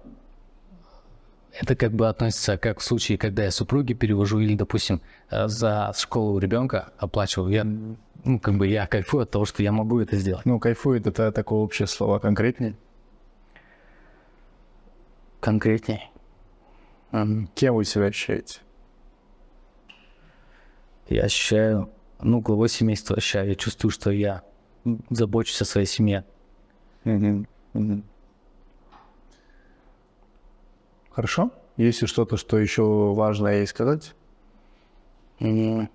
это 1.54 1.76
как 1.76 1.92
бы 1.92 2.08
относится 2.08 2.58
как 2.58 2.80
в 2.80 2.84
случае, 2.84 3.18
когда 3.18 3.44
я 3.44 3.52
супруге 3.52 3.94
перевожу 3.94 4.40
или, 4.40 4.56
допустим, 4.56 5.02
э, 5.30 5.48
за 5.48 5.94
школу 5.98 6.38
ребенка 6.40 6.94
оплачиваю. 6.98 7.52
Я, 7.52 7.64
ну, 7.64 8.40
как 8.40 8.58
бы 8.58 8.68
я 8.68 8.88
кайфую 8.88 9.24
от 9.24 9.32
того, 9.32 9.46
что 9.46 9.64
я 9.64 9.72
могу 9.72 10.00
это 10.00 10.18
сделать. 10.18 10.46
Ну, 10.46 10.60
кайфует 10.60 11.08
это 11.08 11.32
такое 11.32 11.60
общее 11.60 11.88
слово 11.88 12.20
конкретнее. 12.20 12.76
Конкретнее. 15.40 16.10
М, 17.12 17.50
Кем 17.56 17.76
вы 17.76 17.86
себя 17.86 18.06
ощущаете? 18.06 18.60
Я 21.08 21.24
ощущаю, 21.24 21.90
ну, 22.22 22.42
главой 22.42 22.70
семейства 22.70 23.16
ощущаю. 23.16 23.50
Я 23.50 23.56
чувствую, 23.56 23.92
что 23.92 24.12
я 24.12 24.44
забочусь 25.10 25.62
о 25.62 25.66
своей 25.66 25.88
семье. 25.88 26.26
Хорошо. 31.18 31.50
Есть 31.78 32.04
ли 32.04 32.08
что-то, 32.08 32.38
что 32.38 32.60
еще 32.60 32.84
важно 33.16 33.48
ей 33.48 33.66
сказать? 33.66 34.14
М. 35.40 35.90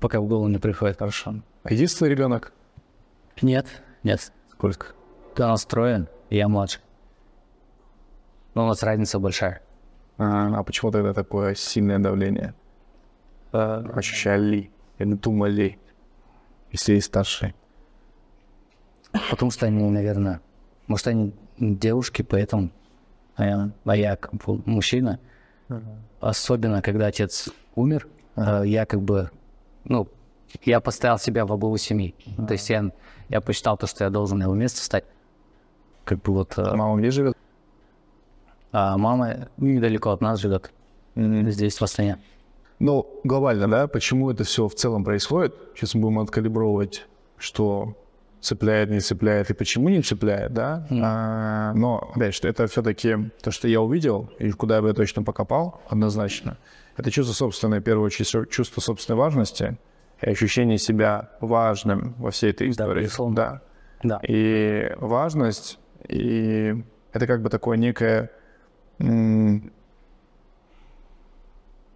Пока 0.00 0.22
в 0.22 0.26
голову 0.26 0.48
не 0.48 0.56
приходит. 0.56 0.98
Хорошо. 0.98 1.34
А 1.64 1.72
единственный 1.74 2.08
ребенок? 2.08 2.54
Нет, 3.42 3.66
нет. 4.02 4.32
Сколько? 4.50 4.94
Ты 5.34 5.42
настроен, 5.42 6.08
и 6.30 6.36
я 6.38 6.48
младший. 6.48 6.80
Но 8.54 8.64
у 8.64 8.68
нас 8.68 8.82
разница 8.82 9.18
большая. 9.18 9.60
А, 10.16 10.60
а 10.60 10.62
почему 10.62 10.90
тогда 10.90 11.12
такое 11.12 11.54
сильное 11.56 11.98
давление? 11.98 12.54
Э, 13.52 13.84
Ощущали 13.94 14.70
или 14.96 15.12
думали, 15.12 15.78
если 16.70 16.94
есть 16.94 17.08
старший? 17.08 17.54
Потому 19.30 19.50
что 19.50 19.66
они, 19.66 19.90
наверное, 19.90 20.40
может, 20.86 21.06
они 21.06 21.32
девушки, 21.58 22.22
поэтому, 22.22 22.70
а 23.36 23.44
я, 23.44 23.70
а 23.84 23.96
я 23.96 24.18
мужчина. 24.64 25.18
Особенно, 26.20 26.82
когда 26.82 27.06
отец 27.06 27.48
умер, 27.74 28.06
э, 28.36 28.62
я 28.66 28.86
как 28.86 29.00
бы, 29.00 29.30
ну, 29.84 30.08
я 30.64 30.80
поставил 30.80 31.18
себя 31.18 31.46
во 31.46 31.56
главу 31.56 31.76
семьи. 31.78 32.14
То 32.46 32.52
есть 32.52 32.68
я, 32.70 32.90
я 33.28 33.40
посчитал 33.40 33.76
то, 33.76 33.86
что 33.86 34.04
я 34.04 34.10
должен 34.10 34.38
на 34.38 34.44
его 34.44 34.54
место 34.54 34.80
встать. 34.80 35.04
Как 36.04 36.20
бы 36.22 36.32
вот... 36.32 36.58
э, 36.58 36.74
Мама 36.74 36.98
где 36.98 37.10
живет? 37.10 37.36
А 38.72 38.96
мама 38.96 39.48
недалеко 39.58 40.10
от 40.10 40.20
нас 40.20 40.40
живет. 40.40 40.72
Здесь, 41.14 41.78
в 41.78 41.82
Астане. 41.82 42.18
Ну, 42.78 43.06
глобально, 43.22 43.68
да, 43.68 43.86
почему 43.86 44.30
это 44.30 44.44
все 44.44 44.66
в 44.66 44.74
целом 44.74 45.04
происходит? 45.04 45.54
Сейчас 45.74 45.94
мы 45.94 46.00
будем 46.00 46.20
откалибровывать, 46.20 47.06
что 47.36 47.94
цепляет, 48.42 48.90
не 48.90 49.00
цепляет 49.00 49.50
и 49.50 49.54
почему 49.54 49.88
не 49.88 50.02
цепляет, 50.02 50.52
да. 50.52 50.86
А, 50.90 51.72
но, 51.74 52.12
опять 52.14 52.34
же, 52.34 52.48
это 52.48 52.66
все-таки 52.66 53.30
то, 53.40 53.50
что 53.50 53.68
я 53.68 53.80
увидел, 53.80 54.30
и 54.38 54.50
куда 54.50 54.82
бы 54.82 54.88
я 54.88 54.94
точно 54.94 55.22
покопал, 55.22 55.80
однозначно. 55.88 56.58
Это 56.96 57.10
чувство 57.10 57.32
собственной, 57.32 57.78
в 57.78 57.82
первую 57.82 58.06
очередь, 58.06 58.50
чувство 58.50 58.80
собственной 58.80 59.16
важности 59.18 59.78
и 60.20 60.28
ощущение 60.28 60.76
себя 60.76 61.30
важным 61.40 62.14
во 62.18 62.30
всей 62.30 62.50
этой 62.50 62.68
истории. 62.68 63.02
безусловно. 63.02 63.36
Да. 63.36 63.62
Да. 64.02 64.20
И 64.26 64.92
важность, 64.98 65.78
и 66.08 66.74
это 67.12 67.26
как 67.26 67.42
бы 67.42 67.48
такое 67.48 67.76
некое 67.76 68.30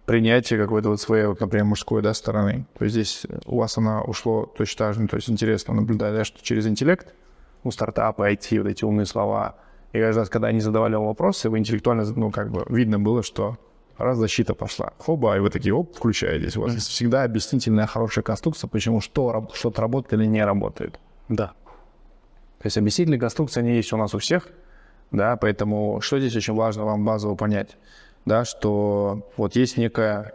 принятие 0.07 0.57
какой-то 0.57 0.89
вот 0.89 1.01
своей, 1.01 1.25
вот, 1.25 1.41
например, 1.41 1.65
мужской, 1.65 2.01
да, 2.01 2.13
стороны. 2.13 2.65
То 2.79 2.85
есть 2.85 2.93
здесь 2.93 3.25
у 3.45 3.57
вас 3.57 3.77
она 3.77 4.01
ушло 4.01 4.45
точно 4.57 4.85
так 4.85 4.95
же, 4.95 5.07
то 5.07 5.17
есть 5.17 5.29
интересно 5.29 5.73
наблюдать, 5.73 6.15
да, 6.15 6.23
что 6.23 6.41
через 6.41 6.65
интеллект, 6.65 7.13
у 7.63 7.71
стартапа, 7.71 8.31
IT, 8.31 8.61
вот 8.61 8.69
эти 8.69 8.85
умные 8.85 9.05
слова, 9.05 9.57
и 9.91 9.99
каждый 9.99 10.19
раз, 10.19 10.29
когда 10.29 10.47
они 10.47 10.61
задавали 10.61 10.95
вам 10.95 11.07
вопросы, 11.07 11.49
вы 11.49 11.57
интеллектуально, 11.57 12.05
ну, 12.15 12.31
как 12.31 12.51
бы, 12.51 12.65
видно 12.69 12.99
было, 12.99 13.21
что 13.21 13.57
раз 13.97 14.17
защита 14.17 14.55
пошла, 14.55 14.93
хоба, 14.97 15.35
и 15.35 15.39
вы 15.41 15.49
такие, 15.49 15.73
оп, 15.73 15.93
включаетесь. 15.93 16.55
У 16.55 16.61
вас 16.61 16.73
есть 16.73 16.87
всегда 16.87 17.23
объяснительная 17.23 17.85
хорошая 17.85 18.23
конструкция, 18.23 18.69
почему 18.69 19.01
что, 19.01 19.49
что-то 19.53 19.81
работает 19.81 20.13
или 20.13 20.25
не 20.25 20.45
работает. 20.45 21.01
Да. 21.27 21.47
То 22.59 22.65
есть 22.65 22.77
объяснительные 22.77 23.19
конструкции, 23.19 23.59
они 23.59 23.75
есть 23.75 23.91
у 23.91 23.97
нас 23.97 24.15
у 24.15 24.19
всех, 24.19 24.47
да, 25.11 25.35
поэтому 25.35 25.99
что 25.99 26.17
здесь 26.17 26.35
очень 26.37 26.53
важно 26.53 26.85
вам 26.85 27.03
базово 27.03 27.35
понять, 27.35 27.75
да, 28.27 28.43
что 28.43 29.25
вот 29.37 29.55
есть 29.55 29.77
некая 29.77 30.33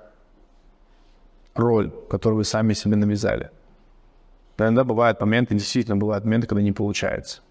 роль, 1.55 1.93
которую 2.09 2.39
вы 2.39 2.45
сами 2.45 2.73
себе 2.73 2.97
навязали. 2.97 3.51
Да, 4.57 4.65
Иногда 4.65 4.85
бывают 4.85 5.21
моменты, 5.21 5.55
действительно 5.55 5.99
бывают 5.99 6.25
моменты, 6.25 6.47
когда 6.47 6.63
не 6.63 6.73
получается. 6.73 7.43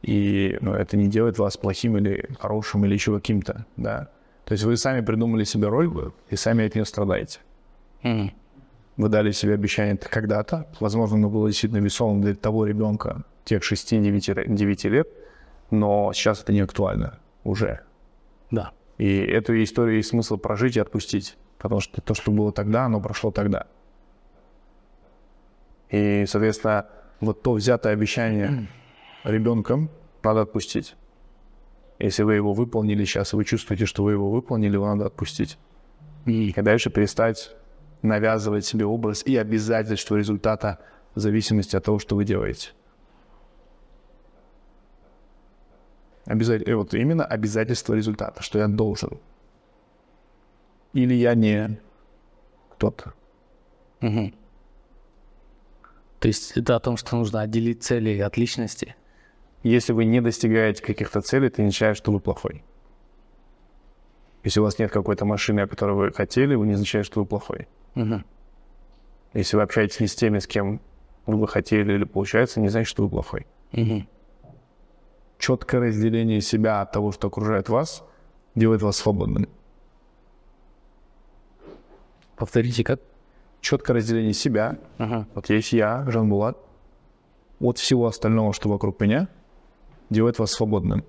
И 0.00 0.56
ну, 0.62 0.72
это 0.72 0.96
не 0.96 1.08
делает 1.08 1.38
вас 1.38 1.58
плохим 1.58 1.98
или 1.98 2.30
хорошим 2.40 2.86
или 2.86 2.94
еще 2.94 3.14
каким-то, 3.14 3.66
да. 3.76 4.08
То 4.46 4.52
есть 4.52 4.64
вы 4.64 4.78
сами 4.78 5.02
придумали 5.02 5.44
себе 5.44 5.68
роль 5.68 5.90
и 6.30 6.36
сами 6.36 6.64
от 6.64 6.74
нее 6.74 6.86
страдаете. 6.86 7.40
Мгм. 8.02 8.32
Вы 8.96 9.08
дали 9.10 9.32
себе 9.32 9.52
обещание 9.52 9.98
когда-то, 9.98 10.66
возможно, 10.80 11.16
оно 11.16 11.28
было 11.28 11.48
действительно 11.48 11.84
весомым 11.84 12.22
для 12.22 12.34
того 12.34 12.64
ребенка 12.64 13.24
тех 13.44 13.62
6-9 13.62 14.88
лет, 14.88 15.08
но 15.70 16.10
сейчас 16.14 16.42
это 16.42 16.54
не 16.54 16.60
актуально 16.60 17.18
уже. 17.44 17.80
Да. 18.50 18.72
И 18.98 19.18
эту 19.18 19.60
историю 19.62 19.96
есть 19.96 20.10
смысл 20.10 20.36
прожить 20.36 20.76
и 20.76 20.80
отпустить, 20.80 21.36
потому 21.56 21.80
что 21.80 22.00
то, 22.00 22.14
что 22.14 22.32
было 22.32 22.52
тогда, 22.52 22.84
оно 22.84 23.00
прошло 23.00 23.30
тогда. 23.30 23.66
И, 25.90 26.24
соответственно, 26.26 26.86
вот 27.20 27.42
то 27.42 27.52
взятое 27.52 27.92
обещание 27.92 28.68
ребенком 29.24 29.88
надо 30.22 30.42
отпустить. 30.42 30.96
Если 31.98 32.22
вы 32.22 32.34
его 32.34 32.52
выполнили 32.52 33.04
сейчас, 33.04 33.32
и 33.32 33.36
вы 33.36 33.44
чувствуете, 33.44 33.86
что 33.86 34.04
вы 34.04 34.12
его 34.12 34.30
выполнили, 34.30 34.74
его 34.74 34.86
надо 34.86 35.06
отпустить. 35.06 35.58
И 36.26 36.52
дальше 36.52 36.90
перестать 36.90 37.56
навязывать 38.02 38.64
себе 38.64 38.84
образ 38.84 39.24
и 39.24 39.36
обязательство 39.36 40.16
результата 40.16 40.78
в 41.14 41.20
зависимости 41.20 41.74
от 41.74 41.84
того, 41.84 41.98
что 41.98 42.16
вы 42.16 42.24
делаете. 42.24 42.70
Обяза- 46.28 46.56
э, 46.56 46.74
Вот 46.74 46.92
именно 46.92 47.24
обязательство 47.24 47.94
результата, 47.94 48.42
что 48.42 48.58
я 48.58 48.68
должен. 48.68 49.18
Или 50.92 51.14
я 51.14 51.34
не 51.34 51.78
кто-то. 52.70 53.14
Мгм. 54.00 54.34
То 56.20 56.28
есть 56.28 56.56
это 56.56 56.76
о 56.76 56.80
том, 56.80 56.96
что 56.96 57.16
нужно 57.16 57.40
отделить 57.40 57.82
цели 57.82 58.18
от 58.18 58.36
личности. 58.36 58.94
Если 59.62 59.92
вы 59.92 60.04
не 60.04 60.20
достигаете 60.20 60.82
каких-то 60.82 61.20
целей, 61.22 61.46
это 61.46 61.62
не 61.62 61.68
означает, 61.68 61.96
что 61.96 62.12
вы 62.12 62.20
плохой. 62.20 62.62
Если 64.44 64.60
у 64.60 64.64
вас 64.64 64.78
нет 64.78 64.90
какой-то 64.92 65.24
машины, 65.24 65.60
о 65.60 65.66
которой 65.66 65.96
вы 65.96 66.12
хотели, 66.12 66.54
вы 66.54 66.66
не 66.66 66.74
означает, 66.74 67.06
что 67.06 67.20
вы 67.20 67.26
плохой. 67.26 67.68
Мгм. 67.94 68.24
Если 69.34 69.56
вы 69.56 69.62
общаетесь 69.62 70.00
не 70.00 70.06
с 70.06 70.14
теми, 70.14 70.38
с 70.38 70.46
кем 70.46 70.80
вы 71.26 71.36
бы 71.38 71.48
хотели 71.48 71.94
или 71.94 72.04
получается, 72.04 72.60
не 72.60 72.68
значит, 72.68 72.88
что 72.88 73.02
вы 73.04 73.08
плохой. 73.08 73.46
Мгм. 73.72 74.06
Четкое 75.48 75.80
разделение 75.80 76.42
себя 76.42 76.82
от 76.82 76.92
того, 76.92 77.10
что 77.10 77.28
окружает 77.28 77.70
вас, 77.70 78.04
делает 78.54 78.82
вас 78.82 78.98
свободным. 78.98 79.48
Повторите, 82.36 82.84
как? 82.84 83.00
Четкое 83.62 83.96
разделение 83.96 84.34
себя, 84.34 84.76
Ага. 84.98 85.26
вот 85.34 85.48
есть 85.48 85.72
я, 85.72 86.04
Жан 86.10 86.28
Булат, 86.28 86.58
от 87.60 87.78
всего 87.78 88.06
остального, 88.06 88.52
что 88.52 88.68
вокруг 88.68 89.00
меня, 89.00 89.28
делает 90.10 90.38
вас 90.38 90.50
свободным. 90.50 91.02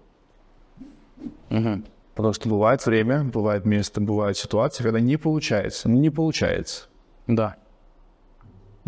Мгм. 1.49 1.83
Потому 2.15 2.33
что 2.33 2.47
бывает 2.47 2.85
время, 2.85 3.25
бывает 3.25 3.65
место, 3.65 3.99
бывают 3.99 4.37
ситуации, 4.37 4.83
когда 4.83 5.01
не 5.01 5.17
получается. 5.17 5.89
Ну, 5.89 5.99
не 5.99 6.09
получается. 6.09 6.87
Да. 7.27 7.57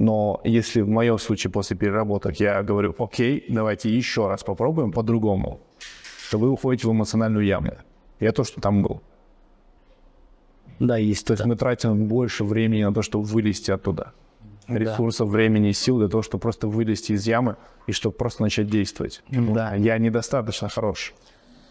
Но 0.02 0.42
если 0.44 0.82
в 0.82 0.90
моем 0.90 1.20
случае 1.20 1.52
после 1.52 1.78
переработок 1.78 2.40
я 2.40 2.64
говорю, 2.64 2.96
окей, 2.98 3.46
давайте 3.50 3.96
еще 3.96 4.28
раз 4.28 4.44
попробуем 4.44 4.92
по-другому, 4.92 5.60
то 6.32 6.40
вы 6.40 6.50
уходите 6.50 6.88
в 6.88 6.92
эмоциональную 6.92 7.46
яму. 7.46 7.74
Я 8.20 8.32
то, 8.32 8.44
что 8.44 8.60
там 8.60 8.82
был. 8.82 9.04
Да, 10.80 10.98
есть. 10.98 11.28
То 11.28 11.34
есть 11.34 11.44
да. 11.44 11.50
мы 11.50 11.56
тратим 11.56 12.08
больше 12.08 12.44
времени 12.44 12.84
на 12.84 12.92
то, 12.92 13.04
чтобы 13.04 13.26
вылезти 13.26 13.70
оттуда. 13.70 14.14
Ресурсов, 14.68 15.30
времени 15.30 15.72
сил 15.72 16.00
для 16.00 16.08
того, 16.08 16.24
чтобы 16.24 16.42
просто 16.42 16.68
вылезти 16.68 17.12
из 17.12 17.28
ямы 17.28 17.56
и 17.86 17.92
чтобы 17.92 18.16
просто 18.16 18.42
начать 18.42 18.68
действовать. 18.68 19.22
Да. 19.30 19.76
Я 19.76 20.00
недостаточно 20.00 20.68
хорош. 20.70 21.14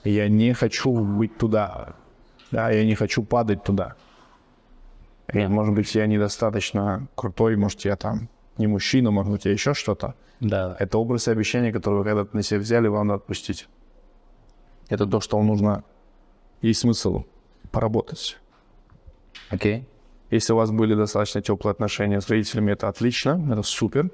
Я 0.04 0.28
не 0.28 0.52
хочу 0.52 0.92
быть 0.92 1.36
туда. 1.36 1.94
Да, 2.52 2.70
я 2.70 2.84
не 2.84 2.94
хочу 2.94 3.24
падать 3.24 3.64
туда. 3.64 3.96
Может 5.32 5.74
быть, 5.74 5.94
я 5.94 6.06
недостаточно 6.06 7.08
крутой, 7.14 7.56
может, 7.56 7.80
я 7.82 7.96
там 7.96 8.28
не 8.58 8.66
мужчина, 8.66 9.10
может 9.10 9.32
быть, 9.32 9.44
я 9.44 9.52
еще 9.52 9.74
что-то. 9.74 10.14
Да. 10.40 10.76
Это 10.78 10.98
образ 10.98 11.28
и 11.28 11.30
обещания, 11.30 11.72
которые 11.72 12.00
вы 12.00 12.04
когда-то 12.04 12.36
на 12.36 12.42
себя 12.42 12.60
взяли, 12.60 12.88
вам 12.88 13.08
надо 13.08 13.20
отпустить. 13.20 13.68
Это 14.88 15.06
то, 15.06 15.20
что 15.20 15.36
вам 15.36 15.46
нужно. 15.46 15.84
Есть 16.62 16.80
смысл 16.80 17.24
поработать. 17.70 18.38
Окей. 19.50 19.86
Если 20.30 20.52
у 20.52 20.56
вас 20.56 20.70
были 20.70 20.94
достаточно 20.94 21.42
теплые 21.42 21.72
отношения 21.72 22.20
с 22.20 22.28
родителями, 22.28 22.72
это 22.72 22.88
отлично, 22.88 23.48
это 23.50 23.62
супер. 23.62 24.10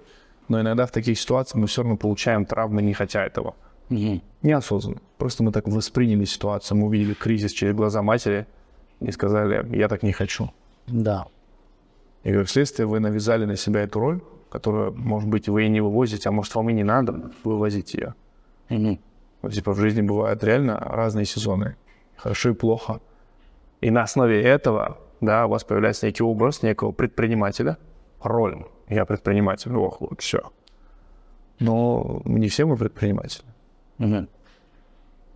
Но 0.48 0.60
иногда 0.60 0.86
в 0.86 0.90
таких 0.90 1.18
ситуациях 1.18 1.56
мы 1.56 1.66
все 1.66 1.82
равно 1.82 1.96
получаем 1.96 2.46
травмы, 2.46 2.82
не 2.82 2.94
хотя 2.94 3.24
этого. 3.24 3.54
Мгм. 3.88 4.22
Неосознанно. 4.42 5.00
Просто 5.18 5.42
мы 5.42 5.52
так 5.52 5.66
восприняли 5.68 6.24
ситуацию, 6.24 6.78
мы 6.78 6.86
увидели 6.86 7.14
кризис 7.14 7.52
через 7.52 7.74
глаза 7.74 8.02
матери 8.02 8.46
и 9.00 9.10
сказали, 9.10 9.76
я 9.76 9.88
так 9.88 10.02
не 10.02 10.12
хочу. 10.12 10.50
Да. 10.86 11.26
И 12.22 12.32
как 12.32 12.48
следствие 12.48 12.86
вы 12.86 13.00
навязали 13.00 13.44
на 13.44 13.56
себя 13.56 13.82
эту 13.82 14.00
роль, 14.00 14.20
которую, 14.50 14.92
может 14.94 15.28
быть, 15.28 15.48
вы 15.48 15.66
и 15.66 15.68
не 15.68 15.80
вывозите, 15.80 16.28
а 16.28 16.32
может, 16.32 16.54
вам 16.54 16.70
и 16.70 16.72
не 16.72 16.84
надо 16.84 17.30
вывозить 17.44 17.94
ее. 17.94 18.14
Мгм. 18.68 18.98
Вот, 19.42 19.52
типа 19.52 19.72
в 19.72 19.78
жизни 19.78 20.02
бывают 20.02 20.42
реально 20.42 20.78
разные 20.78 21.24
сезоны, 21.24 21.76
хорошо 22.16 22.50
и 22.50 22.54
плохо. 22.54 23.00
И 23.80 23.90
на 23.90 24.02
основе 24.02 24.42
этого, 24.42 24.98
да, 25.20 25.46
у 25.46 25.50
вас 25.50 25.64
появляется 25.64 26.06
некий 26.06 26.22
образ 26.22 26.62
некого 26.62 26.92
предпринимателя, 26.92 27.78
роль. 28.20 28.64
Я 28.88 29.04
предприниматель, 29.04 29.74
ох, 29.74 30.00
вот 30.00 30.20
все. 30.20 30.52
Но 31.60 32.22
не 32.24 32.48
все 32.48 32.66
мы 32.66 32.76
предприниматели. 32.76 33.44
Мгм. 33.98 34.28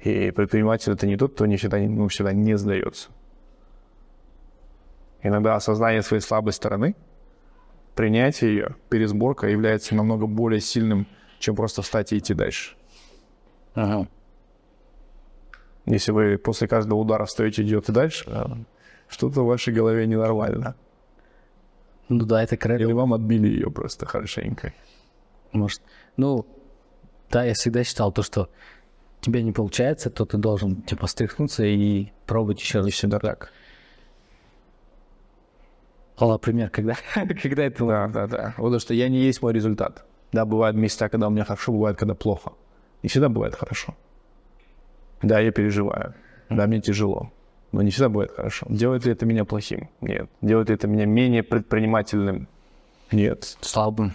И 0.01 0.31
предприниматель 0.31 0.93
это 0.93 1.07
не 1.07 1.17
тот, 1.17 1.35
кто 1.35 1.47
не 1.47 1.57
всегда, 1.57 1.79
ну, 1.79 2.09
всегда 2.09 2.33
не 2.33 2.57
сдается. 2.57 3.11
Иногда 5.23 5.55
осознание 5.55 6.03
своей 6.03 6.23
слабой 6.23 6.53
стороны, 6.53 6.97
принятие 7.95 8.55
ее, 8.55 8.77
пересборка 8.89 9.49
является 9.49 9.95
намного 9.95 10.27
более 10.27 10.61
сильным, 10.61 11.07
чем 11.39 11.57
просто 11.57 11.83
встать 11.83 12.13
и 12.13 12.19
идти 12.19 12.35
дальше. 12.35 12.77
Ага. 13.75 14.09
Если 15.87 16.13
вы 16.13 16.39
после 16.39 16.69
каждого 16.69 16.99
удара 16.99 17.25
встаете 17.25 17.63
и 17.63 17.67
идете 17.67 17.93
дальше, 17.93 18.25
а, 18.29 18.59
что-то 19.09 19.43
в 19.43 19.47
вашей 19.47 19.75
голове 19.75 20.07
ненормально. 20.07 20.75
Ну 22.09 22.25
да, 22.25 22.43
это 22.43 22.57
крэп. 22.57 22.81
Или 22.81 22.93
вам 22.93 23.15
отбили 23.15 23.49
ее 23.49 23.71
просто 23.71 24.07
хорошенько. 24.07 24.73
Может. 25.53 25.83
Ну, 26.17 26.47
да, 27.31 27.45
я 27.45 27.55
всегда 27.55 27.85
считал 27.85 28.13
то, 28.13 28.23
что 28.23 28.51
тебе 29.21 29.43
не 29.43 29.53
получается, 29.53 30.11
то 30.11 30.25
ты 30.25 30.37
должен, 30.37 30.83
типа, 30.83 31.07
стряхнуться 31.07 31.65
и 31.65 32.13
пробовать 32.27 32.61
еще 32.61 32.81
раз. 32.81 32.89
Всегда 32.89 33.19
так. 33.19 33.53
А, 36.21 36.27
например, 36.27 36.69
когда, 36.71 36.95
когда 37.43 37.65
это... 37.65 37.87
Да, 37.87 38.09
да, 38.09 38.27
да. 38.27 38.55
Вот 38.59 38.67
Потому 38.67 38.81
что 38.81 38.95
я 38.95 39.09
не 39.09 39.19
есть 39.19 39.43
мой 39.43 39.53
результат. 39.55 40.05
Да, 40.33 40.45
бывают 40.45 40.77
места, 40.77 41.09
когда 41.09 41.27
у 41.27 41.31
меня 41.31 41.45
хорошо, 41.45 41.73
бывает, 41.73 41.97
когда 41.97 42.15
плохо. 42.15 42.53
Не 43.03 43.09
всегда 43.09 43.29
бывает 43.29 43.55
хорошо. 43.55 43.95
Да, 45.23 45.41
я 45.41 45.51
переживаю. 45.51 46.15
Да, 46.51 46.67
мне 46.67 46.81
тяжело. 46.81 47.33
Но 47.73 47.83
не 47.83 47.91
всегда 47.91 48.09
бывает 48.09 48.33
хорошо. 48.33 48.67
Делает 48.69 49.07
ли 49.07 49.13
это 49.13 49.25
меня 49.25 49.45
плохим? 49.45 49.89
Нет. 50.01 50.29
Делает 50.43 50.69
ли 50.69 50.75
это 50.75 50.89
меня 50.89 51.07
менее 51.07 51.43
предпринимательным? 51.43 52.49
Нет. 53.13 53.57
Слабым. 53.61 54.13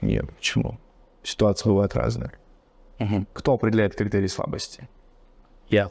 Нет. 0.00 0.24
Почему? 0.36 0.78
Ситуации 1.22 1.68
бывают 1.68 1.94
разные. 1.94 2.32
Мгм. 2.98 3.26
Кто 3.32 3.52
определяет 3.52 3.94
критерии 3.94 4.26
слабости? 4.26 4.88
Я. 5.68 5.90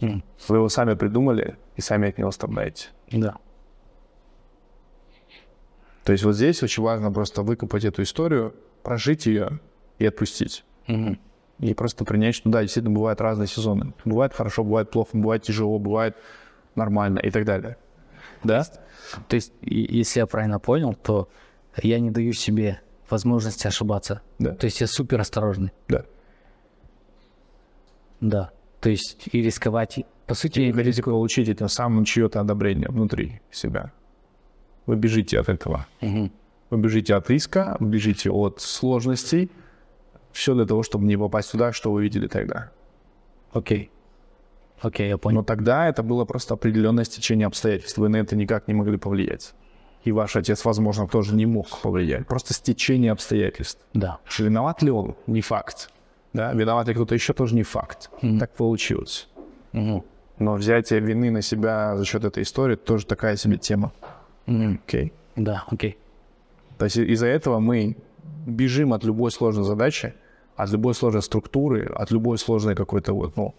Вы 0.00 0.56
его 0.56 0.68
сами 0.68 0.94
придумали 0.94 1.56
и 1.76 1.82
сами 1.82 2.08
от 2.08 2.18
него 2.18 2.30
страдаете. 2.30 2.88
Да. 3.10 3.36
То 6.08 6.12
есть 6.12 6.24
вот 6.24 6.36
здесь 6.36 6.62
очень 6.62 6.82
важно 6.82 7.12
просто 7.12 7.42
выкопать 7.42 7.84
эту 7.84 8.00
историю, 8.02 8.54
прожить 8.82 9.26
ее 9.26 9.60
и 9.98 10.06
отпустить. 10.06 10.64
Мгм. 10.86 11.18
И 11.58 11.74
просто 11.74 12.06
принять, 12.06 12.34
что 12.34 12.48
да, 12.48 12.62
действительно 12.62 12.94
бывают 12.94 13.20
разные 13.20 13.46
сезоны. 13.46 13.92
Бывает 14.06 14.32
хорошо, 14.32 14.64
бывает 14.64 14.90
плохо, 14.90 15.10
бывает 15.12 15.42
тяжело, 15.42 15.78
бывает 15.78 16.16
нормально 16.76 17.18
и 17.18 17.30
так 17.30 17.44
далее. 17.44 17.76
Да? 18.42 18.64
То 19.28 19.36
есть, 19.36 19.52
и- 19.60 19.86
если 19.98 20.20
я 20.20 20.26
правильно 20.26 20.58
понял, 20.58 20.94
то 20.94 21.28
я 21.76 22.00
не 22.00 22.10
даю 22.10 22.32
себе 22.32 22.80
возможности 23.10 23.66
ошибаться. 23.66 24.22
Да. 24.38 24.54
То 24.54 24.64
есть 24.64 24.80
я 24.80 24.86
супер 24.86 25.20
осторожный. 25.20 25.72
Да. 25.88 26.06
Да. 28.22 28.50
То 28.80 28.88
есть 28.88 29.28
и 29.30 29.42
рисковать. 29.42 29.98
и- 29.98 30.06
По 30.26 30.32
сути, 30.32 30.70
Вы 30.70 30.78
хотите 30.78 31.02
получить 31.02 31.50
этим 31.50 31.68
самым 31.68 32.06
чье-то 32.06 32.40
одобрение 32.40 32.88
внутри 32.88 33.42
себя. 33.50 33.92
Вы 34.88 34.96
бежите 34.96 35.38
от 35.38 35.50
этого. 35.50 35.86
Мгм. 36.00 36.32
Вы 36.70 36.78
бежите 36.78 37.14
от 37.14 37.28
риска, 37.28 37.76
бежите 37.78 38.30
от 38.30 38.60
сложностей. 38.60 39.50
Все 40.32 40.54
для 40.54 40.64
того, 40.64 40.82
чтобы 40.82 41.04
не 41.04 41.18
попасть 41.18 41.52
туда, 41.52 41.72
что 41.74 41.92
вы 41.92 42.02
видели 42.02 42.26
тогда. 42.26 42.70
Окей. 43.52 43.90
Окей, 44.80 45.08
я 45.08 45.18
понял. 45.18 45.36
Но 45.36 45.42
тогда 45.44 45.88
это 45.88 46.02
было 46.02 46.24
просто 46.24 46.54
определенное 46.54 47.04
стечение 47.04 47.46
обстоятельств. 47.46 47.98
Вы 47.98 48.08
на 48.08 48.16
это 48.16 48.34
никак 48.34 48.66
не 48.66 48.72
могли 48.72 48.96
повлиять. 48.96 49.54
И 50.04 50.12
ваш 50.12 50.36
отец, 50.36 50.64
возможно, 50.64 51.06
тоже 51.06 51.34
не 51.34 51.44
мог 51.44 51.66
повлиять. 51.82 52.26
Просто 52.26 52.54
стечение 52.54 53.12
обстоятельств. 53.12 53.84
Да. 53.92 54.20
Виноват 54.38 54.80
ли 54.82 54.90
он? 54.90 55.16
Не 55.26 55.42
факт. 55.42 55.90
Да? 56.32 56.54
Виноват 56.54 56.88
ли 56.88 56.94
кто-то 56.94 57.14
еще 57.14 57.34
тоже 57.34 57.54
не 57.54 57.62
факт. 57.62 58.08
Так 58.38 58.54
получилось. 58.54 59.28
Мгм. 59.72 60.02
Но 60.38 60.54
взятие 60.54 61.00
вины 61.00 61.30
на 61.30 61.42
себя 61.42 61.94
за 61.98 62.06
счет 62.06 62.24
этой 62.24 62.42
истории 62.42 62.76
тоже 62.76 63.04
такая 63.04 63.36
себе 63.36 63.58
тема. 63.58 63.92
Окей. 64.48 65.12
Да, 65.36 65.64
окей. 65.68 65.98
То 66.78 66.86
есть 66.86 66.96
из-за 66.96 67.26
этого 67.26 67.58
мы 67.58 67.96
бежим 68.46 68.92
от 68.92 69.04
любой 69.04 69.30
сложной 69.30 69.64
задачи, 69.64 70.14
от 70.56 70.70
любой 70.70 70.94
сложной 70.94 71.22
структуры, 71.22 71.86
от 71.86 72.10
любой 72.10 72.38
сложной 72.38 72.74
какой-то 72.74 73.12
вот, 73.12 73.36
ну, 73.36 73.54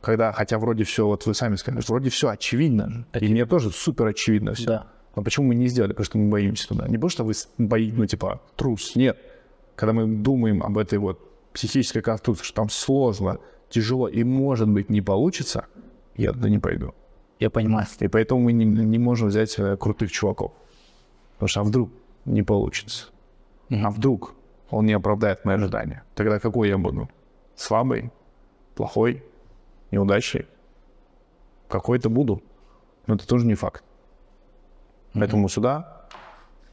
когда, 0.00 0.32
хотя 0.32 0.58
вроде 0.58 0.84
все, 0.84 1.06
вот 1.06 1.26
вы 1.26 1.34
сами 1.34 1.56
сказали, 1.56 1.80
что 1.82 1.92
вроде 1.92 2.10
все 2.10 2.28
очевидно, 2.28 3.06
же. 3.14 3.20
и 3.20 3.28
мне 3.28 3.46
тоже 3.46 3.70
супер 3.70 4.06
очевидно 4.06 4.54
все. 4.54 4.66
Да. 4.66 4.86
Но 5.14 5.22
почему 5.22 5.48
мы 5.48 5.54
не 5.54 5.68
сделали? 5.68 5.92
Потому 5.92 6.04
что 6.04 6.18
мы 6.18 6.30
боимся 6.30 6.68
туда. 6.68 6.88
Не 6.88 6.94
потому 6.94 7.10
что 7.10 7.24
вы 7.24 7.34
боитесь, 7.58 7.96
ну, 7.96 8.06
типа, 8.06 8.40
трус, 8.56 8.96
нет. 8.96 9.18
Когда 9.76 9.92
мы 9.92 10.06
думаем 10.06 10.62
об 10.62 10.78
этой 10.78 10.98
вот 10.98 11.20
психической 11.52 12.02
конструкции, 12.02 12.44
что 12.44 12.54
там 12.54 12.70
сложно, 12.70 13.38
тяжело 13.68 14.08
и, 14.08 14.24
может 14.24 14.68
быть, 14.68 14.90
не 14.90 15.02
получится, 15.02 15.66
я 16.16 16.32
туда 16.32 16.48
не 16.48 16.58
пойду. 16.58 16.94
Я 17.42 17.50
понимаю. 17.50 17.88
И 17.98 18.06
поэтому 18.06 18.40
мы 18.40 18.52
не, 18.52 18.64
не 18.64 18.98
можем 18.98 19.26
взять 19.26 19.58
э, 19.58 19.76
крутых 19.76 20.12
чуваков. 20.12 20.52
Потому 21.32 21.48
что 21.48 21.60
а 21.60 21.64
вдруг 21.64 21.90
не 22.24 22.44
получится? 22.44 23.08
А 23.68 23.90
вдруг 23.90 24.36
он 24.70 24.86
не 24.86 24.92
оправдает 24.92 25.44
мои 25.44 25.56
ожидания? 25.56 26.04
Тогда 26.14 26.38
какой 26.38 26.68
я 26.68 26.78
буду? 26.78 27.10
Слабый? 27.56 28.12
Плохой? 28.76 29.24
Неудачный? 29.90 30.46
Какой-то 31.66 32.08
буду. 32.10 32.44
Но 33.08 33.16
это 33.16 33.26
тоже 33.26 33.44
не 33.44 33.56
факт. 33.56 33.82
Поэтому 35.12 35.48
сюда, 35.48 36.06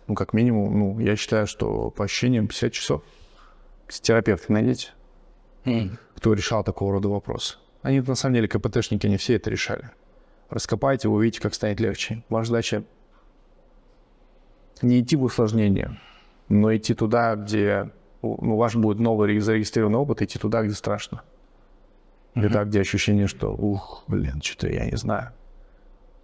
ну, 0.06 0.14
как 0.14 0.34
минимум, 0.34 0.78
ну, 0.78 1.00
я 1.00 1.16
считаю, 1.16 1.48
что 1.48 1.90
по 1.90 2.04
ощущениям 2.04 2.48
50 2.48 2.74
часов. 2.74 3.02
Терапевты 3.88 4.54
найдите, 4.54 4.90
М, 5.66 5.98
кто 6.16 6.32
решал 6.36 6.64
такого 6.64 6.94
рода 6.94 7.10
вопросы. 7.10 7.58
Они, 7.82 8.02
на 8.02 8.14
самом 8.14 8.36
деле, 8.36 8.48
КПТшники, 8.48 9.08
они 9.08 9.18
все 9.18 9.36
это 9.36 9.50
решали. 9.50 9.90
Раскопайте, 10.50 11.08
вы 11.08 11.18
увидите, 11.18 11.42
как 11.42 11.54
станет 11.54 11.80
легче. 11.80 12.24
Ваша 12.30 12.50
задача 12.50 12.84
не 14.82 15.00
идти 15.02 15.16
в 15.16 15.24
усложнение, 15.24 16.00
но 16.48 16.76
идти 16.76 16.94
туда, 16.94 17.36
где 17.36 17.92
ну, 18.22 18.56
ваш 18.58 18.76
будет 18.76 19.00
новый 19.00 19.40
зарегистрированный 19.40 20.00
опыт, 20.00 20.22
идти 20.22 20.40
туда, 20.40 20.64
где 20.64 20.74
страшно. 20.74 21.22
Где-то, 22.36 22.64
где 22.66 22.82
ощущение, 22.82 23.28
что, 23.28 23.54
ух, 23.54 24.04
блин, 24.08 24.42
что-то 24.42 24.70
я 24.70 24.86
не 24.86 24.96
знаю. 24.96 25.34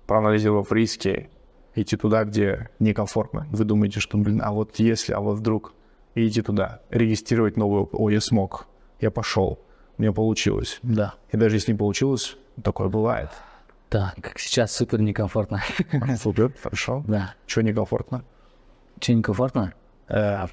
Проанализировав 0.08 0.72
риски, 0.72 1.30
идти 1.74 1.98
туда, 1.98 2.24
где 2.24 2.70
некомфортно. 2.80 3.48
Вы 3.52 3.66
думаете, 3.66 4.00
что, 4.00 4.18
блин, 4.18 4.42
а 4.44 4.52
вот 4.52 4.78
если, 4.78 5.14
а 5.14 5.20
вот 5.20 5.38
вдруг, 5.38 5.74
и 6.14 6.28
идти 6.28 6.42
туда, 6.42 6.82
регистрировать 6.90 7.58
новый 7.58 7.82
опыт. 7.82 8.00
О, 8.00 8.10
я 8.10 8.22
смог, 8.22 8.68
я 9.02 9.12
пошел, 9.12 9.60
у 9.98 10.02
меня 10.02 10.14
получилось. 10.14 10.80
Да. 10.84 11.16
И 11.32 11.38
даже 11.38 11.58
если 11.58 11.74
не 11.74 11.78
получилось, 11.78 12.38
такое 12.64 12.88
бывает. 12.88 13.30
Как 13.90 14.40
сейчас 14.40 14.72
супер 14.76 15.00
некомфортно. 15.00 15.62
Супер, 16.18 16.54
хорошо. 16.62 17.04
Да. 17.08 17.36
Чего 17.46 17.64
некомфортно? 17.64 18.26
Че 19.00 19.14
некомфортно? 19.16 19.74
Э, 20.10 20.48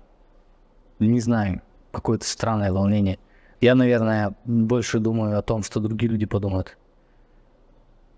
не 0.99 1.21
знаю, 1.21 1.63
какое-то 1.91 2.25
странное 2.25 2.73
волнение. 2.73 3.19
Я, 3.61 3.75
наверное, 3.75 4.35
больше 4.45 4.99
думаю 4.99 5.39
о 5.39 5.43
том, 5.43 5.63
что 5.63 5.81
другие 5.81 6.11
люди 6.11 6.27
подумают. 6.27 6.77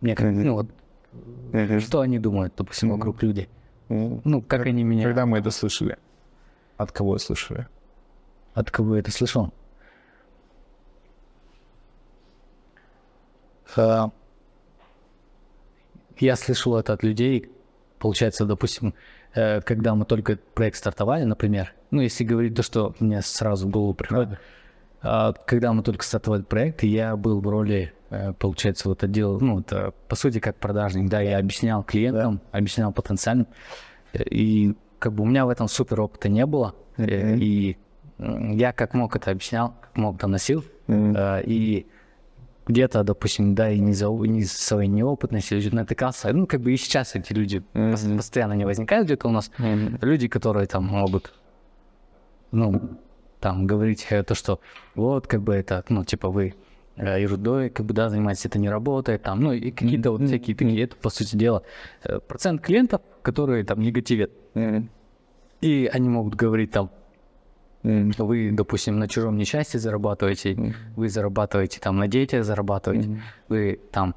Мне 0.00 0.14
как, 0.14 0.26
ну 0.32 0.54
вот, 0.54 1.82
что 1.82 2.00
они 2.00 2.18
думают, 2.18 2.54
допустим, 2.56 2.90
вокруг 2.90 3.22
люди. 3.22 3.48
Ну, 3.88 4.42
как 4.42 4.66
они 4.66 4.82
меня, 4.82 5.04
Когда 5.04 5.24
мы 5.26 5.38
это 5.38 5.50
слышали? 5.50 5.96
От 6.76 6.92
кого 6.92 7.18
слышали? 7.18 7.66
от 8.54 8.70
кого 8.70 8.94
я 8.94 9.00
это 9.00 9.10
слышал? 9.10 9.52
Я 16.18 16.36
слышал 16.36 16.76
это 16.76 16.92
от 16.92 17.02
людей, 17.02 17.50
получается, 17.98 18.44
допустим, 18.44 18.94
э, 19.34 19.60
когда 19.60 19.94
мы 19.94 20.04
только 20.04 20.38
проект 20.54 20.76
стартовали, 20.76 21.24
например, 21.24 21.74
ну, 21.90 22.00
если 22.00 22.24
говорить 22.24 22.54
то, 22.54 22.62
что 22.62 22.94
мне 23.00 23.22
сразу 23.22 23.66
в 23.66 23.70
голову 23.70 23.94
приходит, 23.94 24.38
а, 25.02 25.32
когда 25.32 25.72
мы 25.72 25.82
только 25.82 26.04
стартовали 26.04 26.42
проект, 26.42 26.82
я 26.82 27.16
был 27.16 27.40
в 27.40 27.46
роли, 27.46 27.92
э, 28.10 28.32
получается, 28.32 28.88
вот 28.88 29.02
отдел, 29.02 29.38
ну, 29.40 29.60
это, 29.60 29.92
по 30.08 30.16
сути, 30.16 30.38
как 30.38 30.56
продажник, 30.56 31.10
да, 31.10 31.20
я 31.20 31.38
объяснял 31.38 31.82
клиентам, 31.82 32.40
объяснял 32.52 32.92
потенциальным, 32.92 33.46
и 34.14 34.74
как 34.98 35.12
бы 35.12 35.24
у 35.24 35.26
меня 35.26 35.44
в 35.44 35.50
этом 35.50 35.68
супер 35.68 36.00
опыта 36.00 36.28
не 36.28 36.46
было, 36.46 36.74
э, 36.96 37.36
и 37.36 37.76
я 38.18 38.72
как 38.72 38.94
мог 38.94 39.16
это 39.16 39.30
объяснял, 39.32 39.74
как 39.80 39.96
мог 39.96 40.16
доносил, 40.16 40.64
э, 40.86 41.42
и 41.44 41.86
где-то, 42.66 43.02
допустим, 43.04 43.54
да, 43.54 43.70
и 43.70 43.78
не 43.78 43.92
за 43.92 44.08
не 44.08 44.44
своей 44.44 44.88
неопытности 44.88 45.54
люди 45.54 45.74
натыкался. 45.74 46.32
Ну, 46.32 46.46
как 46.46 46.60
бы 46.60 46.72
и 46.72 46.76
сейчас 46.76 47.14
эти 47.14 47.32
люди 47.32 47.62
пос- 47.74 48.16
постоянно 48.16 48.54
не 48.54 48.64
возникают 48.64 49.06
где-то 49.06 49.28
у 49.28 49.32
нас. 49.32 49.50
Люди, 50.02 50.28
которые 50.28 50.66
там 50.66 50.84
могут, 50.84 51.32
ну, 52.52 52.98
там, 53.40 53.66
говорить 53.66 54.06
э, 54.10 54.22
то, 54.22 54.34
что 54.34 54.60
вот, 54.94 55.26
как 55.26 55.42
бы 55.42 55.54
это, 55.54 55.84
ну, 55.90 56.04
типа 56.04 56.30
вы 56.30 56.54
э, 56.96 57.20
ерундой, 57.20 57.68
как 57.68 57.84
бы, 57.84 57.92
да, 57.92 58.08
занимаетесь, 58.08 58.46
это 58.46 58.58
не 58.58 58.70
работает, 58.70 59.22
там, 59.22 59.40
ну, 59.40 59.52
и 59.52 59.70
какие-то 59.70 60.12
вот 60.12 60.22
всякие 60.22 60.56
такие, 60.56 60.82
это, 60.84 60.96
по 60.96 61.10
сути 61.10 61.36
дела, 61.36 61.62
э, 62.04 62.20
процент 62.20 62.62
клиентов, 62.62 63.02
которые 63.22 63.64
там 63.64 63.80
негативят. 63.80 64.30
И 65.60 65.90
они 65.92 66.08
могут 66.08 66.34
говорить 66.34 66.70
там, 66.70 66.90
вы, 67.84 68.50
допустим, 68.50 68.98
на 68.98 69.08
чужом 69.08 69.36
несчастье 69.36 69.78
зарабатываете, 69.78 70.74
вы 70.96 71.08
зарабатываете 71.08 71.80
там 71.80 71.98
на 71.98 72.08
детях 72.08 72.44
зарабатываете, 72.44 73.22
вы 73.48 73.78
там, 73.92 74.14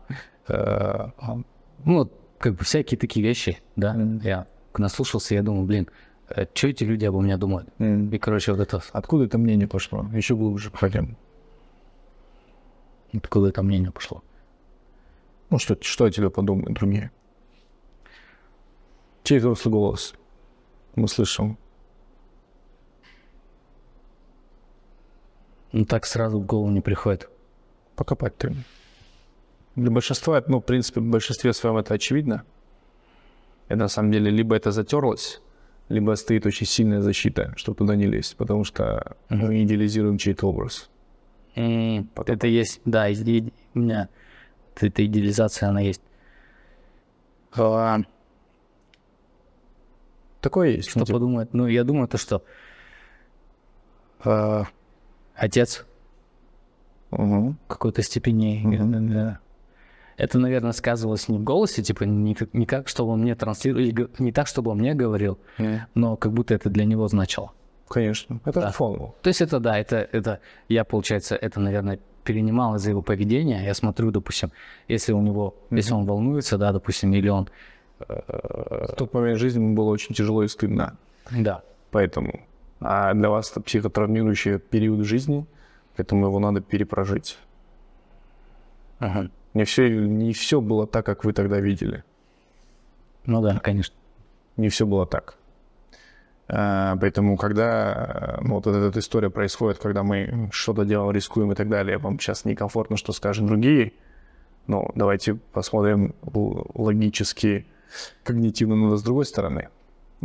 э, 0.47 1.09
ну, 1.83 2.09
как 2.39 2.55
бы 2.55 2.63
всякие 2.63 2.97
такие 2.97 3.25
вещи, 3.25 3.59
да. 3.75 3.95
Я 4.23 4.47
наслушался, 4.77 5.35
я 5.35 5.43
думаю, 5.43 5.65
блин, 5.65 5.89
что 6.53 6.67
эти 6.67 6.83
люди 6.85 7.05
обо 7.05 7.19
мне 7.19 7.37
думают? 7.37 7.67
И, 7.79 8.17
короче, 8.19 8.53
вот 8.53 8.61
это, 8.61 8.81
Откуда 8.93 9.25
это 9.25 9.37
мнение 9.37 9.67
пошло? 9.67 10.05
Еще 10.13 10.35
глубже 10.35 10.71
пойдем. 10.71 11.17
откуда 13.13 13.49
это 13.49 13.63
мнение 13.63 13.91
пошло. 13.91 14.23
Ну, 15.49 15.59
что, 15.59 15.77
что 15.81 16.05
о 16.05 16.11
тебе 16.11 16.29
подумают 16.29 16.77
другие? 16.77 17.11
Чей 19.23 19.39
взрослый 19.39 19.73
голос 19.73 20.13
мы 20.95 21.07
слышим? 21.07 21.57
Ну, 25.77 25.85
так 25.85 26.07
сразу 26.07 26.39
в 26.39 26.45
голову 26.45 26.71
не 26.71 26.81
приходит. 26.81 27.29
Покопать 27.95 28.35
ты. 28.35 28.55
Для 29.75 29.91
большинства, 29.91 30.43
ну, 30.47 30.57
в 30.59 30.65
принципе, 30.65 31.01
в 31.01 31.03
большинстве 31.03 31.53
своем 31.53 31.77
это 31.77 31.93
очевидно. 31.93 32.43
Это 33.67 33.77
на 33.81 33.87
самом 33.87 34.11
деле 34.11 34.31
либо 34.31 34.55
это 34.55 34.71
затерлось, 34.71 35.39
либо 35.89 36.15
стоит 36.15 36.47
очень 36.47 36.65
сильная 36.65 37.01
защита, 37.01 37.53
чтобы 37.57 37.77
туда 37.77 37.95
не 37.95 38.07
лезть, 38.07 38.37
потому 38.37 38.63
что 38.63 39.17
мы 39.29 39.63
идеализируем 39.63 40.17
чей-то 40.17 40.47
образ. 40.47 40.89
М, 41.55 42.09
Это 42.25 42.47
есть, 42.47 42.81
да, 42.85 43.07
и- 43.07 43.13
и- 43.23 43.53
у 43.75 43.79
меня 43.79 44.09
эта 44.81 45.05
идеализация, 45.05 45.69
она 45.69 45.81
есть. 45.81 46.01
А, 47.55 47.99
Такое 50.41 50.69
есть. 50.77 50.89
Что 50.89 51.05
подумает? 51.05 51.53
Ну, 51.53 51.67
я 51.67 51.83
думаю, 51.83 52.07
то, 52.07 52.17
что 52.17 52.41
э, 54.25 54.63
отец 55.37 55.85
в 57.11 57.53
какой-то 57.67 58.01
степени... 58.01 58.63
э, 59.15 59.35
Это, 60.17 60.39
наверное, 60.39 60.73
сказывалось 60.73 61.29
не 61.29 61.37
в 61.37 61.43
голосе, 61.43 61.81
типа 61.83 62.03
не, 62.03 62.33
как- 62.35 62.53
не 62.53 62.65
как, 62.65 62.87
чтобы 62.89 63.11
он 63.11 63.21
мне 63.21 63.35
транслировал, 63.35 64.09
не 64.19 64.31
так, 64.31 64.47
чтобы 64.47 64.71
он 64.71 64.79
мне 64.79 64.93
говорил, 64.93 65.37
но 65.93 66.15
как 66.17 66.33
будто 66.33 66.53
это 66.53 66.69
для 66.69 66.85
него 66.85 67.07
значило. 67.07 67.51
Конечно. 67.87 68.39
Это 68.43 68.59
Да. 68.61 68.71
фон. 68.71 69.13
То 69.21 69.29
есть 69.29 69.41
это, 69.41 69.59
да, 69.59 69.77
это, 69.79 69.95
это 70.11 70.39
я, 70.67 70.83
получается, 70.83 71.35
это, 71.35 71.59
наверное, 71.61 71.99
перенимал 72.25 72.75
из-за 72.75 72.89
его 72.89 73.01
поведения. 73.01 73.63
Я 73.63 73.73
смотрю, 73.73 74.11
допустим, 74.11 74.51
если 74.89 75.13
у 75.13 75.21
него, 75.21 75.53
если 75.71 75.93
он 75.93 76.05
волнуется, 76.05 76.57
да, 76.57 76.73
допустим, 76.73 77.13
или 77.13 77.29
он... 77.29 77.47
В 77.99 78.93
тот 78.97 79.13
момент 79.13 79.39
жизни 79.39 79.59
ему 79.63 79.75
было 79.75 79.89
очень 79.91 80.13
тяжело 80.13 80.43
и 80.43 80.47
стыдно. 80.47 80.97
Да, 81.31 81.61
Поэтому. 81.91 82.41
А 82.79 83.13
для 83.13 83.29
вас 83.29 83.51
это 83.51 83.61
психотравмирующий 83.61 84.59
период 84.59 85.05
жизни, 85.05 85.45
поэтому 85.95 86.27
его 86.27 86.39
надо 86.39 86.61
перепрожить. 86.61 87.37
Ага. 88.99 89.29
Не 89.53 89.63
все, 89.63 89.89
не 89.89 90.33
все 90.33 90.61
было 90.61 90.85
так, 90.85 91.05
как 91.05 91.23
вы 91.23 91.33
тогда 91.33 91.59
видели. 91.59 92.03
ну 93.25 93.41
да, 93.41 93.59
конечно. 93.59 93.95
Не 94.55 94.69
все 94.69 94.85
было 94.85 95.05
так. 95.05 95.37
А, 96.47 96.95
Поэтому, 96.97 97.37
когда 97.37 98.37
ну, 98.41 98.55
вот 98.55 98.67
эта, 98.67 98.77
эта 98.77 98.99
история 98.99 99.29
происходит, 99.29 99.79
когда 99.79 100.03
мы 100.03 100.49
что-то 100.51 100.85
делаем, 100.85 101.11
рискуем 101.11 101.51
и 101.51 101.55
так 101.55 101.69
далее, 101.69 101.97
вам 101.97 102.19
сейчас 102.19 102.45
некомфортно, 102.45 102.97
что 102.97 103.13
скажут 103.13 103.45
другие, 103.45 103.93
ну, 104.67 104.89
давайте 104.95 105.35
посмотрим 105.35 106.15
логически, 106.23 107.65
когнитивно, 108.23 108.75
но 108.75 108.97
с 108.97 109.03
другой 109.03 109.25
стороны. 109.25 109.69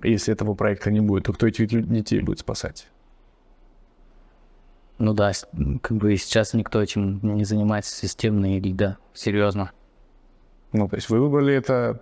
Если 0.02 0.32
этого 0.32 0.54
проекта 0.54 0.90
не 0.90 1.00
будет, 1.00 1.24
то 1.24 1.32
кто 1.32 1.46
этих 1.46 1.68
детей 1.68 2.20
будет 2.20 2.38
спасать? 2.38 2.88
Ну 4.98 5.14
да, 5.14 5.32
как 5.82 5.96
бы 5.96 6.16
сейчас 6.16 6.54
никто 6.54 6.80
этим 6.80 7.18
не 7.22 7.44
занимается 7.44 7.94
системно 7.94 8.56
или 8.56 8.72
да, 8.72 8.98
серьезно. 9.14 9.72
Ну, 10.72 10.88
то 10.88 10.96
есть 10.96 11.10
вы 11.10 11.20
выбрали 11.20 11.52
это, 11.54 12.00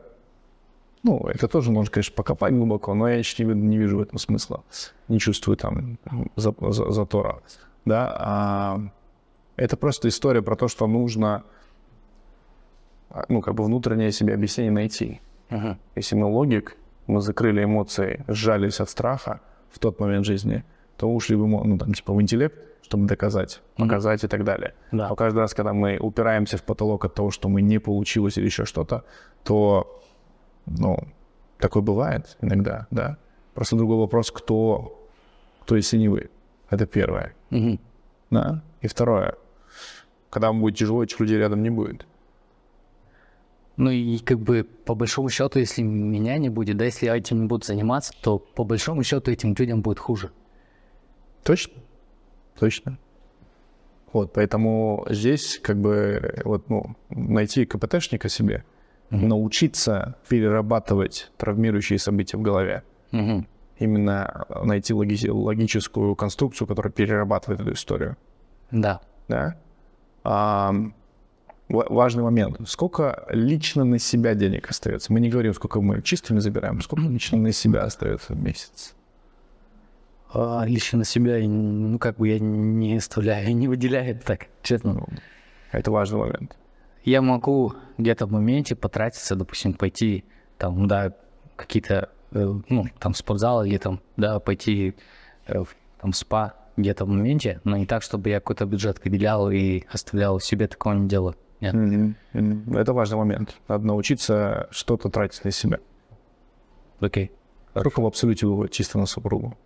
ну, 1.02 1.26
это 1.26 1.48
тоже 1.48 1.72
можно, 1.72 1.90
конечно, 1.90 2.14
покопать 2.14 2.52
глубоко, 2.52 2.94
но 2.94 3.08
я 3.08 3.16
еще 3.16 3.44
не, 3.44 3.54
не 3.54 3.78
вижу 3.78 3.98
в 3.98 4.02
этом 4.02 4.18
смысла, 4.18 4.62
не 5.08 5.18
чувствую 5.18 5.56
там 5.56 5.98
за, 6.36 6.54
за- 6.60 6.90
затора, 6.90 7.42
да. 7.84 8.14
А 8.18 8.80
это 9.56 9.76
просто 9.76 10.08
история 10.08 10.42
про 10.42 10.54
то, 10.54 10.68
что 10.68 10.86
нужно, 10.86 11.44
а, 13.08 13.24
ну, 13.28 13.40
как 13.40 13.54
бы 13.54 13.64
внутреннее 13.64 14.12
себе 14.12 14.34
объяснение 14.34 14.72
найти. 14.72 15.20
Мгм. 15.48 15.78
Если 15.96 16.14
мы 16.14 16.26
логик, 16.26 16.76
мы 17.10 17.20
закрыли 17.20 17.64
эмоции, 17.64 18.24
сжались 18.28 18.80
от 18.80 18.88
страха 18.90 19.40
в 19.70 19.78
тот 19.78 20.00
момент 20.00 20.24
жизни, 20.26 20.64
то 20.96 21.12
ушли 21.12 21.36
эмо- 21.36 21.64
ну, 21.64 21.78
там, 21.78 21.92
типа, 21.94 22.12
в 22.12 22.20
интеллект, 22.20 22.58
чтобы 22.82 23.06
доказать, 23.06 23.62
показать 23.76 24.24
и 24.24 24.28
так 24.28 24.44
далее. 24.44 24.74
Да. 24.92 25.08
Но 25.08 25.16
каждый 25.16 25.38
раз, 25.38 25.54
когда 25.54 25.72
мы 25.72 25.98
упираемся 25.98 26.56
в 26.56 26.62
потолок 26.62 27.04
от 27.04 27.14
того, 27.14 27.30
что 27.30 27.48
мы 27.48 27.62
не 27.62 27.78
получилось 27.78 28.38
или 28.38 28.46
еще 28.46 28.64
что-то, 28.64 29.04
то, 29.44 30.02
ну, 30.66 30.98
такое 31.58 31.82
бывает 31.82 32.36
иногда, 32.42 32.86
да. 32.90 33.16
Просто 33.54 33.76
другой 33.76 33.96
вопрос, 33.96 34.30
кто, 34.30 35.06
кто 35.62 35.76
если 35.76 35.98
не 35.98 36.08
вы. 36.08 36.30
Это 36.70 36.86
первое. 36.86 37.34
Мгм. 37.50 37.78
Да. 38.30 38.62
И 38.80 38.86
второе. 38.88 39.34
Когда 40.30 40.48
вам 40.48 40.60
будет 40.60 40.76
тяжело, 40.76 41.02
этих 41.02 41.20
людей 41.20 41.38
рядом 41.38 41.62
не 41.62 41.70
будет. 41.70 42.06
Ну 43.80 43.90
и 43.90 44.18
как 44.18 44.38
бы 44.38 44.64
по 44.84 44.94
большому 44.94 45.30
счету, 45.30 45.58
если 45.58 45.80
меня 45.80 46.36
не 46.36 46.50
будет, 46.50 46.76
да, 46.76 46.84
если 46.84 47.10
этим 47.10 47.40
не 47.40 47.46
буду 47.46 47.64
заниматься, 47.64 48.12
то 48.20 48.38
по 48.38 48.62
большому 48.62 49.02
счету 49.02 49.30
этим 49.30 49.54
людям 49.58 49.80
будет 49.80 49.98
хуже. 49.98 50.32
Точно? 51.44 51.72
Точно. 52.58 52.98
Вот, 54.12 54.34
поэтому 54.34 55.06
здесь 55.08 55.58
как 55.62 55.80
бы 55.80 56.34
вот, 56.44 56.68
ну, 56.68 56.94
найти 57.08 57.64
КПТшника 57.64 58.28
себе, 58.28 58.64
научиться 59.08 60.16
перерабатывать 60.28 61.32
травмирующие 61.38 61.98
события 61.98 62.36
в 62.36 62.42
голове. 62.42 62.82
Мгм. 63.12 63.46
Именно 63.78 64.44
найти 64.62 64.92
логи- 64.92 65.26
логическую 65.26 66.16
конструкцию, 66.16 66.68
которая 66.68 66.92
перерабатывает 66.92 67.62
эту 67.62 67.72
историю. 67.72 68.18
Да. 68.70 69.00
Да? 69.26 69.56
Ва- 70.22 70.92
важный 71.70 72.22
момент. 72.22 72.56
Сколько 72.66 73.26
лично 73.30 73.84
на 73.84 73.98
себя 73.98 74.34
денег 74.34 74.68
остается? 74.68 75.12
Мы 75.12 75.20
не 75.20 75.28
говорим, 75.28 75.54
сколько 75.54 75.80
мы 75.80 76.02
чистыми 76.02 76.40
забираем, 76.40 76.80
сколько 76.80 77.04
лично 77.04 77.38
на 77.38 77.52
себя 77.52 77.82
остается 77.82 78.34
в 78.34 78.42
месяц. 78.42 78.94
А, 80.32 80.64
лично 80.66 80.98
на 80.98 81.04
себя, 81.04 81.38
ну 81.40 81.98
как 81.98 82.16
бы 82.16 82.28
я 82.28 82.38
не 82.38 82.96
оставляю, 82.96 83.54
не 83.54 83.68
выделяю 83.68 84.16
это 84.16 84.24
так, 84.24 84.46
честно. 84.62 84.94
Ну, 84.94 85.06
это 85.72 85.90
важный 85.90 86.18
момент. 86.18 86.56
Я 87.04 87.22
могу 87.22 87.74
где-то 87.98 88.26
в 88.26 88.32
моменте 88.32 88.76
потратиться, 88.76 89.34
допустим, 89.34 89.74
пойти 89.74 90.24
там, 90.58 90.86
да, 90.86 91.14
какие-то, 91.56 92.10
э, 92.32 92.54
ну, 92.68 92.86
там, 92.98 93.14
спортзал 93.14 93.64
или 93.64 93.78
там, 93.78 94.00
да, 94.16 94.38
пойти 94.38 94.94
э, 95.46 95.58
в 95.60 95.74
там, 96.00 96.12
спа 96.12 96.54
где-то 96.76 97.04
в 97.04 97.08
моменте, 97.08 97.60
но 97.64 97.76
не 97.76 97.86
так, 97.86 98.02
чтобы 98.02 98.30
я 98.30 98.40
какой-то 98.40 98.66
бюджет 98.66 99.02
выделял 99.04 99.50
и 99.50 99.84
оставлял 99.90 100.40
себе, 100.40 100.66
такого 100.66 100.94
не 100.94 101.08
делаю. 101.08 101.36
Нет. 101.60 101.74
Мгм. 101.74 102.76
Это 102.76 102.92
важный 102.92 103.18
момент. 103.18 103.56
Надо 103.68 103.86
научиться 103.86 104.68
что-то 104.70 105.08
тратить 105.10 105.44
на 105.44 105.50
себя. 105.50 105.78
Окей. 107.00 107.32
Сколько 107.70 108.00
в 108.00 108.06
абсолюте 108.06 108.46
выходит 108.46 108.72
чисто 108.72 108.98
на 108.98 109.06
супругу? 109.06 109.56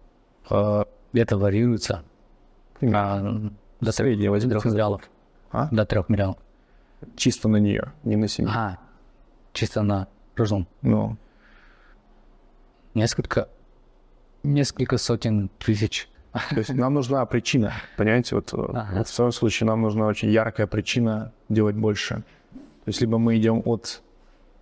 А, 0.51 0.87
это 1.13 1.39
варьируется. 1.39 2.03
А, 2.83 3.51
до 3.81 3.93
Среднее 3.93 4.31
возьмите. 4.31 4.59
трех 4.59 4.65
миллионов. 4.73 5.09
А? 5.51 5.69
До 5.71 5.87
трех 5.87 6.09
миллионов. 6.09 6.39
Чисто 7.17 7.49
на 7.49 7.57
нее, 7.57 7.93
не 8.03 8.17
на 8.17 8.29
себя. 8.29 8.49
А, 8.55 8.79
чисто 9.53 9.83
на 9.83 10.09
разум. 10.37 10.67
Ну, 10.83 11.17
Несколько, 12.95 13.49
несколько 14.45 14.99
сотен 14.99 15.49
тысяч. 15.59 16.09
То 16.51 16.59
есть 16.59 16.75
нам 16.75 16.95
нужна 16.95 17.25
причина, 17.27 17.73
понимаете? 17.97 18.35
Вот, 18.35 18.53
э, 18.53 18.57
Ага. 18.57 18.99
вот 18.99 19.09
в 19.09 19.15
своем 19.15 19.33
случае 19.33 19.67
нам 19.69 19.83
нужна 19.83 20.07
очень 20.07 20.31
яркая 20.31 20.67
причина 20.67 21.33
делать 21.49 21.77
больше. 21.77 22.25
То 22.85 22.89
есть 22.89 23.01
либо 23.01 23.19
мы 23.19 23.37
идем 23.37 23.63
от 23.65 24.03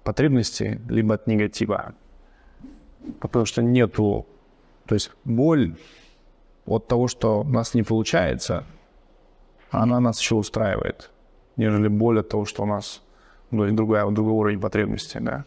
потребности, 0.05 0.81
либо 0.89 1.15
от 1.15 1.27
негатива. 1.27 1.95
Потому 3.21 3.47
что 3.47 3.63
нету... 3.63 4.27
То 4.87 4.95
есть 4.95 5.11
боль 5.25 5.75
от 6.67 6.87
того, 6.89 7.09
что 7.09 7.41
у 7.41 7.45
нас 7.45 7.75
не 7.75 7.83
получается, 7.83 8.65
она 9.71 10.01
нас 10.01 10.21
еще 10.21 10.35
устраивает, 10.35 11.11
нежели 11.57 11.89
боль 11.89 12.21
от 12.21 12.29
того, 12.29 12.45
что 12.45 12.63
у 12.63 12.67
нас 12.67 13.03
ну, 13.51 13.71
другая, 13.73 14.09
другой 14.11 14.33
уровень 14.33 14.61
потребностей, 14.61 15.21
да. 15.21 15.45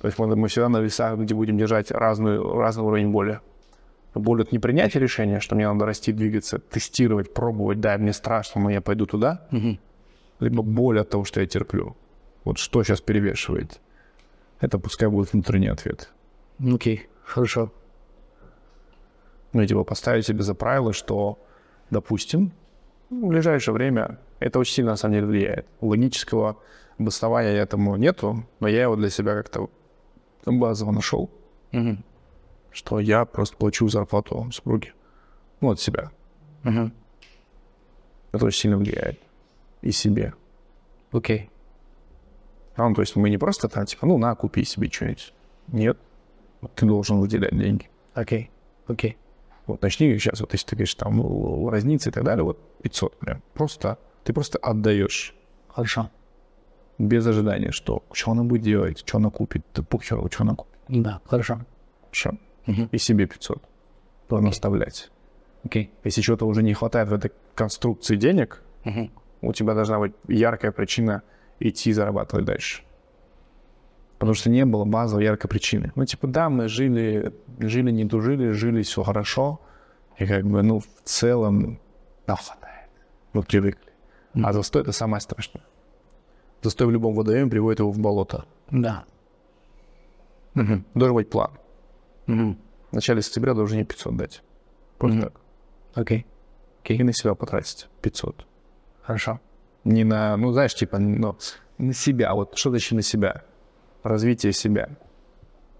То 0.00 0.08
есть 0.08 0.18
мы, 0.18 0.34
мы 0.36 0.48
всегда 0.48 0.68
на 0.68 0.80
весах, 0.80 1.18
где 1.18 1.34
будем 1.34 1.56
держать 1.56 1.90
разную, 1.90 2.58
разный 2.58 2.84
уровень 2.84 3.10
боли. 3.10 3.40
Боль 4.14 4.42
от 4.42 4.52
непринятия 4.52 5.00
решения, 5.00 5.40
что 5.40 5.56
мне 5.56 5.66
надо 5.66 5.86
расти, 5.86 6.12
двигаться, 6.12 6.58
тестировать, 6.58 7.34
пробовать, 7.34 7.80
да, 7.80 7.98
мне 7.98 8.12
страшно, 8.12 8.60
но 8.60 8.70
я 8.70 8.80
пойду 8.80 9.06
туда. 9.06 9.46
Либо 10.40 10.62
боль 10.62 11.00
от 11.00 11.10
того, 11.10 11.24
что 11.24 11.40
я 11.40 11.46
терплю. 11.46 11.96
Вот 12.44 12.58
что 12.58 12.82
сейчас 12.84 13.00
перевешивает. 13.00 13.80
Это 14.60 14.78
пускай 14.78 15.08
будет 15.08 15.32
внутренний 15.32 15.68
ответ. 15.68 16.10
Окей, 16.58 17.08
хорошо. 17.24 17.72
Ну, 19.52 19.64
типа 19.66 19.84
поставить 19.84 20.26
себе 20.26 20.42
за 20.42 20.54
правило, 20.54 20.92
что, 20.92 21.38
допустим, 21.90 22.52
в 23.10 23.26
ближайшее 23.26 23.74
время 23.74 24.18
это 24.40 24.58
очень 24.58 24.74
сильно 24.74 24.92
на 24.92 24.96
самом 24.96 25.14
деле 25.14 25.26
влияет. 25.26 25.66
Логического 25.80 26.58
обоснования 26.98 27.52
этому 27.52 27.96
нету, 27.96 28.44
но 28.60 28.68
я 28.68 28.82
его 28.82 28.96
для 28.96 29.10
себя 29.10 29.34
как-то 29.34 29.70
базово 30.46 30.92
нашел, 30.92 31.30
Мгм. 31.72 32.04
Что 32.74 32.98
я 33.00 33.24
просто 33.24 33.56
плачу 33.56 33.88
зарплату 33.88 34.50
супруге. 34.52 34.92
Ну, 35.60 35.70
от 35.70 35.80
себя. 35.80 36.10
Мгм. 36.64 36.92
Это 38.32 38.44
очень 38.46 38.60
сильно 38.60 38.76
влияет. 38.76 39.18
И 39.80 39.92
себе. 39.92 40.34
Окей. 41.12 41.50
А, 42.76 42.88
Ну, 42.88 42.94
то 42.94 43.02
есть 43.02 43.16
мы 43.16 43.30
не 43.30 43.38
просто 43.38 43.68
там, 43.68 43.86
типа, 43.86 44.06
ну, 44.06 44.18
на, 44.18 44.34
купи 44.34 44.64
себе 44.64 44.90
что-нибудь. 44.90 45.32
Нет. 45.68 45.96
Ты 46.74 46.86
должен 46.86 47.18
выделять 47.20 47.56
деньги. 47.56 47.88
Окей. 48.14 48.50
Окей. 48.88 49.16
Вот 49.66 49.80
начни 49.82 50.12
сейчас, 50.18 50.40
вот 50.40 50.52
если 50.52 50.66
ты 50.66 50.76
говоришь, 50.76 50.94
там, 50.94 51.16
ну, 51.16 51.70
разница 51.70 52.10
и 52.10 52.12
так 52.12 52.24
далее, 52.24 52.42
вот 52.44 52.58
500 52.82 53.18
прям. 53.18 53.42
Просто, 53.54 53.98
ты 54.24 54.32
просто 54.32 54.58
отдаешь 54.58 55.34
Хорошо. 55.68 56.10
без 56.98 57.26
ожидания, 57.26 57.70
что, 57.70 58.02
что 58.12 58.32
она 58.32 58.42
будет 58.42 58.62
делать, 58.62 58.98
что 58.98 59.18
она 59.18 59.30
купит, 59.30 59.64
да 59.74 59.82
похеру, 59.82 60.28
что 60.30 60.42
она 60.42 60.54
купит. 60.54 60.74
Да, 60.88 61.20
хорошо. 61.24 61.60
Хорошо. 62.06 62.32
И 62.66 62.98
себе 62.98 63.26
500. 63.26 63.62
Должен 64.28 64.48
оставлять. 64.48 65.10
Окей. 65.64 65.90
Если 66.04 66.22
чего-то 66.22 66.46
уже 66.46 66.62
не 66.62 66.74
хватает 66.74 67.08
в 67.08 67.12
этой 67.14 67.30
конструкции 67.54 68.16
денег, 68.16 68.62
Мгм. 68.84 69.10
у 69.42 69.52
тебя 69.52 69.74
должна 69.74 69.98
быть 69.98 70.12
яркая 70.28 70.72
причина 70.72 71.22
идти 71.60 71.92
зарабатывать 71.92 72.44
дальше. 72.44 72.82
Потому 74.18 74.34
что 74.34 74.50
не 74.50 74.64
было 74.64 74.84
базовой 74.84 75.24
яркой 75.24 75.48
причины. 75.50 75.92
Ну, 75.96 76.04
типа, 76.06 76.26
да, 76.26 76.48
мы 76.48 76.68
жили, 76.68 77.32
жили, 77.58 77.90
не 77.90 78.08
тужили, 78.08 78.50
жили, 78.52 78.82
все 78.82 79.02
хорошо. 79.02 79.60
И 80.18 80.26
как 80.26 80.44
бы, 80.46 80.62
ну, 80.62 80.78
в 80.80 80.86
целом 81.04 81.78
нам 82.26 82.36
хватает. 82.36 82.88
Мы 83.34 83.42
привыкли. 83.42 83.92
А 84.42 84.52
застой— 84.52 84.82
это 84.82 84.92
самое 84.92 85.20
страшное. 85.20 85.62
Застой 86.62 86.86
в 86.86 86.90
любом 86.90 87.14
водоеме 87.14 87.50
приводит 87.50 87.80
его 87.80 87.90
в 87.90 87.98
болото. 87.98 88.44
Да. 88.70 89.04
Должен 90.54 91.14
быть 91.14 91.28
план. 91.30 91.50
Мгм. 92.26 92.58
В 92.90 92.94
начале 92.94 93.22
сентября 93.22 93.54
должен 93.54 93.78
не 93.78 93.84
500 93.84 94.16
дать. 94.16 94.42
Просто 94.98 95.16
Мгм. 95.18 95.24
так. 95.26 95.40
Окей. 95.94 96.26
И 96.84 97.02
на 97.02 97.12
себя 97.12 97.34
потратить 97.34 97.88
500. 98.02 98.46
Хорошо. 99.02 99.40
Не 99.84 100.04
на, 100.04 100.36
ну, 100.36 100.52
знаешь, 100.52 100.74
типа, 100.74 100.98
ну, 100.98 101.36
на 101.78 101.92
себя. 101.92 102.34
Вот 102.34 102.56
что 102.56 102.70
значит 102.70 102.92
на 102.92 103.02
себя? 103.02 103.42
Развитие 104.02 104.52
себя. 104.52 104.90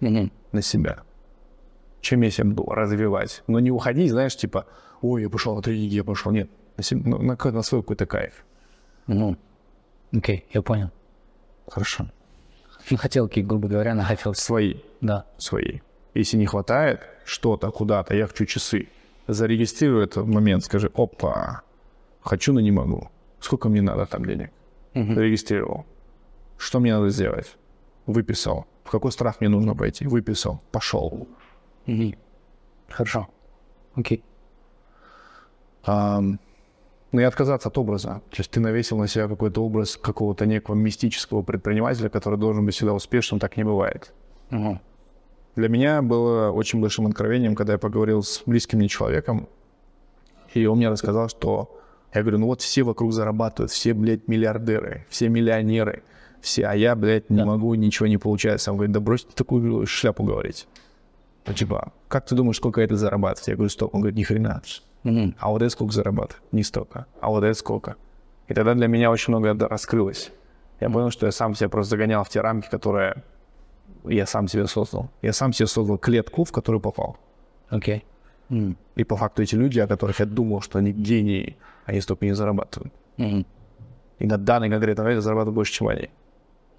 Мгм. 0.00 0.30
На 0.52 0.62
себя. 0.62 1.02
Чем 2.00 2.22
я 2.22 2.30
себя 2.30 2.46
буду 2.46 2.70
развивать? 2.70 3.42
Но 3.46 3.60
не 3.60 3.70
уходить, 3.70 4.10
знаешь, 4.10 4.36
типа, 4.36 4.66
ой, 5.00 5.22
я 5.22 5.30
пошел 5.30 5.54
на 5.56 5.62
тренинги, 5.62 5.94
я 5.94 6.04
пошел. 6.04 6.32
Нет. 6.32 6.50
На, 6.76 6.82
себе, 6.82 7.02
ну, 7.04 7.18
на, 7.22 7.36
на 7.36 7.62
свой 7.62 7.82
какой-то 7.82 8.06
кайф. 8.06 8.44
Мгм. 9.06 9.38
Окей, 10.12 10.46
я 10.52 10.62
понял. 10.62 10.90
Хорошо. 11.68 12.06
Ну, 12.90 12.96
хотелки, 12.98 13.40
грубо 13.40 13.68
говоря, 13.68 13.94
на 13.94 14.04
хотелки. 14.04 14.38
Свои. 14.38 14.76
Да. 15.00 15.24
Свои. 15.38 15.80
Если 16.14 16.36
не 16.38 16.46
хватает 16.46 17.00
что-то 17.24 17.70
куда-то, 17.70 18.14
я 18.14 18.26
хочу 18.26 18.46
часы. 18.46 18.88
Зарегистрируй 19.26 20.04
этот 20.04 20.26
момент, 20.26 20.64
скажи, 20.64 20.90
опа, 20.94 21.62
хочу, 22.20 22.52
но 22.52 22.60
не 22.60 22.70
могу. 22.70 23.08
Сколько 23.40 23.68
мне 23.68 23.82
надо 23.82 24.06
там 24.06 24.24
денег? 24.24 24.50
Зарегистрировал. 25.14 25.84
Что 26.56 26.80
мне 26.80 26.94
надо 26.94 27.08
сделать? 27.10 27.56
Выписал. 28.06 28.66
В 28.84 28.90
какой 28.90 29.10
страх 29.12 29.40
мне 29.40 29.48
нужно 29.48 29.74
пойти? 29.74 30.06
Выписал. 30.06 30.60
Пошел. 30.70 31.26
Мгм. 31.86 32.14
Хорошо. 32.88 33.28
Окей. 33.96 34.22
Ам, 35.84 36.38
Ну 37.12 37.20
и 37.20 37.24
отказаться 37.24 37.68
от 37.68 37.78
образа. 37.78 38.20
То 38.30 38.36
есть 38.38 38.50
ты 38.50 38.60
навесил 38.60 38.98
на 38.98 39.06
себя 39.08 39.28
какой-то 39.28 39.64
образ 39.64 39.96
какого-то 39.96 40.46
некого 40.46 40.74
мистического 40.74 41.42
предпринимателя, 41.42 42.08
который 42.08 42.38
должен 42.38 42.64
быть 42.66 42.74
всегда 42.74 42.92
успешным, 42.92 43.38
так 43.40 43.56
не 43.56 43.64
бывает. 43.64 44.12
Мгм. 44.50 44.80
Для 45.56 45.68
меня 45.68 46.02
было 46.02 46.50
очень 46.50 46.80
большим 46.80 47.06
откровением, 47.06 47.54
когда 47.54 47.74
я 47.74 47.78
поговорил 47.78 48.22
с 48.22 48.42
близким 48.44 48.78
мне 48.78 48.88
человеком, 48.88 49.48
и 50.52 50.66
он 50.66 50.78
мне 50.78 50.88
рассказал, 50.88 51.28
что... 51.28 51.80
Я 52.12 52.22
говорю, 52.22 52.38
ну 52.38 52.46
вот 52.46 52.62
все 52.62 52.84
вокруг 52.84 53.12
зарабатывают, 53.12 53.72
все, 53.72 53.92
блядь, 53.92 54.28
миллиардеры, 54.28 55.04
все 55.08 55.28
миллионеры, 55.28 56.04
все, 56.40 56.66
а 56.66 56.74
я, 56.74 56.94
блядь, 56.94 57.28
не 57.28 57.44
могу, 57.44 57.74
ничего 57.74 58.06
не 58.06 58.18
получается. 58.18 58.70
Он 58.70 58.76
говорит, 58.76 58.92
да 58.94 59.00
брось 59.00 59.24
такую 59.24 59.84
шляпу 59.86 60.22
говорить. 60.22 60.68
Ну, 61.46 61.52
типа, 61.52 61.92
как 62.06 62.26
ты 62.26 62.36
думаешь, 62.36 62.56
сколько 62.56 62.80
это 62.80 62.96
зарабатывает? 62.96 63.48
Я 63.48 63.54
говорю, 63.56 63.68
столько. 63.68 63.94
Он 63.96 64.00
говорит, 64.00 64.16
ни 64.16 64.22
хрена. 64.22 64.62
Мгм. 65.02 65.34
А 65.38 65.50
вот 65.50 65.62
это 65.62 65.70
сколько 65.70 65.92
зарабатывает? 65.92 66.42
Не 66.52 66.62
столько. 66.62 67.06
А 67.20 67.30
вот 67.30 67.42
это 67.42 67.58
сколько? 67.58 67.96
И 68.46 68.54
тогда 68.54 68.74
для 68.74 68.86
меня 68.86 69.10
очень 69.10 69.32
много 69.32 69.52
да- 69.54 69.68
раскрылось. 69.68 70.30
Я 70.80 70.90
понял, 70.90 71.10
что 71.10 71.26
я 71.26 71.32
сам 71.32 71.54
себя 71.54 71.68
просто 71.68 71.90
загонял 71.90 72.24
в 72.24 72.28
те 72.28 72.40
рамки, 72.40 72.68
которые 72.70 73.24
я 74.04 74.26
сам 74.26 74.48
себе 74.48 74.66
создал. 74.66 75.10
Я 75.22 75.32
сам 75.32 75.52
себе 75.52 75.66
создал 75.66 75.98
клетку, 75.98 76.44
в 76.44 76.52
которую 76.52 76.80
попал. 76.80 77.16
Окей. 77.68 78.04
М. 78.50 78.76
И 78.96 79.04
по 79.04 79.16
факту 79.16 79.42
эти 79.42 79.54
люди, 79.56 79.80
о 79.80 79.86
которых 79.86 80.20
я 80.20 80.26
думал, 80.26 80.60
что 80.60 80.78
они 80.78 80.92
гении, 80.92 81.56
они 81.86 82.00
столько 82.00 82.26
не 82.26 82.34
зарабатывают. 82.34 82.92
Мгм. 83.16 83.46
И 84.18 84.26
на 84.26 84.38
данный 84.38 84.70
конкретный 84.70 85.04
момент 85.04 85.22
зарабатываю 85.22 85.54
больше, 85.54 85.72
чем 85.72 85.88
они. 85.88 86.10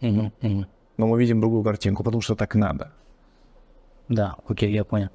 Мгм. 0.01 0.31
Мгм. 0.41 0.67
Но 0.97 1.07
мы 1.07 1.19
видим 1.19 1.41
другую 1.41 1.63
картинку, 1.63 2.03
потому 2.03 2.21
что 2.21 2.35
так 2.35 2.55
надо. 2.55 2.91
Да, 4.07 4.35
окей, 4.47 4.71
я 4.71 4.83
понял. 4.83 5.09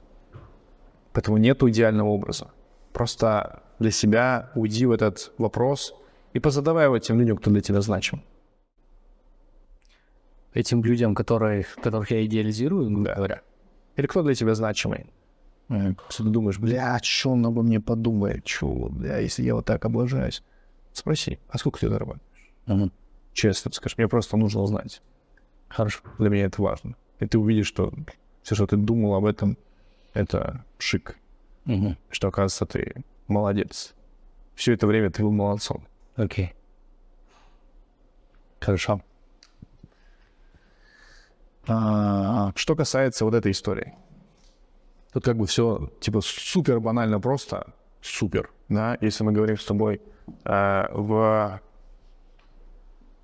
Поэтому 1.12 1.38
нет 1.38 1.62
идеального 1.62 2.09
образа. 2.09 2.49
Просто 2.93 3.62
для 3.78 3.91
себя 3.91 4.51
уйди 4.55 4.86
в 4.86 4.91
этот 4.91 5.32
вопрос 5.38 5.95
и 6.32 6.41
позадавай 6.41 6.84
его 6.84 6.99
тем 6.99 7.18
людям, 7.18 7.36
кто 7.36 7.51
для 7.51 7.61
тебя 7.61 7.80
значим. 7.80 8.22
Этим 10.53 10.82
людям, 10.82 11.14
которые, 11.14 11.64
которых 11.82 12.11
я 12.11 12.24
идеализирую, 12.24 12.86
грубо 12.90 13.05
Да. 13.05 13.14
говоря. 13.14 13.40
Или 13.96 14.07
кто 14.07 14.22
для 14.22 14.34
тебя 14.34 14.55
значимый? 14.55 15.07
Что 16.09 16.24
ты 16.24 16.30
думаешь, 16.30 16.59
бля, 16.59 16.98
что 17.03 17.30
он 17.30 17.46
обо 17.46 17.62
мне 17.62 17.80
подумает? 17.80 18.44
Чё, 18.44 18.88
бля, 18.90 19.18
если 19.18 19.44
я 19.44 19.55
вот 19.55 19.66
так 19.66 19.84
облажаюсь? 19.84 20.42
Спроси, 20.92 21.38
а 21.48 21.59
сколько 21.59 21.78
ты 21.78 21.88
зарабатываешь? 21.88 22.53
Мгм. 22.66 22.92
Честно 23.32 23.70
скажи, 23.72 23.94
мне 23.96 24.09
просто 24.09 24.36
нужно 24.36 24.61
узнать. 24.62 25.01
Хорошо. 25.68 26.01
Для 26.18 26.28
меня 26.30 26.46
это 26.46 26.61
важно. 26.61 26.96
И 27.20 27.26
ты 27.26 27.38
увидишь, 27.38 27.68
что 27.68 27.92
все, 28.42 28.57
что 28.57 28.66
ты 28.66 28.76
думал 28.76 29.14
об 29.14 29.24
этом, 29.24 29.57
это 30.14 30.64
шик. 30.78 31.16
Мгм. 31.66 31.96
Что, 32.11 32.28
оказывается, 32.28 32.66
ты 32.66 33.05
молодец. 33.28 33.94
Все 34.57 34.72
это 34.72 34.88
время 34.88 35.11
ты 35.11 35.22
был 35.22 35.30
молодцом. 35.30 35.86
Окей. 36.16 36.53
Хорошо. 38.59 39.01
А, 41.72 42.52
Что 42.56 42.74
касается 42.74 43.24
вот 43.24 43.34
этой 43.34 43.52
истории. 43.52 43.94
Тут 45.12 45.24
как 45.24 45.36
бы 45.36 45.46
все 45.46 45.90
типа 46.00 46.20
супер 46.20 46.80
банально 46.80 47.20
просто. 47.20 47.74
Супер. 48.02 48.50
Да, 48.68 48.96
если 49.00 49.24
мы 49.24 49.32
говорим 49.32 49.58
с 49.58 49.64
тобой 49.64 50.00
э, 50.44 50.84
в... 50.92 51.60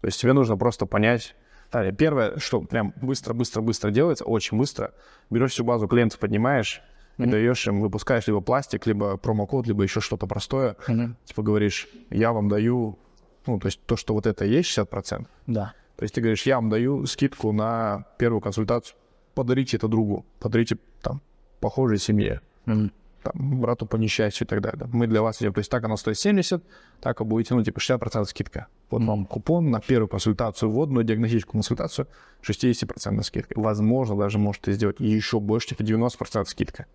То 0.00 0.06
есть 0.06 0.20
тебе 0.20 0.32
нужно 0.32 0.56
просто 0.56 0.86
понять... 0.86 1.34
Далее, 1.72 1.92
первое, 1.92 2.38
что 2.38 2.60
прям 2.60 2.94
быстро-быстро-быстро 3.02 3.90
делается, 3.90 4.24
очень 4.24 4.56
быстро. 4.56 4.92
Берешь 5.30 5.50
всю 5.50 5.64
базу 5.64 5.88
клиентов, 5.88 6.20
поднимаешь, 6.20 6.80
и 7.18 7.26
даешь 7.26 7.66
им, 7.66 7.80
выпускаешь 7.80 8.26
либо 8.28 8.40
пластик, 8.40 8.86
либо 8.86 9.16
промокод, 9.16 9.66
либо 9.66 9.82
еще 9.82 10.00
что-то 10.00 10.26
простое. 10.26 10.76
Мгм. 10.86 11.16
Типа 11.24 11.42
говоришь, 11.42 11.88
я 12.10 12.32
вам 12.32 12.48
даю... 12.48 12.98
Ну, 13.46 13.58
то 13.58 13.66
есть 13.66 13.80
то, 13.84 13.96
что 13.96 14.14
вот 14.14 14.26
это 14.26 14.44
есть 14.44 14.76
60%, 14.78 15.26
Да. 15.46 15.74
То 15.96 16.02
есть 16.02 16.14
ты 16.14 16.20
говоришь, 16.20 16.42
я 16.46 16.56
вам 16.56 16.68
даю 16.68 17.06
скидку 17.06 17.52
на 17.52 18.06
первую 18.18 18.40
консультацию, 18.40 18.96
подарите 19.34 19.76
это 19.76 19.88
другу, 19.88 20.24
подарите 20.40 20.78
там 21.02 21.20
похожей 21.60 21.98
семье, 21.98 22.40
Мгм. 22.66 22.92
там, 23.22 23.60
брату 23.60 23.86
по 23.86 23.96
несчастью 23.96 24.46
и 24.46 24.48
так 24.48 24.60
далее. 24.60 24.88
Мы 24.92 25.06
для 25.06 25.22
вас 25.22 25.38
делаем, 25.38 25.54
то 25.54 25.60
есть 25.60 25.70
так 25.70 25.84
оно 25.84 25.96
стоит 25.96 26.18
70, 26.18 26.62
так 27.00 27.20
вы 27.20 27.26
будете, 27.26 27.54
ну, 27.54 27.62
типа 27.62 27.80
60% 27.80 28.28
скидка. 28.28 28.66
Вот 28.90 29.02
вам 29.02 29.26
купон 29.26 29.70
на 29.70 29.80
первую 29.80 30.08
консультацию, 30.08 30.70
вводную 30.70 31.04
диагностическую 31.04 31.52
консультацию 31.52 32.06
60% 32.42 33.22
скидка. 33.24 33.58
Возможно, 33.58 34.16
даже 34.16 34.38
можете 34.38 34.72
сделать 34.72 35.00
еще 35.00 35.40
больше, 35.40 35.68
типа 35.68 35.82
90% 35.82 36.44
скидка. 36.48 36.86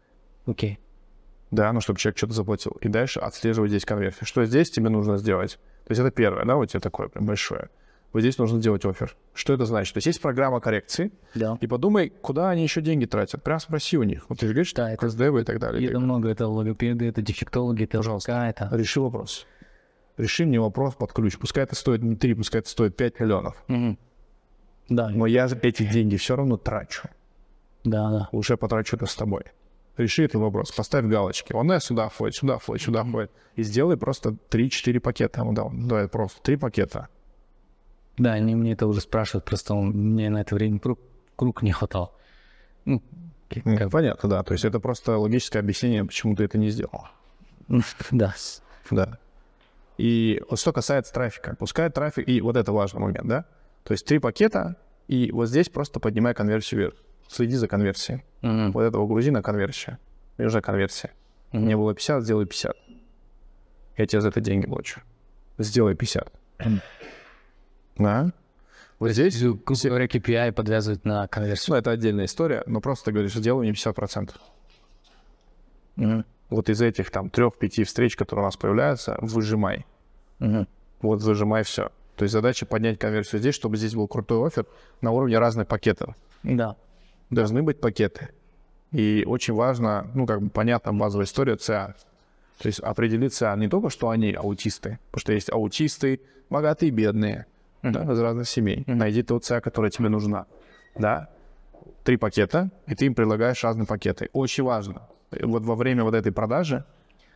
Окей. 0.46 0.80
Да, 1.52 1.74
ну, 1.74 1.82
чтобы 1.82 2.00
человек 2.00 2.18
что-то 2.18 2.34
заплатил. 2.34 2.72
И 2.80 2.88
дальше 2.88 3.20
отслеживать 3.20 3.72
здесь 3.72 3.84
конверсию. 3.84 4.26
Что 4.26 4.46
здесь 4.46 4.72
тебе 4.72 4.88
нужно 4.90 5.18
сделать? 5.18 5.60
То 5.86 5.92
есть 5.92 6.00
это 6.00 6.12
первое, 6.12 6.46
да, 6.46 6.56
вот 6.56 6.68
тебе 6.68 6.80
такое 6.80 7.10
прям 7.10 7.26
большое. 7.26 7.70
Вот 8.14 8.20
здесь 8.22 8.38
нужно 8.38 8.60
сделать 8.60 8.84
офер. 8.86 9.16
Что 9.34 9.54
это 9.54 9.66
значит? 9.66 9.94
То 9.94 10.00
есть 10.00 10.08
есть 10.08 10.22
программа 10.22 10.60
коррекции, 10.60 11.12
Да. 11.34 11.58
и 11.62 11.68
подумай, 11.68 12.10
куда 12.10 12.50
они 12.50 12.64
еще 12.64 12.82
деньги 12.82 13.06
тратят. 13.06 13.42
Прям 13.42 13.60
спроси 13.60 13.98
у 13.98 14.04
них. 14.04 14.26
Вот 14.28 14.40
ты 14.40 14.48
же 14.48 14.54
говоришь, 14.54 14.74
Да, 14.74 14.92
это- 14.92 15.08
КСДВ 15.08 15.40
и 15.40 15.44
так 15.46 15.60
далее. 15.60 15.84
Это 15.86 15.94
так 15.94 16.02
много, 16.02 16.30
это 16.30 16.48
логопеды, 16.48 17.08
это 17.08 17.22
дефектологи, 17.22 17.84
это 17.86 17.98
Пожалуйста. 18.00 18.32
Это... 18.50 18.70
Реши 18.74 19.00
вопрос. 19.00 19.46
Реши 20.18 20.46
мне 20.46 20.60
вопрос 20.60 20.96
под 20.96 21.14
ключ. 21.14 21.38
Пускай 21.38 21.64
это 21.64 21.76
стоит 21.76 22.04
не 22.04 22.16
3, 22.18 22.34
пускай 22.34 22.60
это 22.60 22.70
стоит 22.70 22.98
5 22.98 23.20
миллионов. 23.22 23.56
Мгм. 23.68 23.98
Да, 24.90 25.08
Но 25.10 25.26
я 25.26 25.48
эти 25.62 25.84
деньги 25.84 26.18
все 26.18 26.36
равно 26.36 26.58
трачу. 26.58 27.08
да, 27.86 28.10
да. 28.12 28.30
Уже 28.34 28.58
потрачу 28.58 28.98
это 28.98 29.06
с 29.06 29.16
тобой. 29.16 29.44
Реши 29.96 30.24
этот 30.26 30.36
вопрос, 30.42 30.72
поставь 30.72 31.06
галочки. 31.06 31.54
Он 31.54 31.80
сюда 31.80 32.10
входит, 32.10 32.36
сюда 32.36 32.58
входит, 32.58 32.82
сюда 32.84 33.04
входит. 33.06 33.32
И 33.56 33.64
сделай 33.64 33.96
просто 33.96 34.36
3-4 34.50 35.00
пакета. 35.00 35.44
Ну, 35.44 35.54
да, 35.54 35.70
давай 35.72 36.08
просто 36.10 36.42
3 36.42 36.58
пакета. 36.58 37.08
Да, 38.18 38.34
они 38.34 38.56
мне 38.56 38.74
это 38.74 38.88
уже 38.88 39.02
спрашивают, 39.02 39.46
просто 39.46 39.74
он- 39.74 39.90
мне 39.92 40.30
на 40.30 40.42
это 40.42 40.56
время 40.56 40.80
круг, 40.80 41.00
круг 41.36 41.64
не 41.64 41.72
хватал. 41.72 42.16
Ну, 42.86 43.02
как- 43.50 43.66
Ну, 43.66 43.78
как- 43.78 43.92
Понятно, 43.92 44.30
да. 44.30 44.44
То 44.44 44.54
есть 44.54 44.66
это 44.66 44.80
просто 44.80 45.18
логическое 45.18 45.60
объяснение, 45.60 46.04
почему 46.06 46.36
ты 46.36 46.44
это 46.44 46.58
не 46.58 46.70
сделал. 46.70 47.08
да. 48.12 48.34
Да. 48.90 49.18
И 49.98 50.42
вот 50.50 50.60
что 50.60 50.74
касается 50.74 51.14
трафика. 51.14 51.56
Пускай 51.58 51.90
трафик, 51.90 52.28
и 52.28 52.42
вот 52.42 52.58
это 52.58 52.72
важный 52.72 53.00
момент, 53.02 53.28
да? 53.28 53.46
То 53.84 53.94
есть 53.94 54.06
три 54.06 54.20
пакета, 54.20 54.76
и 55.08 55.32
вот 55.32 55.48
здесь 55.48 55.70
просто 55.70 56.00
поднимай 56.00 56.34
конверсию 56.34 56.80
вверх. 56.82 56.96
Следи 57.28 57.56
за 57.56 57.68
конверсией. 57.68 58.24
Мгм. 58.42 58.72
Вот 58.74 58.82
этого 58.82 59.08
грузи 59.08 59.30
на 59.32 59.42
конверсию. 59.42 59.98
Мне 60.38 60.46
нужна 60.46 60.62
конверсия. 60.62 61.12
Мне 61.52 61.78
было 61.78 61.94
50, 61.94 62.24
сделай 62.24 62.46
50. 62.46 62.76
Я 63.98 64.06
тебе 64.06 64.22
за 64.22 64.30
это 64.30 64.42
деньги 64.42 64.66
плачу. 64.66 65.02
Сделай 65.58 65.96
50. 65.96 66.32
Да? 68.04 68.32
Вот 69.00 69.10
здесь, 69.12 69.42
Грубо 69.42 69.62
говоря, 69.66 70.06
KPI 70.06 70.52
подвязывают 70.52 71.06
на 71.06 71.28
конверсию. 71.28 71.74
ну, 71.74 71.80
это 71.80 71.92
отдельная 71.92 72.26
история, 72.26 72.64
но 72.68 72.82
просто 72.82 73.06
ты 73.06 73.12
говоришь, 73.14 73.34
сделай 73.34 73.62
мне 73.62 73.72
50%. 73.72 74.32
Мгм. 75.96 76.26
Вот 76.50 76.70
из 76.70 76.82
этих 76.82 77.10
там 77.10 77.30
трех-пяти 77.30 77.84
встреч, 77.84 78.16
которые 78.16 78.44
у 78.44 78.48
нас 78.48 78.58
появляются, 78.58 79.18
выжимай. 79.22 79.86
Мгм. 80.40 80.68
Вот 81.02 81.22
выжимай 81.22 81.64
все. 81.64 81.90
То 82.16 82.24
есть 82.24 82.34
задача 82.34 82.66
поднять 82.66 83.00
конверсию 83.00 83.40
здесь, 83.40 83.56
чтобы 83.56 83.78
здесь 83.78 83.96
был 83.96 84.08
крутой 84.08 84.48
офер 84.48 84.66
на 85.02 85.12
уровне 85.12 85.40
разных 85.40 85.68
пакетов. 85.68 86.16
Да. 86.44 86.76
Должны 87.30 87.64
быть 87.64 87.80
пакеты. 87.80 88.30
И 88.92 89.24
очень 89.26 89.54
важно, 89.54 90.12
ну, 90.14 90.26
как 90.28 90.42
бы 90.42 90.50
понятна 90.50 90.94
базовая 90.94 91.26
история 91.26 91.56
ЦА. 91.56 91.96
То 92.60 92.68
есть 92.68 92.80
определить 92.82 93.34
ЦА 93.34 93.56
не 93.56 93.68
только, 93.68 93.90
что 93.90 94.10
они 94.10 94.34
аутисты, 94.34 95.00
потому 95.10 95.22
что 95.22 95.34
есть 95.34 95.52
аутисты, 95.52 96.22
богатые 96.50 96.90
и 96.90 96.92
бедные, 97.84 98.06
да, 98.06 98.14
из 98.14 98.20
разных 98.20 98.48
семей. 98.48 98.84
Найди 98.88 99.24
ту 99.24 99.40
ЦА, 99.40 99.62
которая 99.62 99.92
тебе 99.92 100.10
нужна. 100.10 100.46
Да? 100.96 101.30
Три 102.04 102.18
пакета, 102.18 102.70
и 102.88 102.96
ты 102.96 103.06
им 103.06 103.16
предлагаешь 103.16 103.64
разные 103.64 103.86
пакеты. 103.86 104.30
Очень 104.34 104.64
важно. 104.64 105.08
Вот 105.32 105.64
во 105.64 105.76
время 105.76 106.04
вот 106.04 106.14
этой 106.14 106.32
продажи, 106.32 106.84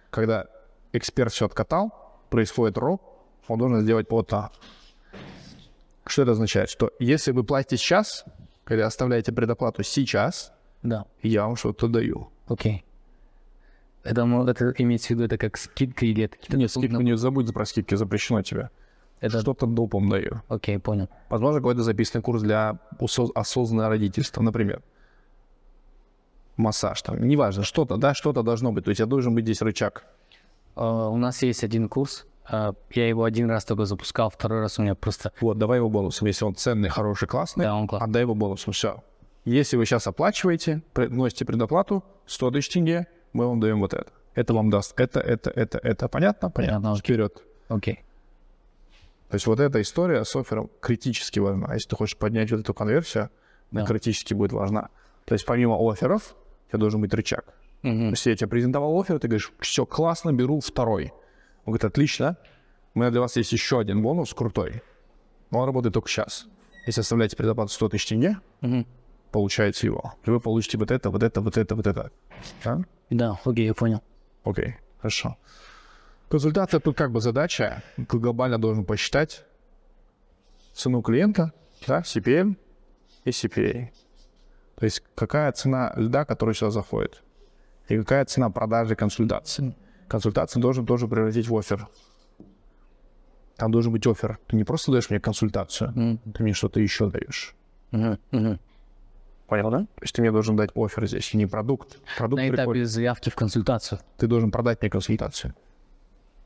когда 0.10 0.46
эксперт 0.93 1.32
все 1.32 1.46
откатал, 1.46 1.91
происходит 2.30 2.78
ро, 2.78 3.00
он 3.48 3.60
должен 3.60 3.82
сделать 3.82 4.08
вот 4.10 4.28
так. 4.28 4.52
Что 6.06 6.22
это 6.24 6.32
означает? 6.32 6.70
Что 6.70 6.91
если 7.00 7.32
вы 7.32 7.43
платите 7.43 7.78
сейчас, 7.78 8.26
когда 8.64 8.86
оставляете 8.88 9.32
предоплату 9.32 9.84
сейчас, 9.84 10.52
Да. 10.84 11.06
я 11.22 11.46
вам 11.46 11.56
что-то 11.56 11.88
даю. 11.88 12.30
Окей. 12.48 12.84
Это, 14.04 14.26
мо- 14.26 14.48
это 14.50 14.72
имеется 14.78 15.08
в 15.08 15.10
виду, 15.12 15.24
это 15.24 15.38
как 15.38 15.58
скидка 15.58 16.06
или 16.06 16.26
это 16.26 16.38
Нет, 16.56 16.70
скидку 16.70 17.02
не 17.02 17.18
забудь 17.18 17.52
про 17.54 17.66
скидки, 17.66 17.96
запрещено 17.96 18.43
тебе. 18.43 18.70
Это... 19.26 19.39
Что-то 19.41 19.65
допом 19.65 20.09
даю. 20.09 20.41
Окей, 20.47 20.78
понял. 20.80 21.07
Возможно, 21.30 21.59
какой-то 21.59 21.84
записанный 21.84 22.21
курс 22.21 22.41
для 22.41 22.80
осознанного 23.36 23.89
родительства, 23.89 24.41
например. 24.43 24.82
Массаж 26.57 27.01
там, 27.01 27.28
неважно, 27.28 27.63
что-то, 27.63 27.97
да, 27.97 28.13
что-то 28.13 28.41
должно 28.41 28.71
быть. 28.71 28.86
То 28.86 28.89
есть 28.89 28.99
я 28.99 29.05
должен 29.05 29.36
быть 29.36 29.43
здесь 29.43 29.61
рычаг. 29.61 30.05
А, 30.76 31.09
у 31.09 31.17
нас 31.17 31.43
есть 31.43 31.63
один 31.63 31.89
курс. 31.89 32.26
а, 32.47 32.73
я 32.91 33.09
его 33.09 33.23
один 33.26 33.49
раз 33.49 33.65
только 33.65 33.86
запускал, 33.86 34.30
второй 34.30 34.61
раз 34.61 34.80
у 34.80 34.82
меня 34.84 34.95
просто... 34.95 35.32
Вот, 35.41 35.57
давай 35.57 35.80
его 35.80 35.89
бонусом. 35.89 36.28
Если 36.28 36.45
он 36.45 36.55
ценный, 36.55 36.89
хороший, 36.89 37.28
классный, 37.28 37.65
Да, 37.65 37.76
он 37.76 37.88
классный. 37.88 38.07
отдай 38.07 38.21
его 38.21 38.36
бонусом. 38.36 38.71
Все. 38.73 39.03
Если 39.43 39.76
вы 39.78 39.86
сейчас 39.86 40.07
оплачиваете, 40.07 40.82
приносите 40.93 41.43
предоплату, 41.45 42.03
100 42.26 42.51
тысяч 42.51 42.69
тенге, 42.69 43.07
мы 43.34 43.47
вам 43.47 43.59
даем 43.59 43.80
вот 43.80 43.93
это. 43.93 44.11
Это 44.34 44.53
вам 44.53 44.69
даст 44.69 44.93
это, 44.99 45.19
это, 45.19 45.49
это, 45.49 45.78
это. 45.80 46.07
Понятно? 46.07 46.49
Понятно, 46.49 46.91
окей. 46.91 47.01
Вперед. 47.01 47.43
Окей. 47.67 47.99
То 49.30 49.36
есть 49.36 49.47
вот 49.47 49.59
эта 49.59 49.82
история 49.82 50.23
с 50.23 50.36
оффером 50.36 50.69
критически 50.80 51.39
важна. 51.39 51.73
Если 51.73 51.89
ты 51.89 51.95
хочешь 51.95 52.17
поднять 52.17 52.51
вот 52.51 52.59
эту 52.61 52.73
конверсию, 52.73 53.30
она 53.71 53.82
Да. 53.82 53.88
критически 53.88 54.34
будет 54.34 54.51
важна. 54.51 54.89
То 55.26 55.34
есть 55.34 55.45
помимо 55.45 55.76
офферов, 55.91 56.36
у 56.67 56.69
тебя 56.69 56.80
должен 56.80 57.01
быть 57.01 57.13
рычаг. 57.13 57.45
То 57.82 57.88
Мгм. 57.89 58.09
есть 58.11 58.26
я 58.26 58.36
тебе 58.36 58.47
презентовал 58.47 58.99
оффер, 58.99 59.19
ты 59.19 59.28
говоришь, 59.28 59.51
все, 59.59 59.86
классно, 59.86 60.32
беру 60.32 60.59
второй. 60.59 61.11
Он 61.65 61.73
говорит, 61.73 61.86
отлично, 61.86 62.38
у 62.93 62.99
меня 62.99 63.09
для 63.11 63.21
вас 63.21 63.36
есть 63.36 63.51
еще 63.51 63.80
один 63.80 64.01
бонус 64.01 64.34
крутой. 64.34 64.82
Но 65.51 65.59
он 65.59 65.65
работает 65.65 65.93
только 65.93 66.09
сейчас. 66.09 66.47
Если 66.86 67.01
оставляете 67.01 67.36
предоплату 67.36 67.71
100 67.71 67.89
тысяч 67.89 68.05
тенге, 68.07 68.38
Мгм. 68.61 68.86
получаете 69.32 69.88
его. 69.88 70.13
И 70.26 70.30
вы 70.30 70.39
получите 70.39 70.78
вот 70.78 70.91
это, 70.91 71.09
вот 71.09 71.23
это, 71.23 71.41
вот 71.41 71.57
это, 71.57 71.76
вот 71.76 71.88
это. 71.88 72.11
Да? 72.63 72.82
Да, 73.09 73.39
окей, 73.43 73.65
я 73.65 73.73
понял. 73.73 74.01
Окей, 74.43 74.76
хорошо. 74.99 75.38
Консультация 76.30 76.80
тут 76.80 76.97
как 76.97 77.11
бы 77.11 77.21
задача. 77.21 77.84
Ты 77.95 78.17
глобально 78.17 78.57
должен 78.57 78.86
посчитать 78.86 79.45
цену 80.73 81.01
клиента, 81.01 81.51
да, 81.88 82.01
CPM 82.01 82.57
и 83.23 83.30
CPA. 83.30 83.89
То 84.76 84.86
есть 84.86 85.03
какая 85.15 85.51
цена 85.51 85.93
льда, 85.95 86.26
который 86.26 86.53
сюда 86.55 86.71
заходит. 86.71 87.21
И 87.88 87.97
какая 87.97 88.26
цена 88.26 88.49
продажи 88.49 88.95
консультации. 88.95 89.76
Консультацию 90.07 90.61
должен 90.61 90.86
тоже 90.86 91.07
превратить 91.07 91.47
в 91.47 91.55
офер. 91.57 91.88
Там 93.55 93.71
должен 93.71 93.91
быть 93.93 94.05
офер. 94.05 94.38
Ты 94.47 94.55
не 94.57 94.63
просто 94.63 94.91
даешь 94.91 95.09
мне 95.09 95.19
консультацию, 95.19 95.91
Мгм. 95.95 96.17
ты 96.34 96.43
мне 96.43 96.53
что-то 96.53 96.80
еще 96.80 97.09
даешь. 97.09 97.55
Мгм. 97.91 98.19
Мгм. 98.32 98.59
Понял, 99.47 99.69
да? 99.69 99.80
То 99.80 100.01
есть 100.01 100.13
ты 100.15 100.21
мне 100.21 100.32
должен 100.32 100.55
дать 100.57 100.71
офер 100.76 101.05
здесь, 101.07 101.34
не 101.36 101.45
продукт. 101.45 101.97
Продукт 102.17 102.41
На 102.41 102.49
приходит, 102.49 102.82
этапе 102.82 102.86
заявки 102.86 103.30
в 103.30 103.36
консультацию. 103.36 103.99
ты 104.17 104.28
должен 104.28 104.51
продать 104.51 104.82
мне 104.82 104.89
консультацию. 104.89 105.53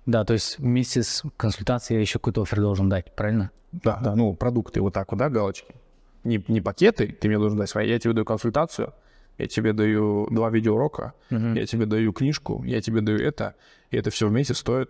Да, 0.09 0.25
то 0.25 0.33
есть 0.33 0.57
вместе 0.57 1.03
с 1.03 1.23
консультацией 1.37 1.97
я 1.97 2.01
еще 2.01 2.17
какой-то 2.17 2.41
офер 2.41 2.61
должен 2.61 2.89
дать, 2.89 3.13
правильно? 3.15 3.51
Да, 3.71 3.99
да, 4.03 4.15
ну, 4.15 4.33
продукты 4.33 4.81
вот 4.81 4.91
так 4.91 5.11
вот, 5.11 5.17
да, 5.17 5.29
галочки. 5.29 5.75
Не, 6.23 6.43
не 6.47 6.61
пакеты, 6.61 7.07
ты 7.07 7.27
мне 7.27 7.37
должен 7.37 7.59
дать 7.59 7.69
свои. 7.69 7.87
Я 7.87 7.99
тебе 7.99 8.13
даю 8.13 8.25
консультацию, 8.25 8.93
я 9.37 9.45
тебе 9.45 9.71
даю 9.71 10.27
два 10.31 10.49
видеоурока, 10.49 11.13
я 11.29 11.63
тебе 11.67 11.85
даю 11.85 12.11
книжку, 12.11 12.63
я 12.63 12.81
тебе 12.81 13.01
даю 13.01 13.19
это, 13.19 13.53
и 13.91 13.97
это 13.97 14.09
все 14.09 14.27
вместе 14.27 14.55
стоит 14.55 14.89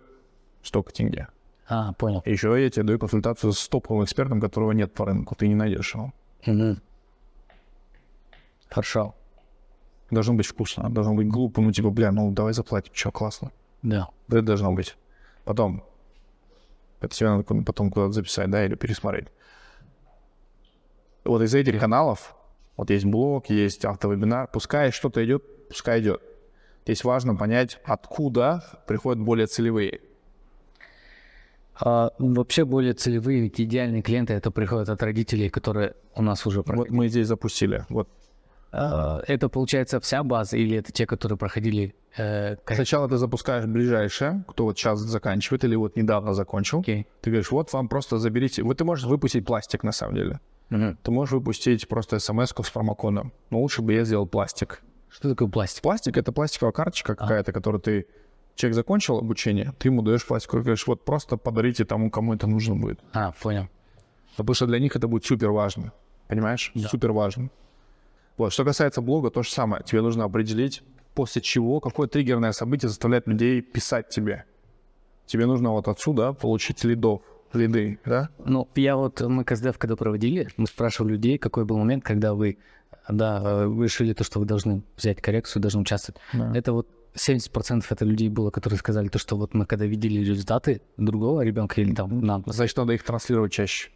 столько 0.62 0.90
тенге. 0.90 1.28
А, 1.68 1.92
понял. 1.92 2.22
Еще 2.24 2.48
я 2.60 2.70
тебе 2.70 2.84
даю 2.84 2.98
консультацию 2.98 3.52
с 3.52 3.68
топовым 3.68 4.04
экспертом, 4.04 4.40
которого 4.40 4.72
нет 4.72 4.94
по 4.94 5.04
рынку, 5.04 5.34
ты 5.34 5.48
не 5.48 5.54
найдешь 5.54 5.94
его. 5.94 6.14
Мгм. 6.46 6.80
Хорошо. 8.70 9.14
Должно 10.10 10.32
быть 10.32 10.46
вкусно, 10.46 10.88
должно 10.88 11.12
быть 11.12 11.28
глупо, 11.28 11.60
ну, 11.60 11.72
типа, 11.72 11.90
бля, 11.90 12.10
ну, 12.10 12.32
давай 12.32 12.54
заплатим, 12.54 12.94
что, 12.94 13.12
классно. 13.12 13.52
Да, 13.82 14.08
это 14.28 14.42
должно 14.42 14.72
быть. 14.72 14.96
Потом, 15.50 15.82
это 17.00 17.12
тебе 17.12 17.28
надо 17.28 17.42
потом 17.64 17.90
куда-то 17.90 18.12
записать, 18.12 18.48
да, 18.52 18.64
или 18.64 18.76
пересмотреть. 18.76 19.26
Вот 21.24 21.42
из 21.42 21.52
этих 21.56 21.80
каналов, 21.80 22.36
вот 22.76 22.88
есть 22.90 23.04
блог, 23.04 23.50
есть 23.50 23.84
автовебинар, 23.84 24.46
пускай 24.46 24.92
что-то 24.92 25.24
идет, 25.24 25.42
пускай 25.66 26.02
идет. 26.02 26.22
Здесь 26.84 27.02
важно 27.02 27.34
понять, 27.34 27.80
откуда 27.84 28.62
приходят 28.86 29.20
более 29.20 29.48
целевые. 29.48 30.02
А, 31.80 32.12
вообще 32.20 32.64
более 32.64 32.92
целевые, 32.92 33.40
ведь 33.40 33.60
идеальные 33.60 34.02
клиенты 34.02 34.34
это 34.34 34.52
приходят 34.52 34.88
от 34.88 35.02
родителей, 35.02 35.50
которые 35.50 35.96
у 36.14 36.22
нас 36.22 36.46
уже 36.46 36.62
проходили. 36.62 36.90
Вот 36.90 36.96
мы 36.96 37.08
здесь 37.08 37.26
запустили. 37.26 37.84
Вот. 37.88 38.08
А, 38.72 39.20
это 39.26 39.48
получается 39.48 39.98
вся 40.00 40.22
база 40.22 40.56
или 40.56 40.76
это 40.76 40.92
те, 40.92 41.06
которые 41.06 41.36
проходили? 41.38 41.94
э, 42.16 42.56
как- 42.64 42.76
Сначала 42.76 43.08
ты 43.08 43.16
запускаешь 43.16 43.66
ближайшее, 43.66 44.44
кто 44.48 44.64
вот 44.64 44.76
сейчас 44.78 44.98
заканчивает 45.00 45.64
или 45.64 45.76
вот 45.76 45.96
недавно 45.96 46.34
закончил. 46.34 46.80
Окей. 46.80 47.06
Ты 47.20 47.30
говоришь, 47.30 47.50
вот 47.50 47.72
вам 47.72 47.88
просто 47.88 48.18
заберите. 48.18 48.62
Вот 48.62 48.78
ты 48.78 48.84
можешь 48.84 49.04
выпустить 49.06 49.44
пластик 49.46 49.84
на 49.84 49.92
самом 49.92 50.14
деле. 50.16 50.40
Мгм. 50.70 50.98
Ты 51.02 51.10
можешь 51.10 51.32
выпустить 51.32 51.88
просто 51.88 52.18
смс 52.18 52.52
с 52.62 52.70
промокодом. 52.70 53.32
Но 53.50 53.60
лучше 53.60 53.82
бы 53.82 53.92
я 53.92 54.04
сделал 54.04 54.26
пластик. 54.26 54.82
Что 55.08 55.28
такое 55.30 55.48
пластик? 55.48 55.82
Пластик 55.82 56.16
это 56.16 56.32
пластиковая 56.32 56.72
карточка 56.72 57.14
какая-то, 57.14 57.52
которую 57.52 57.80
ты 57.80 58.06
человек 58.54 58.74
закончил 58.76 59.18
обучение, 59.18 59.72
ты 59.78 59.88
ему 59.88 60.02
даешь 60.02 60.24
пластиковую, 60.26 60.64
говоришь, 60.64 60.86
вот 60.86 61.04
просто 61.04 61.36
подарите 61.36 61.84
тому, 61.84 62.10
кому 62.10 62.34
это 62.34 62.46
нужно 62.46 62.76
будет. 62.76 63.00
А, 63.12 63.32
понял. 63.32 63.68
Потому 64.36 64.54
что 64.54 64.66
для 64.66 64.78
них 64.78 64.94
это 64.96 65.08
будет 65.08 65.24
супер 65.24 65.50
важно. 65.50 65.92
Понимаешь? 66.28 66.72
Супер 66.88 67.12
важно. 67.12 67.50
Вот. 68.40 68.54
Что 68.54 68.64
касается 68.64 69.02
блога, 69.02 69.28
то 69.28 69.42
же 69.42 69.50
самое. 69.50 69.82
Тебе 69.84 70.00
нужно 70.00 70.24
определить, 70.24 70.82
после 71.14 71.42
чего, 71.42 71.78
какое 71.78 72.08
триггерное 72.08 72.52
событие 72.52 72.88
заставляет 72.88 73.26
людей 73.26 73.60
писать 73.60 74.08
тебе. 74.08 74.46
Тебе 75.26 75.44
нужно 75.44 75.72
вот 75.72 75.88
отсюда 75.88 76.32
получить 76.32 76.82
лидов, 76.82 77.20
лиды, 77.52 77.98
да? 78.06 78.30
Ну, 78.42 78.66
я 78.76 78.96
вот, 78.96 79.20
мы 79.20 79.44
КСДФ 79.44 79.76
когда 79.76 79.94
проводили, 79.94 80.48
мы 80.56 80.66
спрашивали 80.66 81.12
людей, 81.12 81.36
какой 81.36 81.66
был 81.66 81.76
момент, 81.76 82.02
когда 82.02 82.32
вы, 82.32 82.56
да, 83.10 83.68
вы 83.68 83.84
решили 83.84 84.14
то, 84.14 84.24
что 84.24 84.38
вы 84.40 84.46
должны 84.46 84.84
взять 84.96 85.20
коррекцию, 85.20 85.60
должны 85.60 85.82
участвовать. 85.82 86.18
Да. 86.32 86.50
Это 86.56 86.72
вот 86.72 86.88
70% 87.14 87.84
это 87.90 88.04
людей 88.06 88.30
было, 88.30 88.50
которые 88.50 88.78
сказали 88.78 89.08
то, 89.08 89.18
что 89.18 89.36
вот 89.36 89.52
мы 89.52 89.66
когда 89.66 89.84
видели 89.84 90.20
результаты 90.20 90.80
другого 90.96 91.42
ребенка 91.42 91.82
или 91.82 91.94
там 91.94 92.22
нам. 92.22 92.42
Значит, 92.46 92.78
надо 92.78 92.94
их 92.94 93.02
транслировать 93.02 93.52
чаще. 93.52 93.90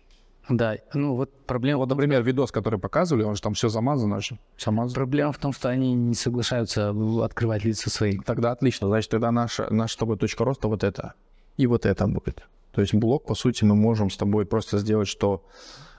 Да, 0.49 0.77
ну 0.93 1.17
вот 1.17 1.31
проблема, 1.47 1.79
Вот, 1.79 1.89
например, 1.89 2.23
видос, 2.23 2.53
который 2.53 2.79
показывали, 2.79 3.23
он 3.23 3.35
же 3.35 3.43
там 3.43 3.55
все 3.55 3.69
замазано 3.69 4.21
же. 4.21 4.39
Замазано. 4.59 4.95
проблема 4.95 5.33
в 5.33 5.39
том, 5.39 5.53
что 5.53 5.69
они 5.69 5.95
не 5.95 6.15
соглашаются 6.15 6.95
открывать 7.23 7.65
лица 7.65 7.91
свои. 7.91 8.19
Тогда 8.19 8.53
отлично. 8.53 8.89
Значит, 8.89 9.11
тогда 9.11 9.31
наша, 9.31 9.73
наша 9.73 9.95
с 9.95 9.97
тобой 9.97 10.19
точка 10.19 10.45
роста 10.45 10.69
вот 10.69 10.85
это. 10.85 11.15
И 11.57 11.67
вот 11.67 11.87
это 11.87 12.07
будет. 12.07 12.47
То 12.73 12.81
есть 12.81 12.95
блок, 12.95 13.27
по 13.27 13.35
сути, 13.35 13.65
мы 13.65 13.75
можем 13.75 14.11
с 14.11 14.17
тобой 14.17 14.45
просто 14.45 14.79
сделать, 14.79 15.09
что 15.09 15.45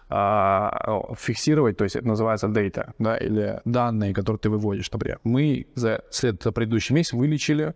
а, 0.10 1.14
фиксировать, 1.18 1.78
то 1.78 1.84
есть 1.84 1.96
это 1.96 2.08
называется 2.08 2.48
data, 2.48 2.94
да, 3.00 3.18
или 3.18 3.62
данные, 3.66 4.14
которые 4.14 4.40
ты 4.40 4.50
выводишь, 4.50 4.92
например. 4.92 5.20
Мы 5.24 5.68
за, 5.74 6.04
след, 6.12 6.44
за 6.44 6.52
предыдущий 6.52 6.94
месяц 6.94 7.14
вылечили 7.14 7.74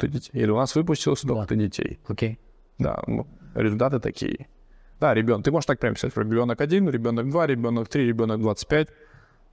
столько-то 0.00 0.08
детей, 0.08 0.30
или 0.32 0.50
у 0.50 0.56
нас 0.56 0.74
выпустилось 0.74 1.20
столько-то 1.20 1.56
детей. 1.56 1.98
Окей. 2.08 2.38
Да, 2.78 3.02
ну, 3.06 3.26
результаты 3.54 4.00
такие. 4.00 4.48
Да, 5.00 5.14
ребенок, 5.14 5.44
ты 5.44 5.50
можешь 5.50 5.66
так 5.66 5.78
прямо 5.78 5.94
писать, 5.94 6.16
ребенок 6.16 6.60
один, 6.60 6.88
ребенок 6.88 7.28
два, 7.30 7.46
ребенок 7.46 7.88
три, 7.88 8.06
ребенок 8.06 8.40
25. 8.40 8.88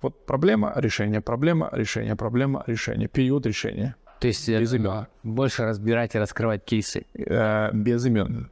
Вот 0.01 0.25
проблема, 0.25 0.73
решение, 0.75 1.21
проблема, 1.21 1.69
решение, 1.71 2.15
проблема, 2.15 2.63
решение, 2.67 3.07
период 3.07 3.45
решения. 3.45 3.95
То 4.19 4.27
есть 4.27 4.49
э, 4.49 4.59
Без 4.59 4.73
имен. 4.73 5.07
больше 5.23 5.63
разбирать 5.63 6.15
и 6.15 6.19
раскрывать 6.19 6.65
кейсы. 6.65 7.05
Э, 7.15 7.69
без 7.73 8.05
имен. 8.05 8.49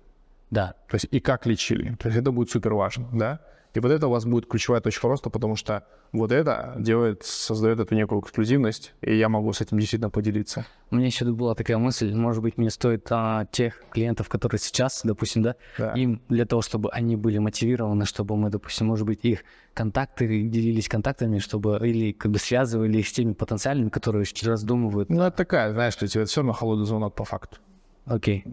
Да. 0.52 0.74
То 0.90 0.96
есть 0.96 1.08
и 1.12 1.20
как 1.20 1.46
лечили. 1.46 1.96
То 1.96 2.08
есть 2.10 2.20
это 2.22 2.32
будет 2.32 2.50
супер 2.50 2.74
важно, 2.74 3.08
да? 3.14 3.40
И 3.76 3.80
вот 3.82 3.92
это 3.92 4.08
у 4.08 4.10
вас 4.10 4.26
будет 4.26 4.48
ключевая 4.48 4.80
точка 4.80 5.10
роста, 5.10 5.30
потому 5.30 5.58
что 5.58 5.84
вот 6.14 6.32
это 6.32 6.76
делает, 6.78 7.24
создает 7.24 7.82
эту 7.82 7.94
некую 7.94 8.22
эксклюзивность, 8.22 8.94
и 9.02 9.18
я 9.18 9.28
могу 9.28 9.52
с 9.52 9.60
этим 9.60 9.78
действительно 9.80 10.10
поделиться. 10.10 10.66
У 10.92 10.96
меня 10.96 11.08
еще 11.08 11.26
была 11.26 11.56
такая 11.56 11.78
мысль, 11.78 12.14
может 12.14 12.42
быть, 12.42 12.58
мне 12.58 12.70
стоит 12.70 13.06
а, 13.10 13.46
тех 13.52 13.84
клиентов, 13.92 14.30
которые 14.30 14.60
сейчас, 14.60 15.02
допустим, 15.04 15.42
да, 15.42 15.56
Да. 15.78 15.92
им 15.92 16.22
для 16.30 16.46
того, 16.46 16.62
чтобы 16.62 16.90
они 16.92 17.18
были 17.18 17.38
мотивированы, 17.40 18.06
чтобы 18.06 18.38
мы, 18.38 18.50
допустим, 18.50 18.88
может 18.88 19.06
быть, 19.06 19.26
их 19.26 19.44
контакты 19.74 20.26
делились 20.44 20.88
контактами, 20.88 21.40
чтобы 21.40 21.78
или 21.86 22.14
как 22.14 22.32
бы 22.32 22.40
связывали 22.40 23.00
их 23.00 23.08
с 23.10 23.12
теми 23.12 23.34
потенциальными, 23.34 23.90
которые 23.90 24.24
сейчас 24.26 24.48
раздумывают. 24.48 25.10
Ну, 25.10 25.22
это 25.22 25.36
такая, 25.36 25.74
знаешь, 25.74 25.94
что 25.94 26.08
тебе 26.08 26.24
все 26.24 26.40
равно 26.40 26.54
холодный 26.54 26.86
звонок 26.86 27.14
по 27.16 27.26
факту. 27.26 27.58
Окей. 28.06 28.46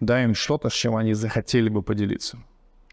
Дай 0.00 0.24
им 0.24 0.34
что-то, 0.34 0.70
с 0.70 0.72
чем 0.72 0.96
они 0.96 1.14
захотели 1.14 1.68
бы 1.68 1.82
поделиться. 1.82 2.38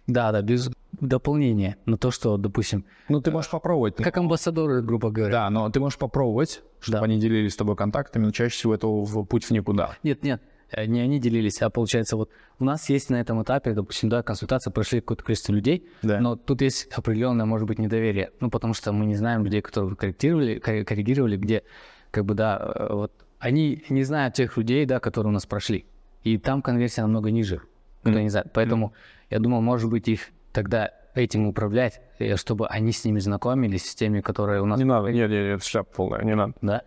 Да, 0.08 0.32
да, 0.32 0.42
без 0.42 0.70
дополнения 1.00 1.78
на 1.86 1.98
то, 1.98 2.12
что, 2.12 2.38
допустим, 2.38 2.86
Ну, 3.10 3.22
ты 3.22 3.30
можешь 3.32 3.52
попробовать. 3.52 3.96
как 3.98 4.18
амбассадоры, 4.18 4.82
грубо 4.82 5.12
говоря. 5.12 5.32
Да, 5.32 5.50
но 5.50 5.70
ты 5.70 5.80
можешь 5.80 6.00
попробовать, 6.00 6.62
чтобы 6.80 7.00
Да. 7.00 7.04
они 7.06 7.20
делились 7.20 7.54
с 7.54 7.56
тобой 7.58 7.76
контактами, 7.76 8.26
но 8.26 8.32
чаще 8.32 8.56
всего 8.56 8.74
это 8.74 8.88
в 8.88 9.24
путь 9.26 9.44
в 9.46 9.52
никуда. 9.52 9.96
Нет, 10.04 10.24
нет, 10.24 10.42
э, 10.72 10.86
не 10.86 11.02
они 11.02 11.20
делились, 11.20 11.62
а 11.62 11.70
получается 11.70 12.16
вот 12.18 12.30
у 12.60 12.64
нас 12.66 12.90
есть 12.90 13.10
на 13.10 13.18
этом 13.22 13.44
этапе, 13.44 13.74
допустим, 13.74 14.10
да, 14.10 14.24
консультация, 14.24 14.72
прошли 14.72 15.02
какое-то 15.02 15.24
количество 15.24 15.54
людей, 15.54 15.88
Да. 16.02 16.20
но 16.20 16.36
тут 16.36 16.62
есть 16.62 16.88
определенное, 16.94 17.46
может 17.46 17.68
быть, 17.68 17.78
недоверие, 17.80 18.32
ну, 18.40 18.50
потому 18.50 18.74
что 18.74 18.92
мы 18.94 19.06
не 19.06 19.16
знаем 19.16 19.44
людей, 19.44 19.62
которые 19.62 19.96
корректировали, 19.96 20.60
корре- 20.60 20.84
коррегировали, 20.84 21.38
где, 21.38 21.64
как 22.12 22.26
бы, 22.26 22.34
да, 22.34 22.58
э, 22.76 22.94
вот, 22.94 23.12
они 23.40 23.84
не 23.90 24.04
знают 24.04 24.34
тех 24.34 24.58
людей, 24.58 24.86
да, 24.86 25.00
которые 25.00 25.30
у 25.30 25.34
нас 25.34 25.46
прошли, 25.46 25.86
и 26.24 26.38
там 26.40 26.62
конверсия 26.64 27.02
намного 27.04 27.30
ниже, 27.30 27.62
кто 28.02 28.20
не 28.20 28.30
знает, 28.30 28.48
поэтому 28.54 28.94
я 29.30 29.40
думал, 29.40 29.62
может 29.62 29.90
быть, 29.90 30.08
их 30.08 30.30
тогда 30.54 30.92
этим 31.14 31.48
управлять, 31.48 32.02
э, 32.20 32.36
чтобы 32.36 32.68
они 32.68 32.92
с 32.92 33.04
ними 33.04 33.20
знакомились, 33.20 33.90
с 33.90 33.96
теми, 33.96 34.22
которые 34.22 34.62
у 34.62 34.66
нас... 34.66 34.78
Не 34.78 34.86
надо, 34.86 35.08
нет, 35.10 35.30
нет, 35.30 35.42
нет, 35.42 35.56
это 35.58 35.66
шляпа 35.66 35.94
полная, 35.96 36.24
не 36.24 36.36
надо. 36.36 36.54
Да? 36.62 36.84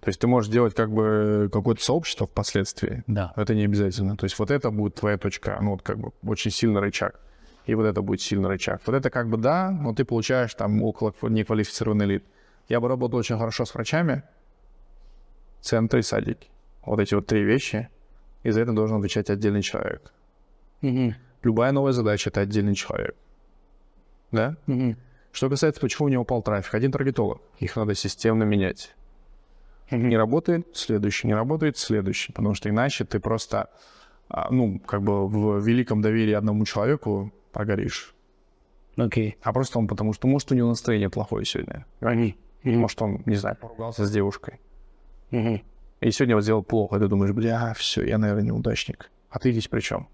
То 0.00 0.08
есть 0.08 0.20
ты 0.20 0.26
можешь 0.26 0.50
делать 0.50 0.74
как 0.74 0.90
бы 0.90 1.50
какое-то 1.52 1.82
сообщество 1.82 2.26
впоследствии. 2.26 3.04
Да. 3.06 3.32
Это 3.36 3.54
не 3.54 3.64
обязательно. 3.64 4.16
То 4.16 4.24
есть 4.24 4.38
вот 4.38 4.50
это 4.50 4.70
будет 4.70 4.94
твоя 4.94 5.18
точка, 5.18 5.58
ну 5.60 5.72
вот 5.72 5.82
как 5.82 5.98
бы 5.98 6.12
очень 6.22 6.50
сильный 6.50 6.80
рычаг. 6.80 7.20
И 7.66 7.74
вот 7.74 7.84
это 7.84 8.00
будет 8.00 8.22
сильный 8.22 8.48
рычаг. 8.48 8.80
Вот 8.86 8.96
это 8.96 9.10
как 9.10 9.28
бы 9.28 9.36
да, 9.36 9.70
но 9.70 9.94
ты 9.94 10.04
получаешь 10.04 10.54
там 10.54 10.82
около 10.82 11.14
неквалифицированный 11.22 12.06
лид. 12.06 12.24
Я 12.68 12.80
бы 12.80 12.88
работал 12.88 13.18
очень 13.18 13.36
хорошо 13.36 13.66
с 13.66 13.74
врачами, 13.74 14.22
центры 15.60 16.00
и 16.00 16.02
садики. 16.02 16.48
Вот 16.82 16.98
эти 16.98 17.14
вот 17.14 17.26
три 17.26 17.44
вещи. 17.44 17.90
И 18.42 18.50
за 18.50 18.62
это 18.62 18.72
должен 18.72 18.96
отвечать 18.98 19.28
отдельный 19.28 19.60
человек. 19.60 20.14
Любая 21.42 21.72
новая 21.72 21.92
задача— 21.92 22.30
это 22.30 22.40
отдельный 22.40 22.74
человек. 22.74 23.14
Да? 24.30 24.56
Что 25.32 25.48
касается, 25.48 25.80
почему 25.80 26.06
у 26.06 26.08
него 26.08 26.22
упал 26.22 26.42
трафик. 26.42 26.74
Один 26.74 26.90
таргетолог. 26.90 27.40
Их 27.58 27.76
надо 27.76 27.94
системно 27.94 28.44
менять. 28.44 28.94
Не 29.90 30.16
работает, 30.16 30.68
следующий. 30.74 31.26
Не 31.26 31.34
работает, 31.34 31.76
следующий. 31.76 32.32
Потому 32.32 32.54
что 32.54 32.68
иначе 32.68 33.04
ты 33.04 33.20
просто, 33.20 33.70
а, 34.28 34.48
ну, 34.50 34.78
как 34.80 35.02
бы 35.02 35.28
в 35.28 35.64
великом 35.64 36.02
доверии 36.02 36.32
одному 36.32 36.64
человеку 36.64 37.32
погоришь. 37.52 38.14
Окей. 38.96 39.36
А 39.42 39.52
просто 39.52 39.78
он 39.78 39.88
потому 39.88 40.12
что, 40.12 40.26
может, 40.28 40.50
у 40.52 40.54
него 40.54 40.68
настроение 40.68 41.10
плохое 41.10 41.44
сегодня. 41.44 41.86
Они. 42.00 42.36
Может, 42.62 43.00
он, 43.02 43.22
не 43.24 43.36
знаю, 43.36 43.56
поругался 43.56 44.04
с 44.04 44.10
девушкой. 44.10 44.60
И 46.00 46.10
сегодня 46.10 46.34
вот 46.34 46.42
сделал 46.42 46.62
плохо. 46.62 46.96
И 46.96 46.98
ты 46.98 47.08
думаешь, 47.08 47.32
бля, 47.32 47.72
все, 47.74 48.04
я, 48.04 48.18
наверное, 48.18 48.44
неудачник. 48.44 49.10
А 49.30 49.38
ты 49.38 49.52
здесь 49.52 49.68
при 49.68 49.80
чем? 49.80 50.08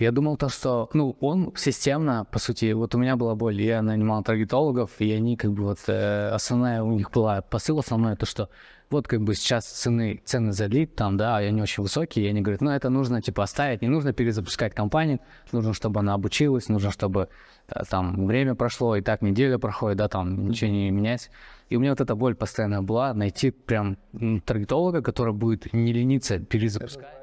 Я 0.00 0.12
думал 0.12 0.38
то, 0.38 0.48
что, 0.48 0.88
ну, 0.94 1.14
он 1.20 1.52
системно, 1.56 2.24
по 2.32 2.38
сути, 2.38 2.72
вот 2.72 2.94
у 2.94 2.98
меня 2.98 3.16
была 3.16 3.34
боль, 3.34 3.60
я 3.60 3.82
нанимал 3.82 4.22
таргетологов, 4.22 4.92
и 4.98 5.12
они 5.12 5.36
как 5.36 5.52
бы 5.52 5.64
вот, 5.64 5.78
э, 5.88 6.30
основная 6.30 6.82
у 6.82 6.92
них 6.92 7.10
была 7.10 7.42
посыл 7.42 7.78
основной, 7.78 8.16
то, 8.16 8.24
что 8.24 8.48
вот 8.88 9.06
как 9.06 9.20
бы 9.20 9.34
сейчас 9.34 9.66
цены, 9.66 10.22
цены 10.24 10.52
за 10.52 10.66
лид 10.66 10.96
там, 10.96 11.18
да, 11.18 11.36
они 11.36 11.60
очень 11.60 11.82
высокие, 11.82 12.24
и 12.24 12.28
они 12.30 12.40
говорят, 12.40 12.62
ну, 12.62 12.70
это 12.70 12.88
нужно, 12.88 13.20
типа, 13.20 13.42
оставить, 13.42 13.82
не 13.82 13.88
нужно 13.88 14.14
перезапускать 14.14 14.74
компанию, 14.74 15.20
нужно, 15.52 15.74
чтобы 15.74 16.00
она 16.00 16.14
обучилась, 16.14 16.70
нужно, 16.70 16.90
чтобы 16.90 17.28
э, 17.68 17.82
там 17.90 18.26
время 18.26 18.54
прошло, 18.54 18.96
и 18.96 19.02
так 19.02 19.20
неделя 19.20 19.58
проходит, 19.58 19.98
да, 19.98 20.08
там 20.08 20.48
ничего 20.48 20.70
не 20.70 20.90
менять. 20.90 21.30
И 21.68 21.76
у 21.76 21.80
меня 21.80 21.90
вот 21.90 22.00
эта 22.00 22.14
боль 22.14 22.34
постоянно 22.34 22.82
была, 22.82 23.12
найти 23.12 23.50
прям 23.50 23.98
таргетолога, 24.46 25.02
который 25.02 25.34
будет 25.34 25.74
не 25.74 25.92
лениться 25.92 26.38
перезапускать. 26.38 27.19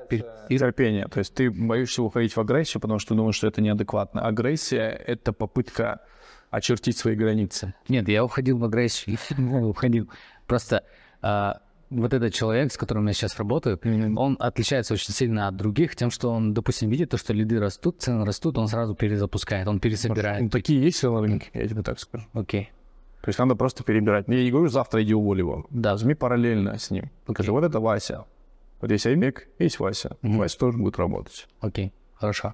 И 0.50 0.58
терпение. 0.58 1.08
То 1.08 1.20
есть 1.20 1.34
ты 1.34 1.50
боишься 1.52 2.02
уходить 2.04 2.36
в 2.36 2.40
агрессию, 2.40 2.82
потому 2.82 3.00
что 3.00 3.16
думаешь, 3.16 3.36
что 3.36 3.48
это 3.48 3.62
неадекватно. 3.62 4.22
Агрессия— 4.22 4.90
это 5.08 5.34
попытка 5.34 6.02
очертить 6.50 6.98
свои 6.98 7.16
границы. 7.16 7.74
Нет, 7.90 8.08
я 8.08 8.24
уходил 8.24 8.58
в 8.58 8.64
агрессию, 8.64 9.18
Ну, 9.38 9.70
уходил. 9.70 10.10
Просто 10.48 10.84
а, 11.22 11.60
вот 11.90 12.14
этот 12.14 12.34
человек, 12.34 12.72
с 12.72 12.78
которым 12.78 13.08
я 13.08 13.14
сейчас 13.14 13.38
работаю, 13.38 13.80
он 14.18 14.38
отличается 14.40 14.94
очень 14.94 15.14
сильно 15.14 15.48
от 15.48 15.56
других 15.58 15.96
тем, 15.96 16.10
что 16.12 16.32
он, 16.32 16.54
допустим, 16.54 16.90
видит 16.90 17.10
то, 17.10 17.18
что 17.18 17.34
лиды 17.34 17.60
растут, 17.60 18.02
цены 18.02 18.26
растут, 18.26 18.58
он 18.58 18.68
сразу 18.68 18.96
перезапускает, 18.96 19.68
он 19.68 19.76
Ну, 19.76 19.80
пересобирает. 19.82 20.52
такие 20.52 20.82
есть 20.82 21.04
рынке, 21.04 21.50
я 21.54 21.68
тебе 21.68 21.84
так 21.84 22.00
скажу. 22.00 22.26
Окей. 22.34 22.72
То 23.22 23.30
есть 23.30 23.40
надо 23.40 23.56
просто 23.56 23.84
перебирать. 23.84 24.26
Я 24.28 24.44
не 24.44 24.52
говорю, 24.52 24.70
завтра 24.70 25.04
иди 25.04 25.14
уволь 25.14 25.40
его. 25.40 25.66
Да. 25.70 25.92
Возьми 25.92 26.14
параллельно 26.14 26.78
с 26.78 26.92
ним. 26.92 27.10
Покажи, 27.26 27.52
вот 27.52 27.64
это 27.64 27.80
Вася. 27.80 28.26
Вот 28.82 28.92
есть 28.92 29.06
Айбек, 29.08 29.48
есть 29.60 29.80
Вася. 29.80 30.18
Вася 30.22 30.58
тоже 30.58 30.78
будет 30.78 30.98
работать. 30.98 31.48
Окей, 31.62 31.92
хорошо. 32.14 32.54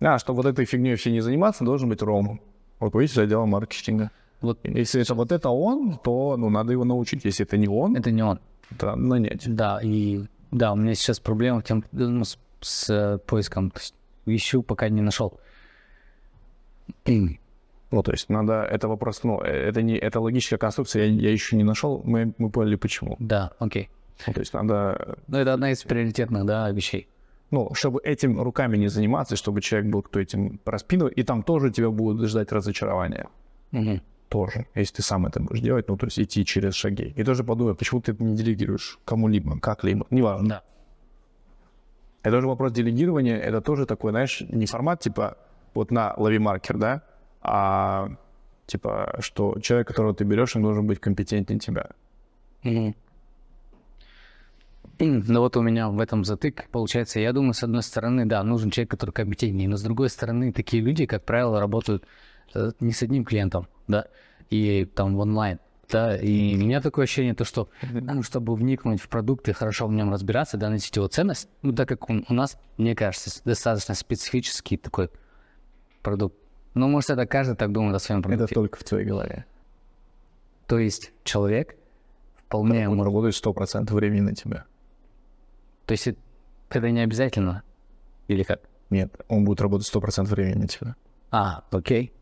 А, 0.00 0.18
чтобы 0.18 0.42
вот 0.42 0.46
этой 0.46 0.64
фигней 0.64 0.96
все 0.96 1.10
не 1.10 1.20
заниматься, 1.20 1.64
должен 1.64 1.88
быть 1.88 2.02
Рома. 2.02 2.38
Вот 2.80 2.94
видите, 2.94 3.14
за 3.14 3.22
отделом 3.22 3.50
маркетинга. 3.50 4.10
Вот 4.40 4.58
Если 4.64 5.00
это 5.00 5.14
вот 5.14 5.32
это 5.32 5.48
он, 5.48 5.98
то 6.02 6.36
ну, 6.36 6.50
надо 6.50 6.72
его 6.72 6.84
научить. 6.84 7.24
Если 7.24 7.46
это 7.46 7.56
не 7.56 7.68
он, 7.68 7.96
это 7.96 8.10
не 8.10 8.22
он. 8.22 8.38
то 8.78 8.86
надо 8.86 9.00
нанять. 9.00 9.54
Да, 9.54 9.80
и 9.82 10.24
да, 10.50 10.72
у 10.72 10.76
меня 10.76 10.94
сейчас 10.94 11.20
проблема 11.20 11.62
тем, 11.62 11.84
ну, 11.92 12.24
с, 12.24 12.38
с, 12.60 12.90
э, 12.90 13.18
поиском. 13.18 13.70
То 13.70 13.80
есть 13.80 13.94
ищу, 14.26 14.62
пока 14.62 14.88
не 14.88 15.00
нашел. 15.00 15.40
Ну, 17.04 18.02
то 18.02 18.12
есть 18.12 18.28
надо, 18.28 18.64
это 18.64 18.88
вопрос, 18.88 19.22
ну, 19.22 19.40
э, 19.40 19.46
это 19.46 19.80
не, 19.80 19.96
это 19.96 20.20
логическая 20.20 20.58
конструкция, 20.58 21.04
я, 21.04 21.28
я 21.28 21.30
еще 21.30 21.56
не 21.56 21.64
нашел, 21.64 22.02
мы, 22.04 22.34
мы 22.36 22.50
поняли 22.50 22.76
почему. 22.76 23.16
Да, 23.20 23.52
окей. 23.58 23.88
Ну, 24.26 24.32
то 24.32 24.40
есть 24.40 24.54
надо, 24.54 25.18
Ну, 25.26 25.38
это 25.38 25.52
одна 25.52 25.70
из 25.72 25.82
приоритетных, 25.82 26.44
да, 26.44 26.70
вещей. 26.70 27.08
ну, 27.50 27.70
чтобы 27.74 28.00
этим 28.02 28.40
руками 28.40 28.76
не 28.76 28.88
заниматься, 28.88 29.36
чтобы 29.36 29.60
человек 29.60 29.90
был, 29.90 30.02
кто 30.02 30.20
этим 30.20 30.60
распинывает, 30.64 31.18
и 31.18 31.22
там 31.22 31.42
тоже 31.42 31.70
тебя 31.70 31.90
будут 31.90 32.28
ждать 32.28 32.52
разочарования. 32.52 33.28
Мгм. 33.72 34.00
Тоже, 34.28 34.66
если 34.74 34.96
ты 34.96 35.02
сам 35.02 35.26
это 35.26 35.40
будешь 35.40 35.60
делать, 35.60 35.88
ну, 35.88 35.96
то 35.96 36.06
есть 36.06 36.18
идти 36.18 36.44
через 36.44 36.74
шаги. 36.74 37.12
И 37.16 37.24
тоже 37.24 37.44
подумай, 37.44 37.74
почему 37.74 38.00
ты 38.00 38.12
это 38.12 38.24
не 38.24 38.34
делегируешь 38.34 38.98
кому-либо, 39.04 39.58
как-либо, 39.60 40.06
неважно. 40.10 40.48
Да. 40.48 40.62
Это 42.22 42.36
тоже 42.36 42.48
вопрос 42.48 42.72
делегирования, 42.72 43.38
это 43.38 43.60
тоже 43.60 43.86
такой, 43.86 44.10
знаешь, 44.10 44.42
не 44.48 44.66
формат 44.66 45.00
типа 45.00 45.36
вот 45.74 45.92
на 45.92 46.14
лови 46.16 46.38
маркер, 46.38 46.76
да, 46.76 47.02
а 47.40 48.08
типа, 48.66 49.16
что 49.20 49.60
человек, 49.60 49.86
которого 49.86 50.12
ты 50.12 50.24
берешь, 50.24 50.56
он 50.56 50.62
должен 50.62 50.86
быть 50.86 50.98
компетентнее 50.98 51.60
тебя. 51.60 51.90
Мгм. 52.64 52.96
Ну 54.98 55.40
вот 55.40 55.56
у 55.56 55.62
меня 55.62 55.88
в 55.88 56.00
этом 56.00 56.24
затык. 56.24 56.68
Получается, 56.70 57.20
я 57.20 57.32
думаю, 57.32 57.52
с 57.52 57.62
одной 57.62 57.82
стороны, 57.82 58.24
да, 58.24 58.42
нужен 58.42 58.70
человек, 58.70 58.90
который 58.90 59.10
компетентнее, 59.10 59.68
но 59.68 59.76
с 59.76 59.82
другой 59.82 60.08
стороны, 60.08 60.52
такие 60.52 60.82
люди, 60.82 61.06
как 61.06 61.24
правило, 61.24 61.60
работают 61.60 62.04
э, 62.54 62.72
не 62.80 62.92
с 62.92 63.02
одним 63.02 63.24
клиентом, 63.24 63.68
да, 63.88 64.06
и 64.48 64.86
там 64.86 65.16
в 65.16 65.20
онлайн. 65.20 65.58
Да, 65.88 66.16
и 66.16 66.54
у 66.56 66.58
меня 66.58 66.80
такое 66.80 67.04
ощущение, 67.04 67.34
то, 67.34 67.44
что 67.44 67.68
ну, 67.82 68.22
чтобы 68.22 68.56
вникнуть 68.56 69.00
в 69.00 69.08
продукт 69.08 69.48
и 69.48 69.52
хорошо 69.52 69.86
в 69.86 69.92
нем 69.92 70.10
разбираться, 70.10 70.56
доносить 70.56 70.96
его 70.96 71.06
ценность, 71.06 71.48
ну, 71.62 71.72
так 71.72 71.88
как 71.88 72.10
он, 72.10 72.24
у 72.28 72.34
нас, 72.34 72.58
мне 72.76 72.96
кажется, 72.96 73.30
достаточно 73.44 73.94
специфический 73.94 74.78
такой 74.78 75.10
продукт. 76.02 76.36
Ну, 76.74 76.88
может, 76.88 77.10
это 77.10 77.24
каждый 77.26 77.54
так 77.56 77.70
думает 77.70 77.94
о 77.94 77.98
своем 78.00 78.22
продукте. 78.22 78.44
Это 78.46 78.54
только 78.54 78.78
в 78.78 78.84
твоей 78.84 79.06
голове. 79.06 79.46
То 80.66 80.78
есть 80.78 81.12
человек 81.22 81.76
вполне 82.34 82.88
Он 82.88 83.00
работает 83.00 83.34
100% 83.34 83.92
времени 83.92 84.20
на 84.20 84.34
тебя. 84.34 84.64
То 85.86 85.92
есть 85.92 86.08
это 86.68 86.90
не 86.90 87.00
обязательно? 87.00 87.62
Или 88.28 88.42
как? 88.42 88.60
Нет, 88.90 89.14
он 89.28 89.44
будет 89.44 89.60
работать 89.60 89.92
100% 89.92 90.24
времени 90.24 90.62
на 90.62 90.68
тебя. 90.68 90.96
А, 91.30 91.64
окей. 91.70 92.12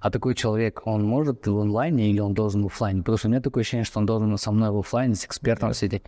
А 0.00 0.10
такой 0.10 0.34
человек, 0.34 0.82
он 0.84 1.04
может 1.04 1.46
в 1.46 1.58
онлайне 1.58 2.10
или 2.10 2.18
он 2.18 2.34
должен 2.34 2.62
в 2.62 2.66
оффлайне? 2.66 3.00
Потому 3.02 3.18
что 3.18 3.28
у 3.28 3.30
меня 3.30 3.40
такое 3.40 3.60
ощущение, 3.62 3.84
что 3.84 4.00
он 4.00 4.06
должен 4.06 4.36
со 4.36 4.50
мной 4.50 4.70
в 4.70 4.78
оффлайне 4.78 5.14
с 5.14 5.24
экспертом 5.24 5.72
сидеть. 5.74 6.02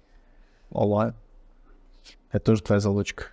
Онлайн. 0.70 1.14
Это 2.32 2.44
тоже 2.44 2.62
твоя 2.62 2.80
залочка. 2.80 3.26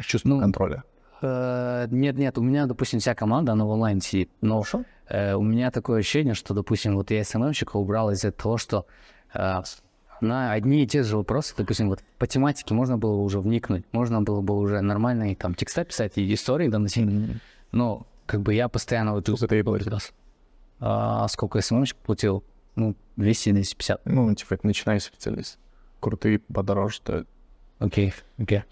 Чувство 0.00 0.30
Ну, 0.30 0.40
контроля. 0.40 0.84
Э, 1.20 1.86
Нет, 1.90 2.16
нет, 2.16 2.38
у 2.38 2.42
меня, 2.42 2.66
допустим, 2.66 2.98
вся 3.00 3.14
команда, 3.14 3.52
она 3.52 3.64
в 3.66 3.68
онлайн 3.68 4.00
сидит. 4.00 4.30
Но 4.40 4.64
э, 5.08 5.34
у 5.34 5.42
меня 5.42 5.70
такое 5.70 6.00
ощущение, 6.00 6.34
что, 6.34 6.54
допустим, 6.54 6.96
вот 6.96 7.10
я 7.10 7.22
СММщика 7.22 7.76
убрал 7.76 8.10
из-за 8.10 8.32
того, 8.32 8.56
что 8.56 8.86
э, 9.34 9.62
на 10.24 10.52
одни 10.52 10.82
и 10.82 10.86
те 10.86 11.02
же 11.02 11.16
вопросы, 11.16 11.54
допустим, 11.56 11.88
вот 11.88 12.00
по 12.18 12.26
тематике 12.26 12.74
можно 12.74 12.98
было 12.98 13.14
уже 13.16 13.40
вникнуть, 13.40 13.84
можно 13.92 14.22
было 14.22 14.40
бы 14.40 14.56
уже 14.56 14.80
нормальные 14.80 15.36
там 15.36 15.54
текста 15.54 15.84
писать 15.84 16.18
и 16.18 16.34
истории 16.34 16.68
доносить. 16.68 17.08
Но 17.72 18.06
как 18.26 18.40
бы 18.42 18.54
я 18.54 18.68
постоянно 18.68 19.12
вот 19.12 19.26
Сколько 19.26 19.48
ты 19.48 19.62
платил? 19.64 19.98
А 20.80 21.26
сколько 21.28 21.60
СММщик 21.60 21.96
платил? 21.98 22.42
Ну, 22.76 22.94
200-250. 23.16 24.00
Ну, 24.04 24.34
типа, 24.34 24.54
это 24.54 24.66
начинающий 24.66 25.06
специалист. 25.06 25.58
Крутые 26.00 26.40
подороже 26.40 26.96
стоят. 26.96 27.28
Окей, 27.78 28.12
окей. 28.38 28.62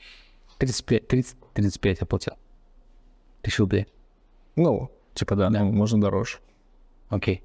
35, 0.58 1.06
30, 1.08 1.36
35 1.54 2.00
я 2.00 2.06
платил. 2.06 2.32
Тысячу 3.42 3.62
рублей. 3.62 3.86
Ну, 4.56 4.90
типа, 5.14 5.36
да, 5.36 5.50
Да. 5.50 5.60
ну, 5.60 5.72
можно 5.72 6.00
дороже. 6.00 6.38
Окей. 7.08 7.42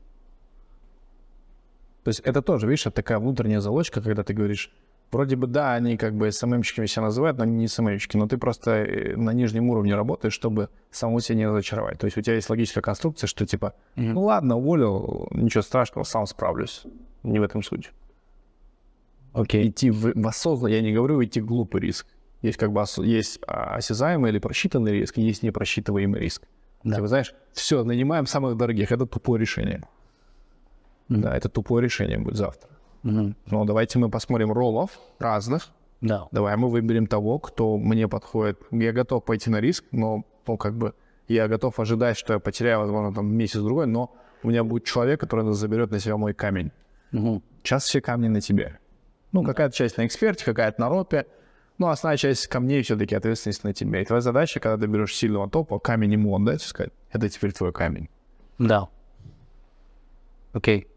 То 2.07 2.09
есть 2.09 2.21
это 2.21 2.41
тоже, 2.41 2.67
видишь, 2.67 2.85
это 2.85 2.95
такая 2.95 3.19
внутренняя 3.19 3.59
залочка, 3.59 4.01
когда 4.01 4.23
ты 4.23 4.33
говоришь, 4.33 4.71
вроде 5.11 5.35
бы, 5.35 5.45
да, 5.45 5.73
они 5.73 5.97
как 5.97 6.15
бы 6.15 6.31
СММщиками 6.31 6.85
себя 6.85 7.01
называют, 7.01 7.37
но 7.37 7.43
они 7.43 7.57
не 7.57 7.67
СММщики, 7.67 8.15
но 8.15 8.29
ты 8.29 8.37
просто 8.37 8.71
э, 8.71 9.17
на 9.17 9.33
нижнем 9.33 9.69
уровне 9.69 9.93
работаешь, 9.93 10.31
чтобы 10.31 10.69
самого 10.89 11.19
себя 11.19 11.39
не 11.39 11.47
разочаровать. 11.47 11.99
То 11.99 12.05
есть 12.05 12.17
у 12.17 12.21
тебя 12.21 12.35
есть 12.35 12.49
логическая 12.49 12.81
конструкция, 12.81 13.27
что 13.27 13.45
типа, 13.45 13.73
ну 13.97 14.21
ладно, 14.21 14.55
уволил, 14.55 15.27
ничего 15.31 15.61
страшного, 15.61 16.05
сам 16.05 16.25
справлюсь. 16.27 16.83
Не 17.23 17.39
в 17.39 17.43
этом 17.43 17.61
суть. 17.61 17.91
Окей. 19.33 19.67
Идти 19.67 19.91
в, 19.91 20.13
в 20.15 20.27
осознанно, 20.29 20.71
я 20.71 20.81
не 20.81 20.93
говорю 20.93 21.21
идти 21.21 21.41
в 21.41 21.45
глупый 21.45 21.81
риск. 21.81 22.07
Есть 22.41 22.57
как 22.57 22.71
бы 22.71 22.79
ос- 22.79 22.99
есть 22.99 23.41
а, 23.45 23.75
осязаемый 23.75 24.31
или 24.31 24.39
просчитанный 24.39 24.93
риск, 24.93 25.17
есть 25.17 25.43
непросчитываемый 25.43 26.21
риск. 26.21 26.43
Да. 26.85 26.95
Типа, 26.95 27.07
знаешь, 27.07 27.35
все, 27.51 27.83
нанимаем 27.83 28.27
самых 28.27 28.55
дорогих, 28.55 28.93
это 28.93 29.05
тупое 29.05 29.41
решение. 29.41 29.83
Да, 31.09 31.35
это 31.35 31.49
тупое 31.49 31.83
решение 31.83 32.17
будет 32.17 32.35
завтра. 32.35 32.69
Мгм. 33.03 33.35
Но 33.45 33.65
давайте 33.65 33.99
мы 33.99 34.09
посмотрим 34.09 34.51
роллов 34.51 34.91
разных. 35.19 35.69
Да. 36.01 36.27
Давай 36.31 36.55
мы 36.57 36.69
выберем 36.69 37.07
того, 37.07 37.39
кто 37.39 37.77
мне 37.77 38.07
подходит. 38.07 38.59
Я 38.71 38.91
готов 38.91 39.23
пойти 39.23 39.49
на 39.49 39.61
риск, 39.61 39.85
но, 39.91 40.23
ну, 40.45 40.57
как 40.57 40.75
бы, 40.75 40.93
я 41.27 41.47
готов 41.47 41.79
ожидать, 41.79 42.17
что 42.17 42.33
я 42.33 42.39
потеряю, 42.39 42.79
возможно, 42.79 43.13
там 43.13 43.33
месяц-другой, 43.33 43.87
но 43.87 44.13
у 44.43 44.49
меня 44.49 44.63
будет 44.63 44.85
человек, 44.85 45.19
который 45.19 45.51
заберет 45.53 45.91
на 45.91 45.99
себя 45.99 46.17
мой 46.17 46.33
камень. 46.33 46.71
Мгм. 47.11 47.41
Сейчас 47.63 47.85
все 47.85 48.01
камни 48.01 48.27
на 48.27 48.41
тебе. 48.41 48.79
Ну, 49.31 49.43
какая-то 49.43 49.75
часть 49.75 49.97
на 49.97 50.05
эксперте, 50.05 50.45
какая-то 50.45 50.79
на 50.79 50.89
ропе. 50.89 51.25
Ну, 51.77 51.87
основная 51.87 52.17
часть 52.17 52.47
камней 52.47 52.81
все-таки 52.81 53.15
ответственность 53.15 53.63
на 53.63 53.73
тебе. 53.73 54.01
И 54.01 54.05
твоя 54.05 54.21
задача, 54.21 54.59
когда 54.59 54.77
ты 54.77 54.91
берешь 54.91 55.15
сильного 55.15 55.49
топа, 55.49 55.79
камень 55.79 56.13
ему 56.13 56.35
отдать, 56.35 56.61
сказать, 56.61 56.91
это 57.11 57.29
теперь 57.29 57.51
твой 57.53 57.71
камень. 57.71 58.09
Да. 58.57 58.87
Окей. 60.53 60.87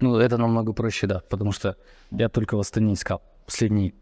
Ну, 0.00 0.16
это 0.16 0.36
намного 0.36 0.72
проще, 0.72 1.06
да, 1.06 1.20
потому 1.28 1.52
что 1.52 1.76
я 2.10 2.28
только 2.28 2.56
в 2.56 2.60
Астане 2.60 2.94
искал. 2.94 3.22
последний, 3.46 3.94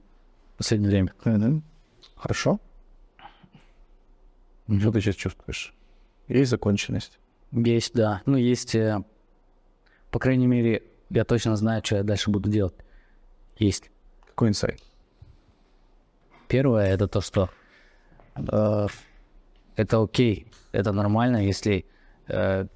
последнее 0.57 0.91
время. 0.91 1.63
Хорошо. 2.17 2.61
Что 4.69 4.93
ты 4.93 5.01
сейчас 5.01 5.15
чувствуешь? 5.15 5.75
Есть 6.29 6.51
законченность? 6.51 7.19
Есть, 7.53 7.95
да. 7.95 8.23
Ну, 8.27 8.37
есть, 8.37 8.75
э, 8.75 9.03
по 10.11 10.19
крайней 10.19 10.47
мере, 10.47 10.83
я 11.11 11.25
точно 11.25 11.57
знаю, 11.57 11.83
что 11.85 11.97
я 11.97 12.03
дальше 12.03 12.31
буду 12.31 12.51
делать. 12.51 12.75
Есть. 13.59 13.91
Какой 14.27 14.49
инсайт? 14.49 14.83
Первое 16.49 16.89
это 16.89 17.09
то, 17.09 17.21
что 17.21 17.49
э, 18.35 18.87
это 19.77 20.03
окей, 20.03 20.47
это 20.73 20.93
нормально, 20.93 21.47
если 21.47 21.87
э, 22.29 22.67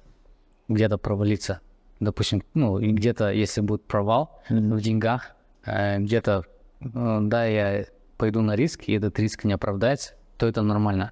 где-то 0.67 0.97
провалиться. 0.97 1.61
Допустим, 2.01 2.43
ну, 2.55 2.79
где-то, 2.79 3.31
если 3.31 3.61
будет 3.61 3.83
провал 3.83 4.41
в 4.49 4.81
деньгах, 4.81 5.35
э, 5.65 5.99
где-то, 5.99 6.45
э, 6.81 7.19
да, 7.21 7.45
я 7.45 7.85
пойду 8.17 8.41
на 8.41 8.55
риск, 8.55 8.85
и 8.87 8.93
этот 8.93 9.19
риск 9.19 9.43
не 9.43 9.53
оправдается, 9.53 10.15
то 10.37 10.47
это 10.47 10.63
нормально. 10.63 11.11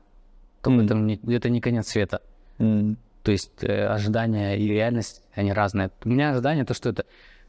То 0.63 0.71
Мгм. 0.71 0.85
это, 0.85 0.93
не, 0.95 1.19
это 1.35 1.49
не 1.49 1.61
конец 1.61 1.87
света. 1.89 2.21
То 2.57 3.31
есть 3.31 3.63
э, 3.63 3.85
ожидания 3.85 4.57
и 4.57 4.67
реальность, 4.67 5.21
они 5.35 5.53
разные. 5.53 5.91
У 6.03 6.09
меня 6.09 6.31
ожидание 6.31 6.65
то, 6.65 6.73
что 6.73 6.89
это 6.89 7.05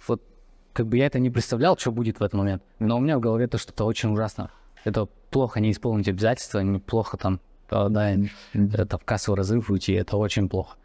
вот 0.07 0.23
как 0.75 0.87
бы 0.87 0.99
я 0.99 1.07
это 1.07 1.19
не 1.19 1.31
представлял, 1.31 1.79
что 1.79 1.93
будет 1.93 2.21
в 2.21 2.23
этот 2.23 2.35
момент, 2.39 2.63
но 2.79 2.99
у 2.99 3.01
меня 3.01 3.17
в 3.17 3.21
голове 3.21 3.47
то, 3.47 3.57
что 3.59 3.73
это 3.73 3.85
очень 3.85 4.11
ужасно. 4.13 4.51
Это 4.85 5.09
плохо 5.31 5.61
не 5.61 5.71
исполнить 5.71 6.09
обязательства, 6.09 6.61
неплохо 6.61 7.17
там, 7.17 7.41
э, 7.71 7.87
да, 7.89 8.15
это 8.53 8.99
в 8.99 9.05
кассовый 9.05 9.39
разрыв 9.39 9.71
уйти, 9.71 9.95
это 9.95 10.19
очень 10.19 10.49
плохо. 10.49 10.77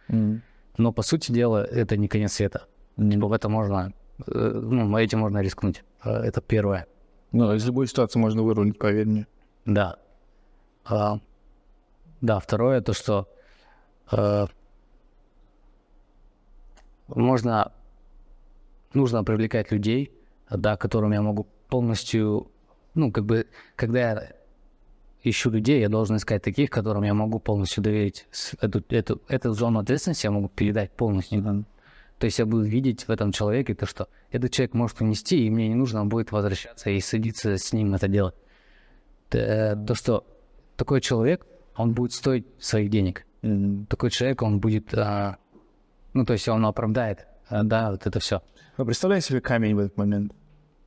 Но 0.77 0.91
по 0.91 1.01
сути 1.01 1.31
дела 1.31 1.63
это 1.63 1.97
не 1.97 2.07
конец 2.07 2.33
света. 2.33 2.67
Типа 2.97 3.27
в 3.27 3.33
это 3.33 3.49
можно, 3.49 3.93
э, 4.27 4.49
ну, 4.63 4.97
этим 4.97 5.19
можно 5.19 5.41
рискнуть. 5.41 5.83
Э, 6.03 6.09
Это 6.11 6.41
первое. 6.41 6.87
Ну, 7.31 7.53
из 7.53 7.65
любой 7.65 7.87
ситуации 7.87 8.19
можно 8.19 8.43
вырулить, 8.43 8.77
поверь 8.77 9.07
мне. 9.07 9.27
Да. 9.65 9.97
А, 10.85 11.19
да, 12.21 12.39
второе, 12.39 12.81
то, 12.81 12.93
что 12.93 13.27
э, 14.11 14.47
можно, 17.07 17.71
нужно 18.93 19.23
привлекать 19.23 19.71
людей, 19.71 20.11
да, 20.49 20.77
которым 20.77 21.11
я 21.11 21.21
могу 21.21 21.47
полностью, 21.69 22.51
ну, 22.93 23.11
как 23.11 23.25
бы, 23.25 23.47
когда 23.75 23.99
я 23.99 24.31
ищу 25.29 25.49
людей, 25.49 25.81
я 25.81 25.89
должен 25.89 26.17
искать 26.17 26.41
таких, 26.43 26.69
которым 26.69 27.03
я 27.03 27.13
могу 27.13 27.39
полностью 27.39 27.83
доверить. 27.83 28.27
Эту, 28.61 28.83
эту, 28.89 29.21
эту 29.27 29.53
зону 29.53 29.79
ответственности 29.79 30.25
я 30.27 30.31
могу 30.31 30.49
передать 30.49 30.91
полностью. 30.91 31.65
То 32.19 32.25
есть 32.25 32.39
я 32.39 32.45
буду 32.45 32.63
видеть 32.63 33.07
в 33.07 33.11
этом 33.11 33.31
человеке 33.31 33.75
то, 33.75 33.85
что 33.85 34.07
этот 34.31 34.51
человек 34.51 34.73
может 34.73 35.01
унести, 35.01 35.45
и 35.45 35.49
мне 35.49 35.67
не 35.67 35.75
нужно 35.75 36.05
будет 36.05 36.31
возвращаться 36.31 36.89
и 36.89 36.99
садиться 37.01 37.57
с 37.57 37.73
ним 37.73 37.93
это 37.93 38.07
делать. 38.07 38.35
Т- 39.29 39.75
То, 39.87 39.95
что 39.95 40.25
такой 40.77 41.01
человек, 41.01 41.45
он 41.75 41.93
будет 41.93 42.13
стоить 42.13 42.45
своих 42.59 42.89
денег. 42.89 43.25
Такой 43.89 44.09
человек, 44.11 44.41
он 44.41 44.59
будет, 44.59 44.93
а, 44.93 45.37
ну, 46.13 46.25
то 46.25 46.33
есть 46.33 46.47
он 46.47 46.65
оправдает, 46.65 47.27
а, 47.49 47.63
да, 47.63 47.91
вот 47.91 48.07
это 48.07 48.19
все. 48.19 48.41
Ну, 48.77 48.85
представляй 48.85 49.21
себе 49.21 49.41
камень 49.41 49.75
в 49.75 49.79
этот 49.79 49.97
момент. 49.97 50.31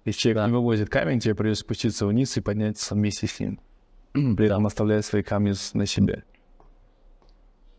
Если 0.05 0.21
человек 0.21 0.37
Да. 0.39 0.47
не 0.47 0.53
вывозит 0.53 0.89
камень, 0.89 1.21
тебе 1.21 1.35
придется 1.35 1.63
спуститься 1.65 2.07
вниз 2.07 2.37
и 2.37 2.41
подняться 2.41 2.95
вместе 2.95 3.27
с 3.27 3.39
ним. 3.39 3.61
При 4.13 4.47
этом 4.47 4.67
оставляя 4.67 5.03
свои 5.03 5.23
камни 5.23 5.55
на 5.75 5.87
себе. 5.87 6.25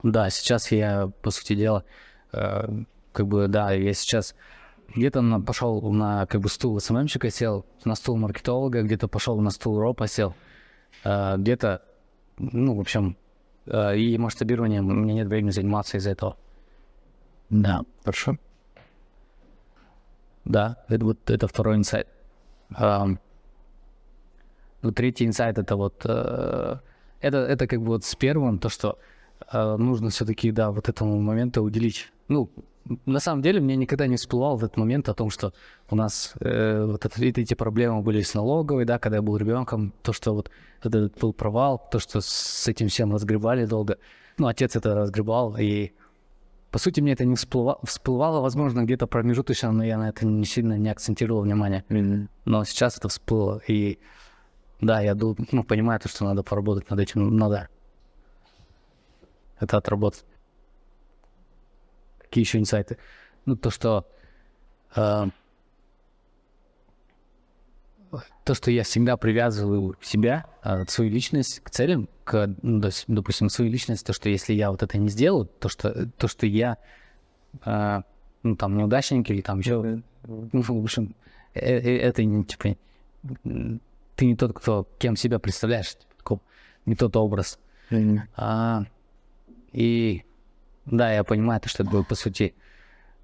Да, 0.04 0.30
сейчас 0.30 0.72
я, 0.72 1.12
по 1.22 1.32
сути 1.32 1.56
дела, 1.56 1.84
э, 2.32 2.68
как 3.12 3.28
бы, 3.28 3.48
да, 3.48 3.72
я 3.72 3.94
сейчас 3.94 4.36
где-то 4.96 5.22
на, 5.22 5.42
пошел 5.42 5.82
на 5.92 6.26
как 6.26 6.42
бы 6.42 6.50
стул 6.50 6.80
СММщика 6.80 7.30
сел, 7.30 7.66
на 7.84 7.96
стул 7.96 8.18
маркетолога, 8.18 8.82
где-то 8.82 9.08
пошел 9.08 9.40
на 9.42 9.50
стул 9.50 9.80
ропа 9.80 10.08
сел, 10.08 10.36
э, 11.04 11.36
где-то, 11.38 11.82
ну, 12.38 12.76
в 12.76 12.80
общем, 12.80 13.18
э, 13.66 13.98
и 13.98 14.18
масштабированием 14.18 14.88
у 14.88 14.94
меня 14.94 15.16
нет 15.16 15.28
времени 15.28 15.52
заниматься 15.52 15.98
из-за 15.98 16.12
этого. 16.12 16.38
Да, 17.50 17.82
Хорошо? 18.04 18.38
да, 20.46 20.78
это 20.88 21.06
вот 21.06 21.30
это 21.30 21.48
второй 21.48 21.76
инсайт. 21.76 22.08
Ну, 22.70 23.18
третий 24.82 25.26
инсайт 25.26 25.58
это 25.58 25.76
вот 25.76 26.02
э, 26.06 26.78
это, 27.22 27.38
это 27.38 27.68
как 27.68 27.80
бы 27.80 27.88
вот 27.88 28.06
с 28.06 28.16
первым, 28.16 28.60
то, 28.60 28.70
что 28.70 28.98
э, 29.52 29.76
нужно 29.78 30.10
все-таки, 30.10 30.52
да, 30.52 30.72
вот 30.72 30.90
этому 30.90 31.20
моменту 31.22 31.62
уделить. 31.62 32.12
Ну, 32.28 32.50
на 33.06 33.20
самом 33.20 33.42
деле, 33.42 33.60
мне 33.60 33.76
никогда 33.76 34.08
не 34.08 34.16
всплывал 34.16 34.58
в 34.58 34.64
этот 34.64 34.78
момент 34.78 35.10
о 35.10 35.14
том, 35.14 35.30
что 35.30 35.54
у 35.90 35.96
нас 35.96 36.34
э, 36.40 36.86
вот 36.86 37.06
это- 37.06 37.24
эти 37.24 37.54
проблемы 37.54 38.02
были 38.02 38.22
с 38.22 38.34
налоговой, 38.34 38.86
да, 38.86 38.98
когда 39.00 39.18
я 39.18 39.22
был 39.22 39.38
ребенком, 39.38 39.94
то, 40.02 40.14
что 40.14 40.34
вот 40.34 40.50
этот 40.84 41.20
был 41.20 41.34
провал, 41.34 41.88
то, 41.92 42.00
что 42.00 42.22
с 42.22 42.68
этим 42.68 42.88
всем 42.88 43.14
разгребали 43.14 43.66
долго. 43.66 43.98
Ну, 44.38 44.48
отец 44.48 44.76
это 44.76 44.96
разгребал, 44.96 45.58
и 45.58 45.92
по 46.72 46.80
сути, 46.80 47.02
мне 47.02 47.14
это 47.14 47.26
не 47.26 47.36
всплывало, 47.36 47.80
всплывало, 47.84 48.42
возможно, 48.42 48.84
где-то 48.84 49.08
промежуточно, 49.08 49.72
но 49.72 49.84
я 49.84 49.98
на 49.98 50.10
это 50.10 50.26
не 50.26 50.46
сильно 50.46 50.78
не 50.78 50.90
акцентировал 50.90 51.42
внимание. 51.42 51.84
Но 52.46 52.64
сейчас 52.64 52.98
это 52.98 53.10
всплыло, 53.10 53.60
и 53.68 53.98
да, 54.82 55.02
я 55.02 55.16
ну, 55.16 55.64
понимаю, 55.64 56.00
то, 56.00 56.10
что 56.10 56.26
надо 56.26 56.44
поработать 56.44 56.90
над 56.90 57.00
этим, 57.00 57.36
надо 57.36 57.70
это 59.60 59.78
отработать. 59.78 60.24
Какие 62.20 62.44
еще 62.44 62.60
инсайты? 62.60 62.98
Ну, 63.46 63.56
то, 63.56 63.72
что 63.72 64.08
э, 64.96 65.26
то, 68.44 68.54
что 68.54 68.72
я 68.72 68.84
всегда 68.84 69.18
привязываю 69.18 69.96
себя, 70.02 70.46
э, 70.64 70.86
свою 70.88 71.12
личность 71.12 71.60
к 71.62 71.70
целям, 71.70 72.08
к, 72.24 72.56
ну, 72.62 72.82
то 72.82 72.90
допустим, 73.08 73.50
свою 73.50 73.72
личность, 73.72 74.06
то, 74.06 74.14
что 74.14 74.30
если 74.30 74.54
я 74.54 74.72
вот 74.72 74.84
это 74.84 74.98
не 74.98 75.10
сделаю, 75.10 75.46
то, 75.46 75.70
что, 75.70 76.08
то, 76.18 76.28
что 76.28 76.46
я, 76.46 76.78
э, 77.66 78.02
ну, 78.44 78.56
там, 78.56 78.78
неудачник 78.78 79.30
или 79.30 79.42
там 79.42 79.60
еще, 79.60 80.02
ну, 80.24 80.62
в 80.62 80.84
общем, 80.84 81.16
э- 81.54 81.60
э- 81.60 81.98
это 82.00 82.24
не, 82.24 82.44
типа, 82.46 82.76
ты 84.20 84.26
не 84.26 84.36
тот, 84.36 84.52
кто, 84.52 84.86
кем 84.98 85.16
себя 85.16 85.40
представляешь, 85.40 85.96
не 86.86 86.94
тот 86.96 87.16
образ. 87.16 87.58
А, 88.36 88.84
и 89.72 90.26
да, 90.86 91.14
я 91.14 91.24
понимаю, 91.24 91.62
то, 91.62 91.70
что 91.70 91.84
это 91.84 91.92
было, 91.94 92.04
по 92.04 92.16
сути, 92.16 92.54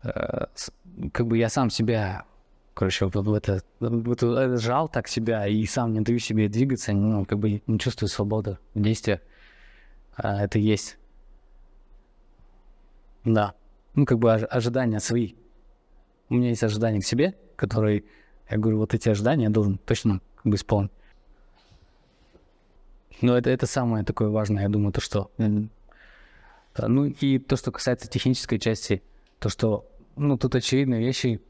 э, 0.04 0.46
как 1.12 1.28
бы 1.28 1.38
я 1.38 1.50
сам 1.50 1.70
себя, 1.70 2.24
короче, 2.74 3.06
вот 3.06 3.16
в 3.16 3.34
это, 3.34 3.62
в 3.82 4.10
это- 4.12 4.40
это 4.40 4.58
сжал 4.58 4.88
так 4.88 5.10
себя 5.10 5.48
и 5.48 5.66
сам 5.66 5.92
не 5.92 6.00
даю 6.00 6.18
себе 6.20 6.48
двигаться, 6.48 6.94
ну, 6.94 7.26
как 7.26 7.40
бы 7.40 7.62
не 7.68 7.78
чувствую 7.78 8.08
свободы 8.08 8.58
в 8.74 8.82
действиях. 8.82 9.20
А, 10.16 10.46
это 10.46 10.60
есть. 10.60 10.98
Да. 13.26 13.54
Ну, 13.96 14.06
как 14.06 14.18
бы 14.20 14.30
ож- 14.30 14.46
ожидания 14.46 15.02
свои. 15.02 15.34
У 16.30 16.36
меня 16.36 16.50
есть 16.50 16.64
ожидания 16.64 17.02
к 17.02 17.06
себе, 17.06 17.34
которые, 17.58 18.06
я 18.50 18.58
говорю, 18.58 18.78
вот 18.78 18.94
эти 18.94 19.10
ожидания 19.10 19.44
я 19.46 19.50
должен 19.50 19.78
точно 19.78 20.22
исполнить. 20.54 20.92
Но 23.22 23.38
это, 23.38 23.50
это 23.50 23.66
самое 23.66 24.04
такое 24.04 24.30
важное, 24.30 24.64
я 24.64 24.70
думаю, 24.70 24.92
то, 24.92 25.02
что 25.02 25.32
да, 25.38 26.88
Ну 26.88 27.06
и 27.06 27.40
то, 27.40 27.56
что 27.56 27.72
касается 27.72 28.10
технической 28.10 28.60
части, 28.60 29.02
то, 29.40 29.50
что, 29.50 29.86
ну, 30.16 30.38
тут 30.38 30.56
очевидные 30.56 31.00
вещи. 31.00 31.42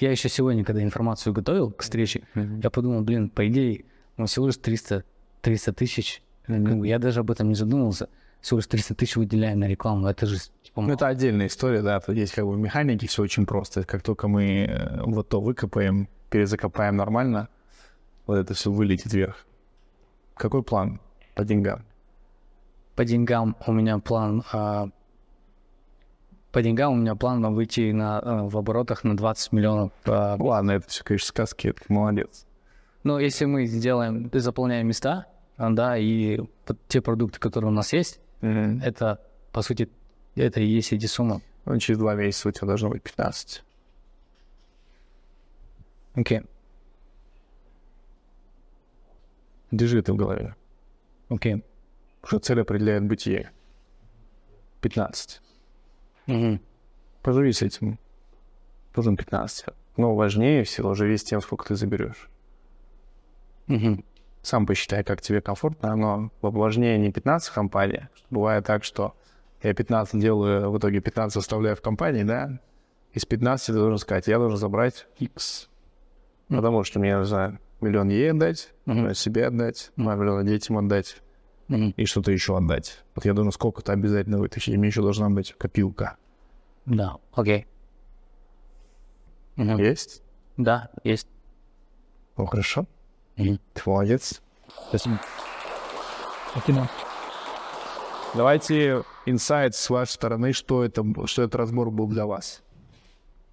Я 0.00 0.10
еще 0.10 0.28
сегодня, 0.28 0.64
когда 0.64 0.82
информацию 0.82 1.32
готовил 1.32 1.70
к 1.70 1.82
встрече, 1.82 2.22
я 2.34 2.70
подумал, 2.70 3.02
блин, 3.02 3.28
по 3.28 3.46
идее, 3.46 3.84
ну, 4.16 4.26
всего 4.26 4.46
лишь 4.46 4.56
300, 4.56 5.04
300 5.42 5.72
тысяч. 5.72 6.22
Бы 6.48 6.86
я 6.88 6.98
даже 6.98 7.20
об 7.20 7.30
этом 7.30 7.48
не 7.48 7.54
задумывался. 7.54 8.08
Всего 8.40 8.58
лишь 8.58 8.66
300 8.66 8.94
тысяч 8.94 9.16
выделяем 9.16 9.60
на 9.60 9.68
рекламу. 9.68 10.08
Это 10.08 10.26
же, 10.26 10.38
типа, 10.62 10.82
Ну, 10.82 10.92
это 10.92 11.06
отдельная 11.06 11.46
история, 11.46 11.82
да. 11.82 12.02
Есть 12.08 12.34
как 12.34 12.44
бы 12.44 12.52
в 12.52 12.58
механике 12.58 13.06
все 13.06 13.22
очень 13.22 13.46
просто. 13.46 13.84
Как 13.84 14.02
только 14.02 14.26
мы 14.26 14.64
э, 14.64 15.02
вот 15.04 15.28
то 15.28 15.40
выкопаем, 15.40 16.08
перезакопаем 16.30 16.96
нормально, 16.96 17.48
вот 18.26 18.36
это 18.36 18.54
все 18.54 18.70
вылетит 18.70 19.12
вверх. 19.12 19.46
Какой 20.34 20.62
план 20.62 21.00
по 21.34 21.44
деньгам? 21.44 21.84
по 22.94 23.04
деньгам 23.04 23.56
у 23.66 23.72
меня 23.72 23.98
план... 23.98 24.42
а, 24.52 24.88
по 26.50 26.62
деньгам 26.62 26.92
у 26.92 26.96
меня 26.96 27.14
план 27.14 27.40
на 27.40 27.50
выйти 27.50 27.92
на, 27.92 28.18
а, 28.18 28.42
в 28.48 28.56
оборотах 28.56 29.04
на 29.04 29.16
20 29.16 29.52
миллионов. 29.52 29.92
а, 30.04 30.36
Ладно, 30.38 30.72
это 30.72 30.88
все, 30.88 31.02
конечно, 31.02 31.26
сказки, 31.26 31.72
ты 31.72 31.92
молодец. 31.92 32.46
Но 33.04 33.18
если 33.18 33.46
мы 33.46 33.66
сделаем, 33.66 34.30
заполняем 34.32 34.86
места, 34.86 35.26
а, 35.56 35.70
да, 35.70 35.96
и 35.96 36.40
те 36.88 37.00
продукты, 37.00 37.40
которые 37.40 37.70
у 37.70 37.74
нас 37.74 37.92
есть, 37.92 38.20
это, 38.40 39.20
по 39.52 39.62
сути, 39.62 39.88
это 40.34 40.60
и 40.60 40.66
есть 40.66 40.92
эти 40.92 41.06
суммы. 41.06 41.40
Ну, 41.64 41.78
через 41.78 41.98
два 41.98 42.14
месяца 42.14 42.48
у 42.48 42.52
тебя 42.52 42.66
должно 42.66 42.90
быть 42.90 43.02
15. 43.02 43.62
Окей, 46.14 46.42
Держи 49.72 49.98
это 49.98 50.12
в 50.12 50.16
голове. 50.16 50.54
окей. 51.28 51.64
Потому 52.20 52.40
что 52.40 52.46
цель 52.46 52.60
определяет 52.60 53.04
бытие. 53.04 53.50
15. 54.80 55.40
Мгм. 56.26 56.60
Поживи 57.22 57.52
с 57.52 57.62
этим. 57.62 57.98
Должен 58.94 59.16
15. 59.16 59.66
Но 59.96 60.14
важнее 60.14 60.62
всего 60.62 60.94
живи 60.94 61.16
с 61.16 61.24
тем, 61.24 61.40
сколько 61.40 61.66
ты 61.66 61.74
заберешь. 61.74 62.28
Мгм. 63.66 64.04
Сам 64.42 64.66
посчитай, 64.66 65.02
как 65.02 65.20
тебе 65.20 65.40
комфортно. 65.40 65.96
Но 65.96 66.30
важнее 66.42 66.98
не 66.98 67.10
15 67.10 67.50
в 67.50 67.54
компании. 67.54 68.08
Бывает 68.30 68.64
так, 68.64 68.84
что 68.84 69.16
я 69.62 69.74
15 69.74 70.20
делаю, 70.20 70.70
в 70.70 70.78
итоге 70.78 71.00
15 71.00 71.36
оставляю 71.38 71.76
в 71.76 71.80
компании, 71.80 72.24
да? 72.24 72.60
Из 73.14 73.24
15 73.24 73.66
ты 73.66 73.72
должен 73.72 73.98
сказать, 73.98 74.28
я 74.28 74.38
должен 74.38 74.58
забрать 74.58 75.06
X. 75.18 75.68
Потому 76.48 76.84
что 76.84 77.00
мне 77.00 77.16
нужно 77.16 77.58
миллион 77.82 78.08
ей 78.08 78.30
отдать, 78.30 78.72
Мгм. 78.86 79.14
себе 79.14 79.46
отдать, 79.46 79.90
два 79.96 80.14
миллиона 80.14 80.44
детям 80.44 80.78
отдать 80.78 81.16
Мгм. 81.68 81.94
и 81.96 82.04
что-то 82.04 82.32
еще 82.32 82.56
отдать. 82.56 83.02
Вот 83.14 83.24
я 83.24 83.32
должен 83.34 83.52
сколько-то 83.52 83.92
обязательно 83.92 84.38
вытащить. 84.38 84.76
Мне 84.76 84.88
еще 84.88 85.02
должна 85.02 85.28
быть 85.30 85.54
копилка. 85.58 86.16
Да, 86.86 87.16
окей. 87.32 87.66
Мгм. 89.56 89.78
Есть? 89.78 90.22
Да, 90.56 90.90
есть. 91.04 91.28
Ну, 92.36 92.46
хорошо. 92.46 92.86
Мгм. 93.36 93.58
Ты 93.74 93.82
молодец. 93.86 94.40
Спасибо. 94.88 95.18
Давайте 98.34 99.04
инсайт 99.26 99.74
с 99.74 99.90
вашей 99.90 100.12
стороны, 100.12 100.52
что 100.52 100.84
это, 100.84 101.04
что 101.26 101.42
этот 101.42 101.54
разбор 101.56 101.90
был 101.90 102.06
для 102.08 102.26
вас. 102.26 102.62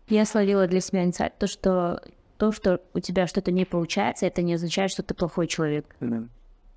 Я 0.07 0.25
словила 0.25 0.67
для 0.67 0.79
себя 0.81 1.03
инсайт, 1.03 1.37
то, 1.37 1.47
что 1.47 2.01
то, 2.39 2.53
что 2.53 2.81
у 2.93 2.99
тебя 3.01 3.27
что-то 3.27 3.51
не 3.51 3.65
получается, 3.65 4.25
это 4.25 4.41
не 4.41 4.53
означает, 4.53 4.91
что 4.91 5.03
ты 5.03 5.13
плохой 5.13 5.45
человек. 5.45 5.93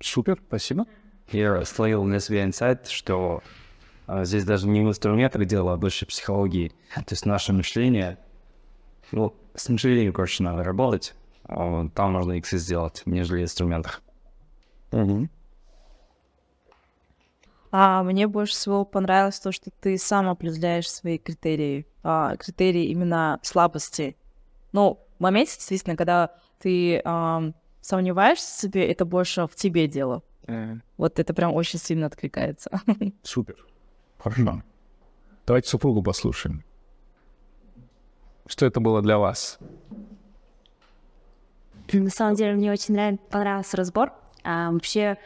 Супер, 0.01 0.37
спасибо. 0.45 0.85
Я 1.31 1.63
словил 1.63 2.03
для 2.03 2.19
себя 2.19 2.43
инсайт, 2.43 2.87
что 2.87 3.41
а, 4.05 4.25
здесь 4.25 4.43
даже 4.43 4.67
не 4.67 4.81
в 4.81 4.89
инструментах 4.89 5.45
дело, 5.45 5.73
а 5.73 5.77
больше 5.77 6.05
психологии. 6.05 6.73
То 6.93 7.05
есть 7.11 7.25
наше 7.25 7.53
мышление, 7.53 8.17
ну, 9.13 9.33
с 9.55 9.69
мышлением, 9.69 10.11
короче, 10.11 10.43
надо 10.43 10.65
работать. 10.65 11.15
а, 11.45 11.87
Там 11.95 12.11
можно 12.11 12.33
иксы 12.33 12.57
сделать, 12.57 13.01
нежели 13.05 13.39
в 13.39 13.43
инструментах. 13.43 14.01
А 17.71 18.03
мне 18.03 18.27
больше 18.27 18.53
всего 18.53 18.83
понравилось 18.83 19.39
то, 19.39 19.53
что 19.53 19.71
ты 19.79 19.97
сам 19.97 20.27
определяешь 20.27 20.91
свои 20.91 21.17
критерии, 21.17 21.87
а, 22.03 22.35
критерии 22.35 22.87
именно 22.87 23.39
слабости. 23.41 24.17
Ну, 24.73 24.99
моменте, 25.23 25.53
действительно, 25.55 25.95
когда 25.95 26.35
ты 26.59 27.01
ам, 27.03 27.55
сомневаешься 27.81 28.45
в 28.45 28.61
себе, 28.61 28.87
это 28.91 29.05
больше 29.05 29.47
в 29.47 29.55
тебе 29.55 29.87
дело. 29.87 30.23
Вот 30.97 31.19
это 31.19 31.33
прям 31.33 31.53
очень 31.53 31.79
сильно 31.79 32.07
откликается. 32.07 32.69
Супер. 33.23 33.55
Хорошо. 34.17 34.61
Давайте 35.45 35.69
супругу 35.69 36.01
послушаем. 36.01 36.63
Что 38.45 38.65
это 38.65 38.79
было 38.79 39.01
для 39.01 39.17
вас? 39.17 39.57
На 41.91 42.09
самом 42.09 42.35
деле 42.35 42.53
мне 42.53 42.71
очень 42.71 42.93
нравится, 42.93 43.25
понравился 43.29 43.77
разбор. 43.77 44.13
А, 44.43 44.71
вообще, 44.71 45.17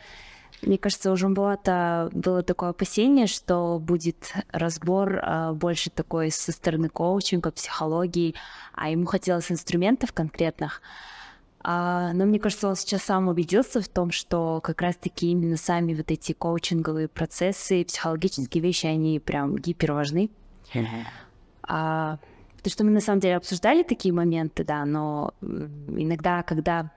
мне 0.62 0.78
кажется, 0.78 1.12
у 1.12 1.16
Жамбулата 1.16 2.10
было 2.14 2.42
такое 2.42 2.70
опасение, 2.70 3.28
что 3.28 3.80
будет 3.80 4.34
разбор 4.50 5.20
а, 5.22 5.54
больше 5.54 5.90
такой 5.90 6.32
со 6.32 6.52
стороны 6.52 6.90
коучинга, 6.90 7.52
психологии, 7.52 8.34
а 8.74 8.90
ему 8.90 9.06
хотелось 9.06 9.52
инструментов 9.52 10.14
конкретных. 10.14 10.82
А, 11.62 12.14
но 12.14 12.26
мне 12.26 12.40
кажется, 12.40 12.70
он 12.70 12.76
сейчас 12.76 13.04
сам 13.04 13.28
убедился 13.28 13.82
в 13.82 13.88
том, 13.88 14.12
что 14.12 14.60
как 14.64 14.82
раз-таки 14.82 15.32
именно 15.32 15.58
сами 15.58 15.94
вот 15.94 16.10
эти 16.10 16.34
коучинговые 16.34 17.08
процессы, 17.08 17.84
психологические 17.86 18.64
вещи, 18.64 18.88
они 18.88 19.20
прям 19.20 19.58
гипер 19.58 19.94
важны. 19.94 20.30
А, 21.64 22.18
потому 22.56 22.72
что 22.72 22.84
мы 22.84 22.92
на 22.92 23.02
самом 23.02 23.20
деле 23.20 23.36
обсуждали 23.36 23.84
такие 23.84 24.14
моменты, 24.14 24.64
да, 24.64 24.86
но 24.86 25.34
иногда, 25.42 26.42
когда 26.44 26.92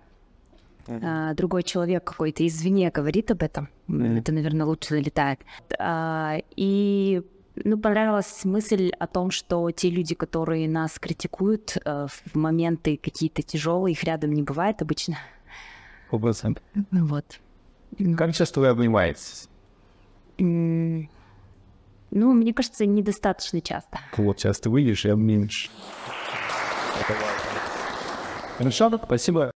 а, 0.89 1.35
другой 1.35 1.63
человек 1.63 2.05
какой-то 2.05 2.47
извне 2.47 2.91
говорит 2.91 3.31
об 3.31 3.43
этом, 3.43 3.69
м, 3.89 4.17
это, 4.19 4.33
наверное, 4.33 4.67
лучше 4.67 4.91
залетает. 4.91 5.41
А, 5.79 6.39
и 6.57 7.23
ну, 7.57 7.79
понравилась 7.79 8.45
мысль 8.45 8.91
о 8.99 9.07
том, 9.07 9.31
что 9.31 9.71
те 9.71 9.91
люди, 9.91 10.15
которые 10.15 10.69
нас 10.69 10.99
критикуют 10.99 11.77
э, 11.85 12.07
в 12.09 12.35
моменты 12.35 12.97
какие-то 12.97 13.43
тяжелые, 13.43 13.93
их 13.93 14.05
рядом 14.05 14.33
не 14.33 14.43
бывает 14.43 14.81
обычно. 14.83 15.19
Ну 16.91 17.07
Вот. 17.07 17.25
Как 18.17 18.33
часто 18.35 18.61
вы 18.61 18.69
обнимаетесь? 18.69 19.49
М, 20.39 21.09
Ну, 22.13 22.33
мне 22.33 22.53
кажется, 22.55 22.87
недостаточно 22.87 23.61
часто. 23.61 23.99
Вот, 24.17 24.41
сейчас 24.41 24.59
ты 24.61 24.71
выйдешь 24.71 25.05
и 25.05 25.11
обнимешь. 25.11 25.71
Хорошо, 28.59 28.99
спасибо. 29.05 29.51